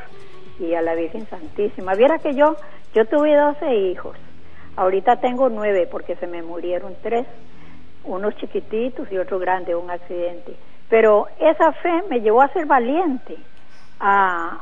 y 0.61 0.75
a 0.75 0.83
la 0.83 0.95
Virgen 0.95 1.27
Santísima. 1.31 1.95
Viera 1.95 2.19
que 2.19 2.35
yo, 2.35 2.57
yo 2.95 3.07
tuve 3.07 3.35
12 3.35 3.75
hijos, 3.75 4.19
ahorita 4.79 5.17
tengo 5.17 5.49
nueve 5.49 5.87
porque 5.91 6.17
se 6.17 6.27
me 6.27 6.43
murieron 6.43 6.97
tres, 7.03 7.27
unos 8.05 8.37
chiquititos 8.37 9.11
y 9.13 9.19
otro 9.19 9.39
grande, 9.39 9.75
un 9.75 9.91
accidente 9.91 10.57
pero 10.89 11.29
esa 11.39 11.73
fe 11.73 12.03
me 12.09 12.21
llevó 12.21 12.43
a 12.43 12.49
ser 12.49 12.67
valiente, 12.67 13.37
a, 14.01 14.61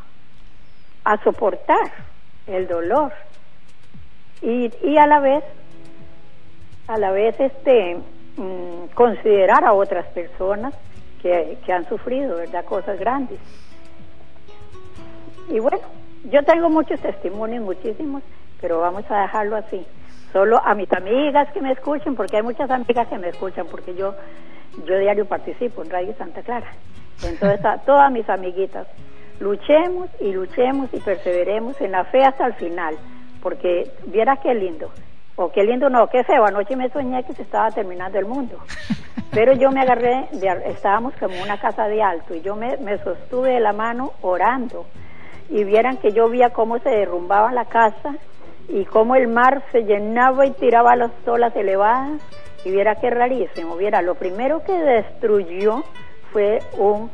a 1.05 1.23
soportar 1.23 1.93
el 2.47 2.67
dolor 2.67 3.13
y, 4.43 4.71
y 4.83 4.99
a 4.99 5.07
la 5.07 5.21
vez, 5.21 5.45
a 6.89 6.99
la 6.99 7.13
vez 7.13 7.39
este, 7.39 7.97
mm, 8.37 8.95
considerar 8.95 9.65
a 9.65 9.73
otras 9.73 10.07
personas 10.07 10.75
que, 11.23 11.59
que 11.65 11.73
han 11.73 11.89
sufrido, 11.89 12.37
¿verdad? 12.37 12.65
Cosas 12.65 12.99
grandes. 12.99 13.39
Y 15.49 15.61
bueno, 15.61 15.79
yo 16.25 16.43
tengo 16.45 16.69
muchos 16.69 17.01
testimonios, 17.01 17.63
muchísimos, 17.63 18.23
pero 18.61 18.81
vamos 18.81 19.05
a 19.11 19.23
dejarlo 19.23 19.57
así. 19.57 19.87
Solo 20.33 20.61
a 20.63 20.75
mis 20.75 20.93
amigas 20.93 21.51
que 21.53 21.61
me 21.61 21.73
escuchen, 21.73 22.15
porque 22.15 22.37
hay 22.37 22.43
muchas 22.43 22.71
amigas 22.71 23.09
que 23.09 23.19
me 23.19 23.29
escuchan, 23.29 23.67
porque 23.71 23.95
yo 23.95 24.15
yo 24.85 24.99
diario 24.99 25.25
participo 25.25 25.83
en 25.83 25.91
Radio 25.91 26.15
Santa 26.19 26.43
Clara. 26.43 26.71
Entonces, 27.25 27.65
a 27.65 27.79
todas 27.79 28.13
mis 28.13 28.29
amiguitas, 28.29 28.87
luchemos 29.41 30.09
y 30.21 30.33
luchemos 30.33 30.93
y 30.93 31.01
perseveremos 31.01 31.81
en 31.81 31.93
la 31.93 32.05
fe 32.05 32.25
hasta 32.25 32.47
el 32.47 32.55
final, 32.55 32.97
porque 33.43 33.91
viera 34.07 34.37
qué 34.37 34.55
lindo, 34.55 34.91
o 35.37 35.51
qué 35.51 35.65
lindo 35.65 35.89
no, 35.89 36.09
qué 36.09 36.25
feo, 36.25 36.45
anoche 36.45 36.77
me 36.77 36.91
soñé 36.91 37.25
que 37.25 37.33
se 37.33 37.43
estaba 37.43 37.71
terminando 37.71 38.19
el 38.19 38.27
mundo, 38.27 38.59
pero 39.31 39.55
yo 39.55 39.71
me 39.71 39.81
agarré, 39.81 40.29
de, 40.33 40.63
estábamos 40.67 41.15
como 41.15 41.43
una 41.43 41.59
casa 41.59 41.89
de 41.89 42.03
alto 42.03 42.35
y 42.35 42.43
yo 42.43 42.55
me, 42.55 42.77
me 42.79 42.99
sostuve 42.99 43.53
de 43.53 43.61
la 43.61 43.73
mano 43.73 44.13
orando. 44.23 44.87
Y 45.49 45.63
vieran 45.63 45.99
que 45.99 46.11
yo 46.11 46.29
veía 46.29 46.51
cómo 46.51 46.81
se 46.81 46.89
derrumbaba 46.91 47.53
la 47.53 47.67
casa 47.67 48.17
y 48.69 48.85
cómo 48.85 49.15
el 49.17 49.29
mar 49.29 49.63
se 49.73 49.83
llenaba 49.85 50.47
y 50.47 50.51
tiraba 50.53 50.97
las 50.97 51.11
olas 51.27 51.55
elevadas 51.55 52.21
y 52.65 52.71
viera 52.71 52.97
qué 52.97 53.11
rarísimo, 53.11 53.77
viera, 53.77 54.03
lo 54.03 54.17
primero 54.17 54.63
que 54.65 54.73
destruyó 54.73 55.85
fue 56.33 56.59
un, 56.77 57.11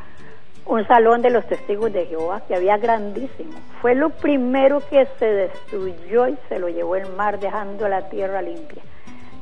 un 0.64 0.86
salón 0.86 1.20
de 1.20 1.30
los 1.30 1.46
testigos 1.46 1.92
de 1.92 2.06
Jehová 2.06 2.42
que 2.48 2.54
había 2.54 2.78
grandísimo. 2.78 3.52
Fue 3.82 3.94
lo 3.94 4.10
primero 4.10 4.80
que 4.88 5.06
se 5.18 5.26
destruyó 5.26 6.28
y 6.28 6.38
se 6.48 6.58
lo 6.58 6.68
llevó 6.68 6.96
el 6.96 7.10
mar 7.12 7.38
dejando 7.38 7.88
la 7.88 8.08
tierra 8.08 8.40
limpia. 8.40 8.82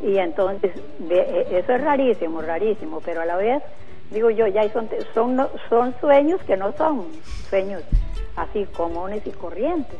Y 0.02 0.18
entonces, 0.18 0.72
e, 1.08 1.46
eso 1.52 1.72
es 1.72 1.80
rarísimo, 1.84 2.42
rarísimo, 2.42 3.00
pero 3.04 3.20
a 3.20 3.26
la 3.26 3.36
vez, 3.36 3.62
digo 4.10 4.30
yo, 4.30 4.48
ya 4.48 4.68
son, 4.72 4.88
son, 5.14 5.48
son 5.68 5.94
sueños 6.00 6.40
que 6.42 6.56
no 6.56 6.72
son 6.72 7.06
sueños 7.48 7.82
así 8.34 8.64
comunes 8.76 9.24
y 9.26 9.30
corrientes 9.30 9.98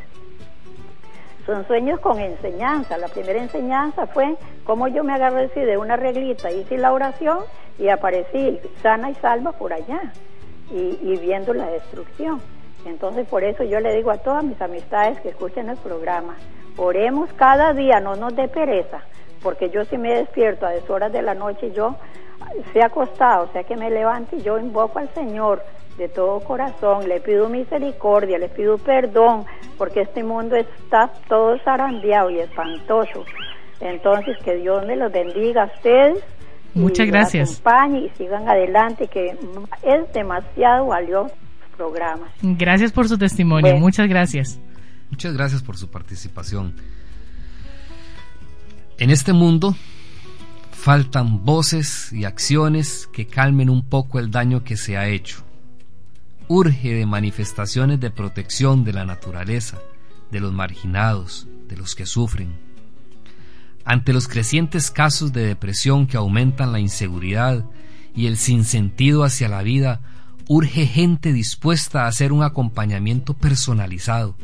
son 1.47 1.67
sueños 1.67 2.01
con 2.01 2.19
enseñanza. 2.19 2.99
La 2.99 3.09
primera 3.09 3.41
enseñanza 3.41 4.07
fue 4.07 4.37
cómo 4.65 4.89
yo 4.89 5.05
me 5.05 5.15
agarré 5.15 5.49
de 5.49 5.79
una 5.79 5.97
reglita, 5.97 6.51
hice 6.51 6.79
la 6.79 6.93
oración 6.93 7.39
y 7.79 7.89
aparecí 7.89 8.61
sana 8.83 9.11
y 9.11 9.15
salva 9.17 9.53
por 9.53 9.73
allá 9.73 10.13
y, 10.71 11.17
viendo 11.19 11.55
la 11.55 11.67
destrucción. 11.67 12.41
Entonces 12.87 13.27
por 13.29 13.45
eso 13.45 13.65
yo 13.65 13.81
le 13.81 13.95
digo 13.95 14.11
a 14.11 14.19
todas 14.19 14.45
mis 14.45 14.61
amistades 14.61 15.21
que 15.21 15.31
escuchen 15.31 15.69
el 15.69 15.77
programa, 15.77 16.37
oremos 16.77 17.31
cada 17.35 17.73
día, 17.75 18.01
no 18.01 18.17
nos 18.17 18.35
dé 18.35 18.49
pereza, 18.49 19.01
porque 19.43 19.71
yo 19.71 19.85
si 19.85 19.99
me 19.99 20.15
despierto 20.15 20.67
a 20.67 20.71
deshoras 20.71 21.13
de 21.13 21.23
la 21.23 21.35
noche, 21.35 21.73
yo 21.73 21.97
se 22.73 22.83
acostado, 22.83 23.49
sea 23.53 23.65
que 23.65 23.77
me 23.77 23.91
levante 23.91 24.37
y 24.37 24.43
yo 24.43 24.59
invoco 24.59 24.99
al 24.99 25.09
Señor 25.11 25.63
de 25.97 26.09
todo 26.09 26.41
corazón, 26.41 27.09
le 27.09 27.21
pido 27.21 27.49
misericordia, 27.49 28.39
le 28.39 28.49
pido 28.49 28.79
perdón, 28.79 29.45
porque 29.77 30.03
este 30.03 30.25
mundo 30.25 30.57
está 30.57 31.11
todo 31.29 31.59
zarandeado 31.65 32.31
y 32.31 32.41
espantoso. 32.41 33.25
Entonces, 33.81 34.37
que 34.45 34.57
Dios 34.57 34.87
me 34.87 34.97
los 34.97 35.13
bendiga 35.13 35.65
a 35.65 35.67
ustedes. 35.67 36.23
Muchas 36.75 37.07
y 37.07 37.11
gracias. 37.11 37.51
Acompañe 37.51 38.07
y 38.07 38.11
sigan 38.17 38.49
adelante, 38.49 39.09
que 39.09 39.37
es 39.83 40.13
demasiado 40.13 40.87
valioso 40.87 41.35
el 41.71 41.77
programa. 41.77 42.29
Gracias 42.43 42.93
por 42.93 43.09
su 43.09 43.19
testimonio, 43.19 43.77
muchas 43.77 44.09
gracias. 44.09 44.59
Muchas 45.11 45.35
gracias 45.35 45.63
por 45.63 45.77
su 45.77 45.91
participación. 45.91 46.77
En 48.99 49.11
este 49.11 49.33
mundo 49.33 49.75
faltan 50.71 51.45
voces 51.45 52.13
y 52.13 52.25
acciones 52.25 53.07
que 53.13 53.27
calmen 53.27 53.69
un 53.69 53.83
poco 53.83 54.19
el 54.19 54.31
daño 54.31 54.63
que 54.63 54.77
se 54.77 54.97
ha 54.97 55.09
hecho 55.09 55.45
urge 56.51 56.93
de 56.93 57.07
manifestaciones 57.07 58.01
de 58.01 58.11
protección 58.11 58.83
de 58.83 58.93
la 58.93 59.05
naturaleza, 59.05 59.79
de 60.33 60.41
los 60.41 60.53
marginados, 60.53 61.47
de 61.69 61.77
los 61.77 61.95
que 61.95 62.07
sufren. 62.07 62.57
Ante 63.85 64.13
los 64.13 64.27
crecientes 64.27 64.91
casos 64.91 65.33
de 65.33 65.47
depresión 65.47 66.09
que 66.09 66.17
aumentan 66.17 66.73
la 66.73 66.81
inseguridad 66.81 67.65
y 68.17 68.27
el 68.27 68.37
sinsentido 68.37 69.23
hacia 69.23 69.49
la 69.49 69.63
vida, 69.63 70.01
urge 70.49 70.87
gente 70.87 71.33
dispuesta 71.33 72.03
a 72.03 72.09
hacer 72.09 72.33
un 72.33 72.43
acompañamiento 72.43 73.35
personalizado, 73.35 74.35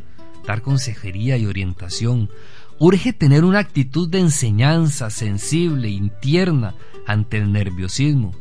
dar 0.46 0.62
consejería 0.62 1.36
y 1.38 1.46
orientación. 1.46 2.30
Urge 2.78 3.14
tener 3.14 3.44
una 3.44 3.58
actitud 3.58 4.08
de 4.08 4.20
enseñanza 4.20 5.10
sensible 5.10 5.88
y 5.88 6.08
tierna 6.20 6.76
ante 7.04 7.38
el 7.38 7.50
nerviosismo, 7.50 8.32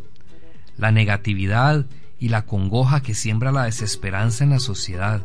la 0.77 0.91
negatividad 0.91 1.87
y 2.19 2.29
la 2.29 2.45
congoja 2.45 3.01
que 3.01 3.13
siembra 3.13 3.51
la 3.51 3.63
desesperanza 3.63 4.43
en 4.43 4.51
la 4.51 4.59
sociedad. 4.59 5.21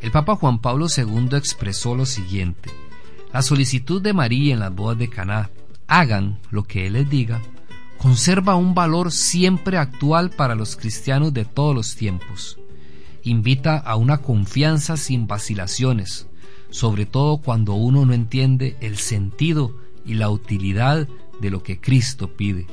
El 0.00 0.10
Papa 0.10 0.36
Juan 0.36 0.60
Pablo 0.60 0.86
II 0.94 1.28
expresó 1.36 1.94
lo 1.94 2.06
siguiente: 2.06 2.70
La 3.32 3.42
solicitud 3.42 4.00
de 4.00 4.12
María 4.12 4.54
en 4.54 4.60
las 4.60 4.74
bodas 4.74 4.98
de 4.98 5.08
Caná, 5.08 5.50
hagan 5.86 6.38
lo 6.50 6.64
que 6.64 6.86
él 6.86 6.94
les 6.94 7.10
diga, 7.10 7.42
conserva 7.98 8.56
un 8.56 8.74
valor 8.74 9.12
siempre 9.12 9.76
actual 9.76 10.30
para 10.30 10.54
los 10.54 10.76
cristianos 10.76 11.34
de 11.34 11.44
todos 11.44 11.74
los 11.74 11.96
tiempos. 11.96 12.58
Invita 13.24 13.76
a 13.76 13.96
una 13.96 14.18
confianza 14.18 14.96
sin 14.96 15.26
vacilaciones, 15.26 16.26
sobre 16.70 17.04
todo 17.04 17.38
cuando 17.38 17.74
uno 17.74 18.06
no 18.06 18.14
entiende 18.14 18.76
el 18.80 18.96
sentido 18.96 19.76
y 20.06 20.14
la 20.14 20.30
utilidad 20.30 21.06
de 21.40 21.50
lo 21.50 21.62
que 21.62 21.78
Cristo 21.80 22.34
pide. 22.34 22.66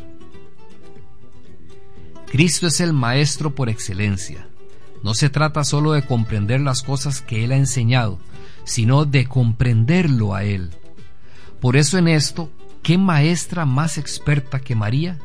Cristo 2.29 2.67
es 2.67 2.81
el 2.81 2.91
Maestro 2.91 3.55
por 3.55 3.69
excelencia. 3.69 4.49
No 5.01 5.13
se 5.13 5.29
trata 5.29 5.63
solo 5.63 5.93
de 5.93 6.05
comprender 6.05 6.59
las 6.59 6.83
cosas 6.83 7.21
que 7.21 7.45
Él 7.45 7.53
ha 7.53 7.57
enseñado, 7.57 8.19
sino 8.65 9.05
de 9.05 9.27
comprenderlo 9.27 10.35
a 10.35 10.43
Él. 10.43 10.71
Por 11.61 11.77
eso 11.77 11.97
en 11.97 12.09
esto, 12.09 12.51
¿qué 12.83 12.97
maestra 12.97 13.65
más 13.65 13.97
experta 13.97 14.59
que 14.59 14.75
María? 14.75 15.19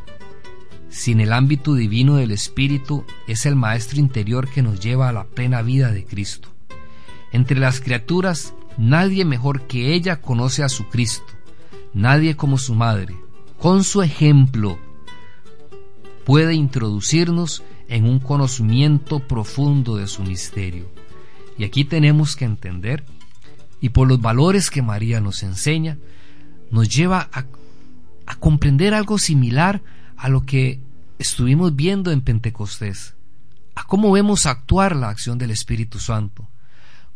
Sin 0.90 1.20
el 1.20 1.32
ámbito 1.32 1.74
divino 1.74 2.16
del 2.16 2.30
Espíritu 2.30 3.04
es 3.26 3.46
el 3.46 3.56
Maestro 3.56 3.98
interior 3.98 4.48
que 4.48 4.62
nos 4.62 4.78
lleva 4.78 5.08
a 5.08 5.12
la 5.12 5.24
plena 5.24 5.62
vida 5.62 5.90
de 5.90 6.04
Cristo. 6.04 6.50
Entre 7.32 7.58
las 7.58 7.80
criaturas, 7.80 8.54
nadie 8.78 9.24
mejor 9.24 9.62
que 9.66 9.92
ella 9.92 10.20
conoce 10.20 10.62
a 10.62 10.68
su 10.68 10.88
Cristo, 10.88 11.26
nadie 11.94 12.36
como 12.36 12.58
su 12.58 12.74
madre. 12.74 13.16
Con 13.58 13.82
su 13.82 14.02
ejemplo, 14.02 14.78
puede 16.24 16.54
introducirnos 16.54 17.62
en 17.88 18.04
un 18.04 18.18
conocimiento 18.18 19.20
profundo 19.20 19.96
de 19.96 20.06
su 20.06 20.22
misterio. 20.22 20.90
Y 21.58 21.64
aquí 21.64 21.84
tenemos 21.84 22.36
que 22.36 22.44
entender, 22.44 23.04
y 23.80 23.90
por 23.90 24.08
los 24.08 24.20
valores 24.20 24.70
que 24.70 24.82
María 24.82 25.20
nos 25.20 25.42
enseña, 25.42 25.98
nos 26.70 26.88
lleva 26.88 27.28
a, 27.32 27.46
comprender 28.38 28.94
algo 28.94 29.18
similar 29.18 29.82
a 30.16 30.28
lo 30.30 30.46
que 30.46 30.80
estuvimos 31.18 31.76
viendo 31.76 32.10
en 32.10 32.22
Pentecostés. 32.22 33.14
a 33.74 33.84
cómo 33.84 34.12
vemos 34.12 34.46
actuar 34.46 34.96
la 34.96 35.08
acción 35.08 35.38
del 35.38 35.50
Espíritu 35.50 35.98
Santo. 35.98 36.48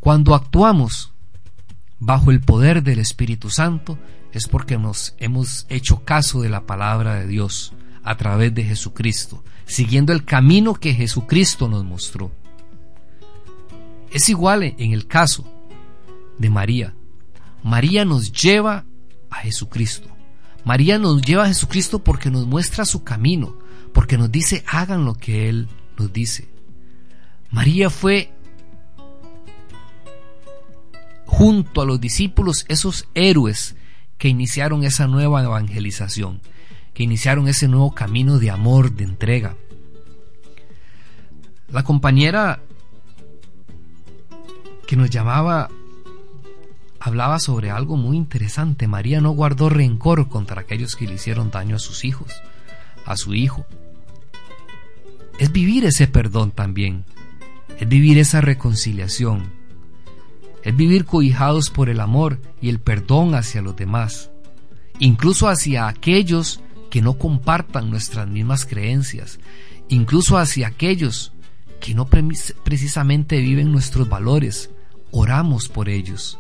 Cuando 0.01 0.35
actuamos 0.35 1.13
bajo 1.99 2.31
el 2.31 2.41
poder 2.41 2.83
del 2.83 2.99
Espíritu 2.99 3.51
Santo 3.51 3.99
es 4.33 4.47
porque 4.49 4.79
nos 4.79 5.15
hemos 5.19 5.67
hecho 5.69 6.05
caso 6.05 6.41
de 6.41 6.49
la 6.49 6.67
palabra 6.67 7.15
de 7.15 7.27
Dios 7.27 7.73
a 8.07 8.17
través 8.17 8.55
de 8.55 8.63
Jesucristo, 8.63 9.45
siguiendo 9.67 10.13
el 10.13 10.25
camino 10.25 10.75
que 10.75 10.95
Jesucristo 10.95 11.69
nos 11.69 11.85
mostró. 11.85 12.31
Es 14.13 14.29
igual 14.29 14.63
en 14.63 14.93
el 14.93 15.07
caso 15.07 15.45
de 16.39 16.49
María. 16.49 16.95
María 17.65 18.05
nos 18.05 18.31
lleva 18.31 18.85
a 19.29 19.37
Jesucristo. 19.37 20.09
María 20.65 20.99
nos 20.99 21.21
lleva 21.21 21.45
a 21.45 21.49
Jesucristo 21.49 21.99
porque 21.99 22.31
nos 22.31 22.47
muestra 22.47 22.85
su 22.85 23.03
camino, 23.03 23.57
porque 23.93 24.17
nos 24.17 24.31
dice 24.31 24.65
hagan 24.69 25.05
lo 25.05 25.15
que 25.15 25.49
Él 25.49 25.69
nos 25.99 26.13
dice. 26.13 26.49
María 27.51 27.91
fue 27.91 28.33
junto 31.25 31.83
a 31.83 31.85
los 31.85 32.01
discípulos 32.01 32.65
esos 32.69 33.09
héroes 33.15 33.75
que 34.17 34.29
iniciaron 34.29 34.85
esa 34.85 35.09
nueva 35.09 35.43
evangelización, 35.43 36.41
que 36.97 37.03
iniciaron 37.03 37.47
ese 37.47 37.69
nuevo 37.69 37.95
camino 37.95 38.39
de 38.39 38.51
amor, 38.51 38.91
de 38.91 39.05
entrega. 39.05 39.55
La 41.71 41.85
compañera 41.85 42.63
que 44.87 44.97
nos 44.97 45.11
llamaba 45.11 45.69
hablaba 46.99 47.39
sobre 47.39 47.71
algo 47.71 47.99
muy 47.99 48.17
interesante. 48.17 48.89
María 48.89 49.21
no 49.21 49.33
guardó 49.33 49.69
rencor 49.69 50.31
contra 50.31 50.63
aquellos 50.63 50.97
que 50.97 51.07
le 51.07 51.17
hicieron 51.17 51.51
daño 51.51 51.77
a 51.77 51.81
sus 51.81 52.03
hijos, 52.07 52.33
a 53.05 53.19
su 53.19 53.35
hijo. 53.35 53.67
Es 55.39 55.53
vivir 55.53 55.85
ese 55.85 56.07
perdón 56.07 56.51
también, 56.51 57.05
es 57.79 57.87
vivir 57.87 58.17
esa 58.17 58.41
reconciliación, 58.41 59.53
es 60.63 60.75
vivir 60.75 61.05
cobijados 61.05 61.69
por 61.69 61.91
el 61.91 62.01
amor 62.01 62.41
y 62.63 62.71
el 62.71 62.81
perdón 62.81 63.35
hacia 63.35 63.61
los 63.61 63.77
demás, 63.77 64.31
incluso 64.99 65.47
hacia 65.47 65.89
aquellos 65.89 66.63
que 66.91 67.03
no 67.03 67.15
compartan 67.15 67.91
nuestras 67.91 68.29
mismas 68.29 68.67
creencias, 68.67 69.39
incluso 69.89 70.39
hacia 70.39 70.69
aquellos 70.69 71.33
que 71.81 71.95
no 71.95 72.07
precisamente 72.07 73.41
viven 73.41 73.73
nuestros 73.73 74.09
valores, 74.09 74.71
oramos 75.11 75.69
por 75.69 75.89
ellos. 75.89 76.39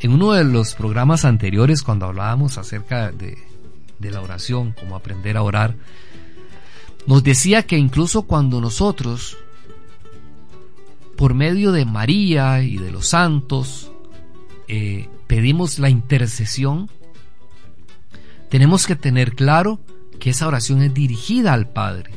En 0.00 0.12
uno 0.12 0.32
de 0.32 0.44
los 0.44 0.74
programas 0.74 1.24
anteriores, 1.24 1.82
cuando 1.82 2.06
hablábamos 2.06 2.56
acerca 2.58 3.12
de, 3.12 3.38
la 4.00 4.20
oración, 4.20 4.72
como 4.72 4.96
aprender 4.96 5.36
a 5.36 5.42
orar, 5.42 5.76
nos 7.06 7.22
decía 7.22 7.64
que 7.64 7.76
incluso 7.76 8.22
cuando 8.22 8.60
nosotros, 8.60 9.36
por 11.16 11.34
medio 11.34 11.72
de 11.72 11.84
María 11.84 12.62
y 12.62 12.78
de 12.78 12.90
los 12.90 13.08
santos, 13.08 13.92
eh, 14.68 15.08
pedimos 15.26 15.78
la 15.78 15.90
intercesión, 15.90 16.90
tenemos 18.50 18.86
que 18.86 18.96
tener 18.96 19.34
claro 19.34 19.80
que 20.18 20.30
esa 20.30 20.46
oración 20.46 20.82
es 20.82 20.92
dirigida 20.92 21.54
al 21.54 21.68
Padre. 21.68 22.10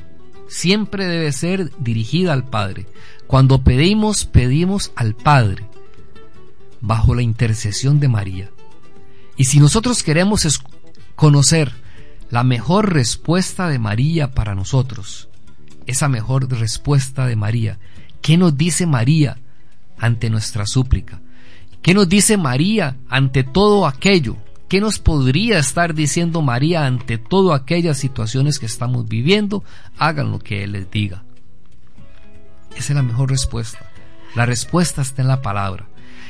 Siempre 0.49 1.05
debe 1.05 1.31
ser 1.31 1.71
dirigida 1.77 2.33
al 2.33 2.43
Padre. 2.43 2.87
Cuando 3.27 3.63
pedimos, 3.63 4.25
pedimos 4.25 4.91
al 4.95 5.15
Padre, 5.15 5.65
bajo 6.81 7.15
la 7.15 7.21
intercesión 7.21 7.99
de 7.99 8.09
María. 8.09 8.51
Y 9.37 9.45
si 9.45 9.59
nosotros 9.59 10.03
queremos 10.03 10.59
conocer 11.15 11.71
la 12.29 12.43
mejor 12.43 12.93
respuesta 12.93 13.69
de 13.69 13.79
María 13.79 14.31
para 14.31 14.55
nosotros, 14.55 15.29
esa 15.85 16.09
mejor 16.09 16.49
respuesta 16.51 17.25
de 17.25 17.35
María. 17.35 17.79
¿Qué 18.21 18.37
nos 18.37 18.57
dice 18.57 18.85
María 18.87 19.37
ante 19.97 20.29
nuestra 20.29 20.65
súplica? 20.65 21.21
¿Qué 21.81 21.93
nos 21.93 22.07
dice 22.07 22.37
María 22.37 22.97
ante 23.09 23.43
todo 23.43 23.85
aquello? 23.85 24.37
¿Qué 24.73 24.81
nos 24.81 24.97
podría 24.97 25.59
estar 25.59 25.93
diciendo 25.93 26.41
María 26.41 26.87
ante 26.87 27.19
todas 27.19 27.61
aquellas 27.61 27.99
situaciones 27.99 28.57
que 28.57 28.65
estamos 28.65 29.07
viviendo? 29.07 29.63
Hagan 29.99 30.31
lo 30.31 30.39
que 30.39 30.63
Él 30.63 30.71
les 30.71 30.89
diga. 30.89 31.23
Esa 32.75 32.93
es 32.93 32.95
la 32.95 33.03
mejor 33.03 33.29
respuesta. 33.29 33.87
La 34.33 34.47
respuesta 34.47 35.03
está 35.03 35.21
en 35.21 35.27
la 35.27 35.43
palabra. 35.43 35.87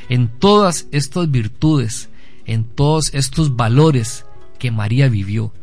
En 0.10 0.28
todas 0.28 0.88
estas 0.92 1.32
virtudes, 1.32 2.10
en 2.46 2.66
todos 2.66 3.14
estos 3.14 3.56
valores 3.56 4.26
que 4.60 4.72
María 4.72 5.08
vivió, 5.08 5.54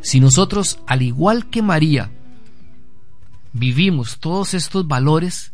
si 0.00 0.18
nosotros, 0.18 0.80
al 0.88 1.02
igual 1.02 1.48
que 1.50 1.62
María, 1.62 2.10
vivimos 3.52 4.18
todos 4.18 4.54
estos 4.54 4.88
valores, 4.88 5.52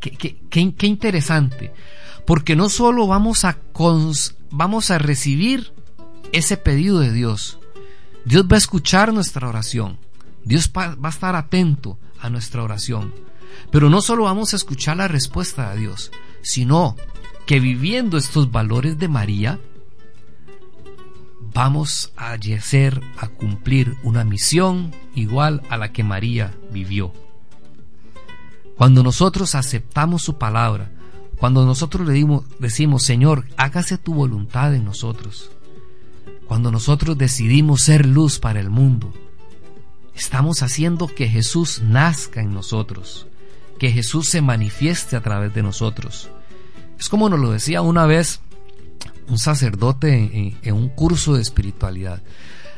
qué, 0.00 0.36
interesante, 0.60 1.72
porque 2.26 2.56
no 2.56 2.68
solo 2.68 3.06
vamos 3.06 3.44
a, 3.44 3.56
vamos 4.54 4.92
a 4.92 4.98
recibir 4.98 5.72
ese 6.32 6.56
pedido 6.56 7.00
de 7.00 7.12
Dios, 7.12 7.58
Dios 8.24 8.46
va 8.50 8.54
a 8.54 8.58
escuchar 8.58 9.12
nuestra 9.12 9.48
oración, 9.48 9.98
Dios 10.44 10.70
va 10.74 10.96
a 11.02 11.08
estar 11.08 11.34
atento 11.34 11.98
a 12.20 12.30
nuestra 12.30 12.62
oración, 12.62 13.12
pero 13.72 13.90
no 13.90 14.00
solo 14.00 14.24
vamos 14.24 14.52
a 14.52 14.56
escuchar 14.56 14.96
la 14.96 15.08
respuesta 15.08 15.72
de 15.72 15.80
Dios, 15.80 16.12
sino 16.42 16.96
que 17.46 17.58
viviendo 17.58 18.16
estos 18.16 18.50
valores 18.50 18.96
de 18.98 19.08
María, 19.08 19.58
vamos 21.52 22.12
a 22.16 22.36
llegar 22.36 23.00
a 23.18 23.28
cumplir 23.28 23.96
una 24.04 24.24
misión 24.24 24.94
igual 25.14 25.62
a 25.68 25.76
la 25.76 25.92
que 25.92 26.04
María 26.04 26.54
vivió. 26.70 27.12
Cuando 28.76 29.02
nosotros 29.02 29.54
aceptamos 29.54 30.22
su 30.22 30.38
palabra, 30.38 30.90
cuando 31.38 31.64
nosotros 31.64 32.06
le 32.06 32.24
decimos, 32.58 33.02
Señor, 33.02 33.46
hágase 33.56 33.98
tu 33.98 34.14
voluntad 34.14 34.74
en 34.74 34.84
nosotros, 34.84 35.50
cuando 36.46 36.70
nosotros 36.70 37.18
decidimos 37.18 37.82
ser 37.82 38.06
luz 38.06 38.38
para 38.38 38.60
el 38.60 38.70
mundo, 38.70 39.12
estamos 40.14 40.62
haciendo 40.62 41.08
que 41.08 41.28
Jesús 41.28 41.82
nazca 41.82 42.40
en 42.40 42.54
nosotros, 42.54 43.26
que 43.78 43.90
Jesús 43.90 44.28
se 44.28 44.42
manifieste 44.42 45.16
a 45.16 45.22
través 45.22 45.54
de 45.54 45.62
nosotros. 45.62 46.30
Es 46.98 47.08
como 47.08 47.28
nos 47.28 47.40
lo 47.40 47.50
decía 47.50 47.82
una 47.82 48.06
vez 48.06 48.40
un 49.28 49.38
sacerdote 49.38 50.56
en, 50.62 50.74
un 50.74 50.88
curso 50.88 51.34
de 51.34 51.42
espiritualidad. 51.42 52.22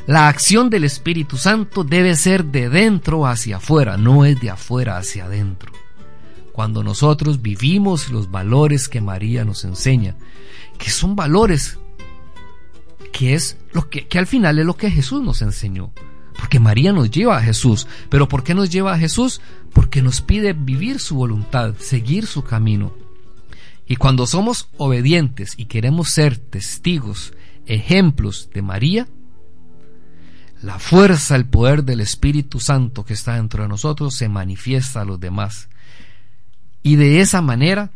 La 0.06 0.28
acción 0.28 0.70
del 0.70 0.84
Espíritu 0.84 1.36
Santo 1.36 1.82
debe 1.82 2.14
ser 2.14 2.44
de 2.44 2.68
dentro 2.68 3.26
hacia 3.26 3.56
afuera, 3.56 3.96
no 3.96 4.24
es 4.24 4.40
de 4.40 4.50
afuera 4.50 4.96
hacia 4.96 5.24
adentro. 5.24 5.72
Cuando 6.56 6.82
nosotros 6.82 7.42
vivimos 7.42 8.08
los 8.08 8.30
valores 8.30 8.88
que 8.88 9.02
María 9.02 9.44
nos 9.44 9.66
enseña, 9.66 10.16
que 10.78 10.88
son 10.88 11.14
valores 11.14 11.78
que 13.12 13.34
es 13.34 13.58
lo 13.72 13.90
que, 13.90 14.08
que 14.08 14.18
al 14.18 14.26
final 14.26 14.58
es 14.58 14.64
lo 14.64 14.74
que 14.74 14.90
Jesús 14.90 15.20
nos 15.22 15.42
enseñó. 15.42 15.92
Porque 16.34 16.58
María 16.58 16.94
nos 16.94 17.10
lleva 17.10 17.36
a 17.36 17.42
Jesús. 17.42 17.86
¿Pero 18.08 18.26
por 18.26 18.42
qué 18.42 18.54
nos 18.54 18.70
lleva 18.70 18.94
a 18.94 18.98
Jesús? 18.98 19.42
Porque 19.74 20.00
nos 20.00 20.22
pide 20.22 20.54
vivir 20.54 20.98
su 20.98 21.16
voluntad, 21.16 21.74
seguir 21.78 22.26
su 22.26 22.42
camino. 22.42 22.94
Y 23.86 23.96
cuando 23.96 24.26
somos 24.26 24.70
obedientes 24.78 25.52
y 25.58 25.66
queremos 25.66 26.08
ser 26.08 26.38
testigos, 26.38 27.34
ejemplos 27.66 28.48
de 28.54 28.62
María, 28.62 29.08
la 30.62 30.78
fuerza, 30.78 31.36
el 31.36 31.44
poder 31.44 31.84
del 31.84 32.00
Espíritu 32.00 32.60
Santo 32.60 33.04
que 33.04 33.12
está 33.12 33.34
dentro 33.34 33.62
de 33.62 33.68
nosotros 33.68 34.14
se 34.14 34.30
manifiesta 34.30 35.02
a 35.02 35.04
los 35.04 35.20
demás. 35.20 35.68
Y 36.86 36.94
de 36.94 37.20
esa 37.20 37.42
manera, 37.42 37.90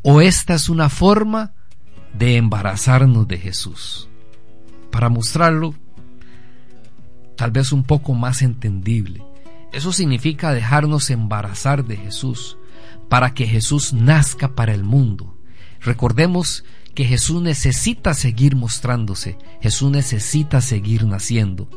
o 0.00 0.22
esta 0.22 0.54
es 0.54 0.70
una 0.70 0.88
forma 0.88 1.52
de 2.14 2.38
embarazarnos 2.38 3.28
de 3.28 3.36
Jesús. 3.36 4.08
Para 4.90 5.10
mostrarlo 5.10 5.74
tal 7.36 7.50
vez 7.50 7.70
un 7.70 7.84
poco 7.84 8.14
más 8.14 8.40
entendible. 8.40 9.22
Eso 9.74 9.92
significa 9.92 10.54
dejarnos 10.54 11.10
embarazar 11.10 11.84
de 11.84 11.98
Jesús 11.98 12.56
para 13.10 13.34
que 13.34 13.46
Jesús 13.46 13.92
nazca 13.92 14.54
para 14.54 14.72
el 14.72 14.84
mundo. 14.84 15.36
Recordemos 15.82 16.64
que 16.94 17.04
Jesús 17.04 17.42
necesita 17.42 18.14
seguir 18.14 18.56
mostrándose, 18.56 19.36
Jesús 19.60 19.90
necesita 19.90 20.62
seguir 20.62 21.04
naciendo. 21.04 21.68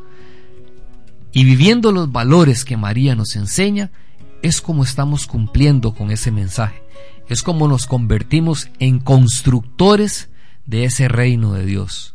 Y 1.33 1.43
viviendo 1.43 1.91
los 1.91 2.09
valores 2.09 2.63
que 2.63 2.77
María 2.77 3.15
nos 3.15 3.35
enseña, 3.35 3.91
es 4.47 4.61
como 4.61 4.83
estamos 4.83 5.27
cumpliendo 5.27 5.93
con 5.93 6.11
ese 6.11 6.31
mensaje, 6.31 6.81
es 7.27 7.43
como 7.43 7.67
nos 7.67 7.85
convertimos 7.85 8.69
en 8.79 8.99
constructores 8.99 10.29
de 10.65 10.85
ese 10.85 11.07
reino 11.07 11.53
de 11.53 11.65
Dios. 11.65 12.13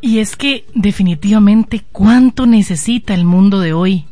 Y 0.00 0.18
es 0.18 0.36
que 0.36 0.66
definitivamente 0.74 1.84
cuánto 1.90 2.46
necesita 2.46 3.14
el 3.14 3.24
mundo 3.24 3.60
de 3.60 3.72
hoy 3.72 4.06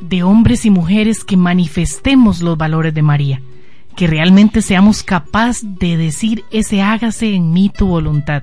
de 0.00 0.22
hombres 0.22 0.66
y 0.66 0.70
mujeres 0.70 1.24
que 1.24 1.36
manifestemos 1.36 2.42
los 2.42 2.58
valores 2.58 2.92
de 2.94 3.02
María, 3.02 3.40
que 3.96 4.06
realmente 4.06 4.60
seamos 4.60 5.02
capaces 5.02 5.78
de 5.78 5.96
decir 5.96 6.44
ese 6.50 6.82
hágase 6.82 7.34
en 7.34 7.52
mí 7.52 7.70
tu 7.70 7.86
voluntad. 7.86 8.42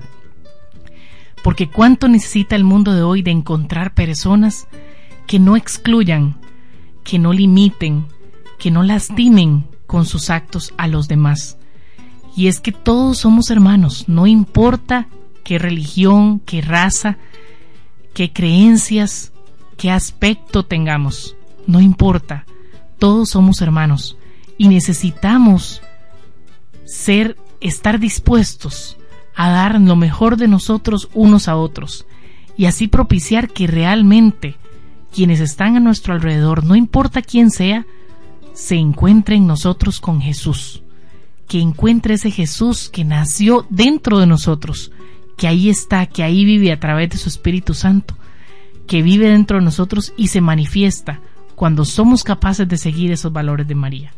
porque 1.42 1.68
cuánto 1.68 2.06
necesita 2.08 2.54
el 2.54 2.62
mundo 2.62 2.94
de 2.94 3.02
hoy 3.02 3.22
de 3.22 3.32
encontrar 3.32 3.94
personas 3.94 4.68
que 5.32 5.38
no 5.38 5.56
excluyan, 5.56 6.36
que 7.04 7.18
no 7.18 7.32
limiten, 7.32 8.04
que 8.58 8.70
no 8.70 8.82
lastimen 8.82 9.64
con 9.86 10.04
sus 10.04 10.28
actos 10.28 10.74
a 10.76 10.88
los 10.88 11.08
demás. 11.08 11.56
Y 12.36 12.48
es 12.48 12.60
que 12.60 12.70
todos 12.70 13.16
somos 13.16 13.48
hermanos, 13.48 14.10
no 14.10 14.26
importa 14.26 15.08
qué 15.42 15.58
religión, 15.58 16.38
qué 16.40 16.60
raza, 16.60 17.16
qué 18.12 18.30
creencias, 18.30 19.32
qué 19.78 19.90
aspecto 19.90 20.66
tengamos, 20.66 21.34
no 21.66 21.80
importa, 21.80 22.44
todos 22.98 23.30
somos 23.30 23.62
hermanos 23.62 24.18
y 24.58 24.68
necesitamos 24.68 25.80
ser, 26.84 27.38
estar 27.62 27.98
dispuestos 27.98 28.98
a 29.34 29.48
dar 29.48 29.80
lo 29.80 29.96
mejor 29.96 30.36
de 30.36 30.48
nosotros 30.48 31.08
unos 31.14 31.48
a 31.48 31.56
otros 31.56 32.04
y 32.58 32.66
así 32.66 32.86
propiciar 32.86 33.48
que 33.48 33.66
realmente 33.66 34.58
quienes 35.12 35.40
están 35.40 35.76
a 35.76 35.80
nuestro 35.80 36.14
alrededor, 36.14 36.64
no 36.64 36.74
importa 36.74 37.22
quién 37.22 37.50
sea, 37.50 37.86
se 38.54 38.76
encuentre 38.76 39.36
en 39.36 39.46
nosotros 39.46 40.00
con 40.00 40.20
Jesús, 40.20 40.82
que 41.46 41.60
encuentre 41.60 42.14
ese 42.14 42.30
Jesús 42.30 42.88
que 42.88 43.04
nació 43.04 43.66
dentro 43.70 44.18
de 44.18 44.26
nosotros, 44.26 44.90
que 45.36 45.46
ahí 45.46 45.68
está, 45.68 46.06
que 46.06 46.22
ahí 46.22 46.44
vive 46.44 46.72
a 46.72 46.80
través 46.80 47.10
de 47.10 47.18
su 47.18 47.28
Espíritu 47.28 47.74
Santo, 47.74 48.16
que 48.86 49.02
vive 49.02 49.28
dentro 49.28 49.58
de 49.58 49.64
nosotros 49.64 50.12
y 50.16 50.28
se 50.28 50.40
manifiesta 50.40 51.20
cuando 51.54 51.84
somos 51.84 52.24
capaces 52.24 52.66
de 52.68 52.76
seguir 52.76 53.12
esos 53.12 53.32
valores 53.32 53.68
de 53.68 53.74
María. 53.74 54.12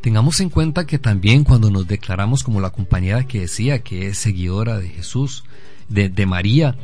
Tengamos 0.00 0.40
en 0.40 0.50
cuenta 0.50 0.86
que 0.86 0.98
también 0.98 1.42
cuando 1.42 1.70
nos 1.70 1.88
declaramos 1.88 2.44
como 2.44 2.60
la 2.60 2.70
compañera 2.70 3.26
que 3.26 3.40
decía 3.40 3.80
que 3.80 4.06
es 4.06 4.18
seguidora 4.18 4.78
de 4.78 4.88
Jesús, 4.88 5.42
de, 5.88 6.08
de 6.08 6.26
María, 6.26 6.76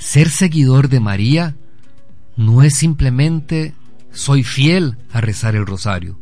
ser 0.00 0.30
seguidor 0.30 0.88
de 0.88 0.98
María 0.98 1.56
no 2.36 2.62
es 2.62 2.74
simplemente 2.74 3.74
soy 4.12 4.42
fiel 4.42 4.96
a 5.12 5.20
rezar 5.20 5.54
el 5.54 5.66
rosario. 5.66 6.18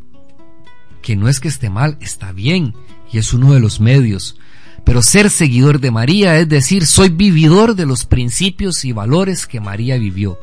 Que 1.01 1.17
no 1.17 1.29
es 1.29 1.39
que 1.41 1.49
esté 1.49 1.71
mal, 1.71 1.97
está 2.01 2.33
bien 2.33 2.75
y 3.13 3.19
es 3.19 3.33
uno 3.33 3.55
de 3.55 3.61
los 3.61 3.81
medios. 3.81 4.37
Pero 4.85 5.01
ser 5.01 5.31
seguidor 5.31 5.81
de 5.81 5.93
María 5.93 6.39
es 6.39 6.49
decir, 6.49 6.87
soy 6.87 7.09
vividor 7.09 7.77
de 7.77 7.87
los 7.87 8.05
principios 8.05 8.85
y 8.85 8.93
valores 8.93 9.47
que 9.47 9.61
María 9.61 9.97
vivió. 9.97 10.39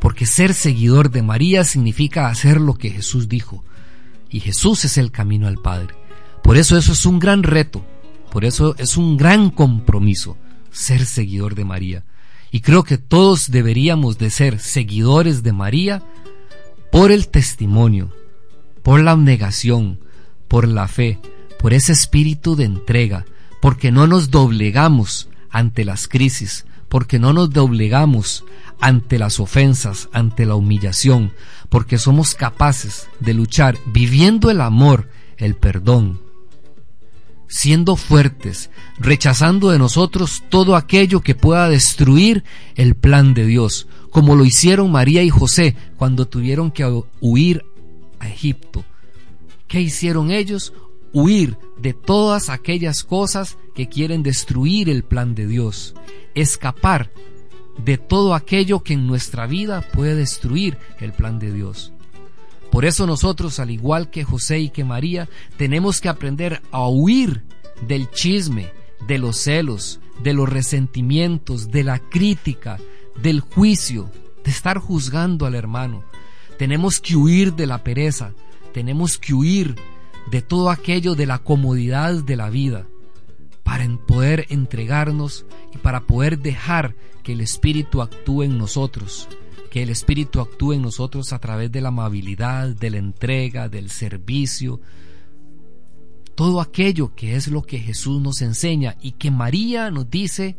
Porque 0.00 0.26
ser 0.26 0.52
seguidor 0.52 1.10
de 1.10 1.22
María 1.22 1.64
significa 1.64 2.28
hacer 2.28 2.60
lo 2.60 2.74
que 2.74 2.90
Jesús 2.90 3.28
dijo. 3.28 3.64
Y 4.28 4.40
Jesús 4.40 4.84
es 4.84 4.98
el 4.98 5.12
camino 5.12 5.46
al 5.46 5.58
Padre. 5.58 5.94
Por 6.42 6.56
eso 6.56 6.76
eso 6.76 6.92
es 6.92 7.06
un 7.06 7.20
gran 7.20 7.44
reto. 7.44 7.84
Por 8.30 8.44
eso 8.44 8.74
es 8.76 8.96
un 8.96 9.16
gran 9.16 9.50
compromiso 9.50 10.36
ser 10.72 11.06
seguidor 11.06 11.54
de 11.54 11.64
María. 11.64 12.04
Y 12.56 12.60
creo 12.60 12.84
que 12.84 12.96
todos 12.96 13.50
deberíamos 13.50 14.16
de 14.16 14.30
ser 14.30 14.60
seguidores 14.60 15.42
de 15.42 15.52
María 15.52 16.02
por 16.90 17.12
el 17.12 17.28
testimonio, 17.28 18.14
por 18.82 19.02
la 19.02 19.10
abnegación, 19.10 20.00
por 20.48 20.66
la 20.66 20.88
fe, 20.88 21.18
por 21.58 21.74
ese 21.74 21.92
espíritu 21.92 22.56
de 22.56 22.64
entrega, 22.64 23.26
porque 23.60 23.92
no 23.92 24.06
nos 24.06 24.30
doblegamos 24.30 25.28
ante 25.50 25.84
las 25.84 26.08
crisis, 26.08 26.64
porque 26.88 27.18
no 27.18 27.34
nos 27.34 27.50
doblegamos 27.50 28.42
ante 28.80 29.18
las 29.18 29.38
ofensas, 29.38 30.08
ante 30.14 30.46
la 30.46 30.54
humillación, 30.54 31.34
porque 31.68 31.98
somos 31.98 32.34
capaces 32.34 33.06
de 33.20 33.34
luchar 33.34 33.76
viviendo 33.84 34.50
el 34.50 34.62
amor, 34.62 35.10
el 35.36 35.56
perdón, 35.56 36.22
siendo 37.48 37.96
fuertes, 37.96 38.70
rechazando 38.98 39.70
de 39.70 39.78
nosotros 39.78 40.42
todo 40.48 40.76
aquello 40.76 41.20
que 41.20 41.34
pueda 41.34 41.68
destruir 41.68 42.44
el 42.74 42.94
plan 42.94 43.34
de 43.34 43.46
Dios, 43.46 43.86
como 44.10 44.34
lo 44.34 44.44
hicieron 44.44 44.90
María 44.90 45.22
y 45.22 45.30
José 45.30 45.76
cuando 45.96 46.26
tuvieron 46.26 46.70
que 46.70 47.02
huir 47.20 47.64
a 48.18 48.28
Egipto. 48.28 48.84
¿Qué 49.68 49.80
hicieron 49.80 50.30
ellos? 50.30 50.72
Huir 51.12 51.56
de 51.78 51.92
todas 51.92 52.48
aquellas 52.48 53.04
cosas 53.04 53.56
que 53.74 53.88
quieren 53.88 54.22
destruir 54.22 54.88
el 54.88 55.02
plan 55.02 55.34
de 55.34 55.46
Dios, 55.46 55.94
escapar 56.34 57.10
de 57.84 57.98
todo 57.98 58.34
aquello 58.34 58.82
que 58.82 58.94
en 58.94 59.06
nuestra 59.06 59.46
vida 59.46 59.82
puede 59.92 60.14
destruir 60.14 60.78
el 61.00 61.12
plan 61.12 61.38
de 61.38 61.52
Dios. 61.52 61.92
Por 62.76 62.84
eso 62.84 63.06
nosotros, 63.06 63.58
al 63.58 63.70
igual 63.70 64.10
que 64.10 64.22
José 64.22 64.58
y 64.58 64.68
que 64.68 64.84
María, 64.84 65.30
tenemos 65.56 66.02
que 66.02 66.10
aprender 66.10 66.60
a 66.72 66.86
huir 66.86 67.42
del 67.88 68.10
chisme, 68.10 68.70
de 69.08 69.16
los 69.16 69.38
celos, 69.38 69.98
de 70.22 70.34
los 70.34 70.46
resentimientos, 70.46 71.70
de 71.70 71.84
la 71.84 72.00
crítica, 72.00 72.78
del 73.22 73.40
juicio, 73.40 74.10
de 74.44 74.50
estar 74.50 74.76
juzgando 74.76 75.46
al 75.46 75.54
hermano. 75.54 76.04
Tenemos 76.58 77.00
que 77.00 77.16
huir 77.16 77.54
de 77.54 77.66
la 77.66 77.82
pereza, 77.82 78.34
tenemos 78.74 79.16
que 79.16 79.32
huir 79.32 79.76
de 80.30 80.42
todo 80.42 80.68
aquello 80.68 81.14
de 81.14 81.24
la 81.24 81.38
comodidad 81.38 82.22
de 82.24 82.36
la 82.36 82.50
vida 82.50 82.86
para 83.62 83.88
poder 84.06 84.48
entregarnos 84.50 85.46
y 85.74 85.78
para 85.78 86.02
poder 86.02 86.40
dejar 86.40 86.94
que 87.22 87.32
el 87.32 87.40
Espíritu 87.40 88.02
actúe 88.02 88.42
en 88.42 88.58
nosotros 88.58 89.30
que 89.76 89.82
el 89.82 89.90
Espíritu 89.90 90.40
actúe 90.40 90.72
en 90.72 90.80
nosotros 90.80 91.34
a 91.34 91.38
través 91.38 91.70
de 91.70 91.82
la 91.82 91.88
amabilidad, 91.88 92.68
de 92.68 92.88
la 92.88 92.96
entrega, 92.96 93.68
del 93.68 93.90
servicio, 93.90 94.80
todo 96.34 96.62
aquello 96.62 97.14
que 97.14 97.36
es 97.36 97.48
lo 97.48 97.60
que 97.60 97.78
Jesús 97.78 98.22
nos 98.22 98.40
enseña 98.40 98.96
y 99.02 99.12
que 99.12 99.30
María 99.30 99.90
nos 99.90 100.08
dice, 100.08 100.56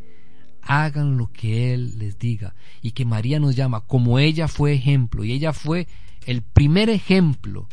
hagan 0.61 1.18
lo 1.18 1.32
que 1.32 1.74
Él 1.74 1.97
les 1.97 2.20
diga 2.20 2.53
y 2.84 2.91
que 2.91 3.05
María 3.05 3.39
nos 3.39 3.55
llama 3.55 3.82
como 3.82 4.20
ella 4.20 4.47
fue 4.47 4.74
ejemplo 4.74 5.24
y 5.24 5.32
ella 5.32 5.51
fue 5.51 5.88
el 6.28 6.43
primer 6.43 6.91
ejemplo. 6.91 7.68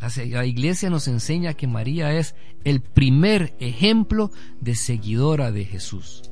La, 0.00 0.46
iglesia 0.46 0.88
nos 0.88 1.08
enseña 1.08 1.52
que 1.52 1.66
María 1.66 2.16
es 2.16 2.34
el 2.64 2.80
primer 2.80 3.54
ejemplo 3.60 4.30
de 4.62 4.74
seguidora 4.76 5.52
de 5.52 5.66
Jesús. 5.66 6.29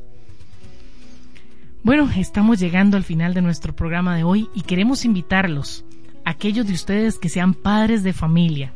Bueno, 1.84 2.10
estamos 2.16 2.58
llegando 2.58 2.96
al 2.96 3.04
final 3.04 3.34
de 3.34 3.42
nuestro 3.42 3.74
programa 3.74 4.16
de 4.16 4.24
hoy 4.24 4.48
y 4.52 4.62
queremos 4.62 5.04
invitarlos, 5.04 5.84
aquellos 6.24 6.66
de 6.66 6.72
ustedes 6.72 7.18
que 7.18 7.28
sean 7.28 7.54
padres 7.54 8.02
de 8.02 8.12
familia 8.12 8.72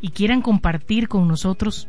y 0.00 0.10
quieran 0.10 0.40
compartir 0.40 1.08
con 1.08 1.26
nosotros, 1.26 1.88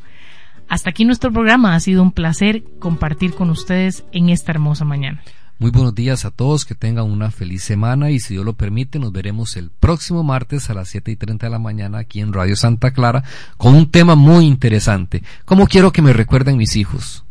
Hasta 0.72 0.92
aquí 0.92 1.04
nuestro 1.04 1.34
programa. 1.34 1.76
Ha 1.76 1.80
sido 1.82 2.02
un 2.02 2.14
placer 2.14 2.64
compartir 2.80 3.34
con 3.34 3.50
ustedes 3.50 4.06
en 4.14 4.30
esta 4.30 4.54
hermosa 4.54 4.86
mañana. 4.86 5.22
Muy 5.60 5.70
buenos 5.70 5.94
días 5.94 6.24
a 6.26 6.32
todos, 6.32 6.66
que 6.66 6.76
tengan 6.76 7.12
una 7.12 7.30
feliz 7.30 7.64
semana 7.64 8.10
y 8.10 8.20
si 8.20 8.34
Dios 8.34 8.46
lo 8.46 8.54
permite 8.54 8.98
nos 8.98 9.12
veremos 9.12 9.58
el 9.58 9.70
próximo 9.70 10.24
martes 10.24 10.70
a 10.70 10.74
las 10.74 10.88
7 10.88 11.12
y 11.12 11.18
30 11.18 11.46
de 11.46 11.52
la 11.52 11.60
mañana 11.60 12.00
aquí 12.00 12.22
en 12.22 12.34
Radio 12.34 12.56
Santa 12.56 12.92
Clara 12.92 13.24
con 13.58 13.76
un 13.76 13.92
tema 13.92 14.16
muy 14.16 14.46
interesante. 14.46 15.22
¿Cómo 15.46 15.68
quiero 15.68 15.92
que 15.92 16.02
me 16.02 16.14
recuerden 16.14 16.58
mis 16.58 16.78
hijos? 16.78 17.26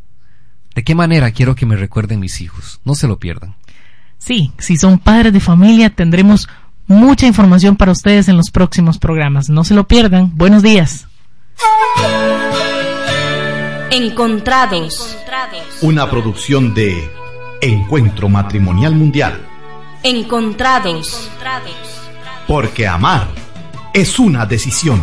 ¿De 0.75 0.85
qué 0.85 0.95
manera 0.95 1.31
quiero 1.33 1.55
que 1.55 1.67
me 1.67 1.77
recuerden 1.77 2.21
mis 2.21 2.41
hijos? 2.41 2.81
No 2.85 2.95
se 2.95 3.09
lo 3.09 3.19
pierdan. 3.19 3.57
Sí, 4.19 4.53
si 4.59 4.77
son 4.77 4.99
padres 4.99 5.33
de 5.33 5.41
familia 5.41 5.91
tendremos 5.91 6.49
mucha 6.87 7.27
información 7.27 7.77
para 7.77 7.93
ustedes 7.93 8.29
en 8.29 8.37
los 8.37 8.51
próximos 8.51 8.99
programas. 8.99 9.49
No 9.49 9.65
se 9.65 9.75
lo 9.75 9.87
pierdan. 9.89 10.37
Buenos 10.37 10.63
días. 10.63 11.07
Encontrados. 13.91 15.17
Una 15.83 16.09
producción 16.09 16.75
de 16.75 17.11
Encuentro 17.61 18.29
Matrimonial 18.29 18.95
Mundial. 18.95 19.41
Encontrados. 20.03 21.31
Porque 22.47 22.87
amar 22.87 23.29
es 23.93 24.19
una 24.19 24.47
decisión. 24.47 25.01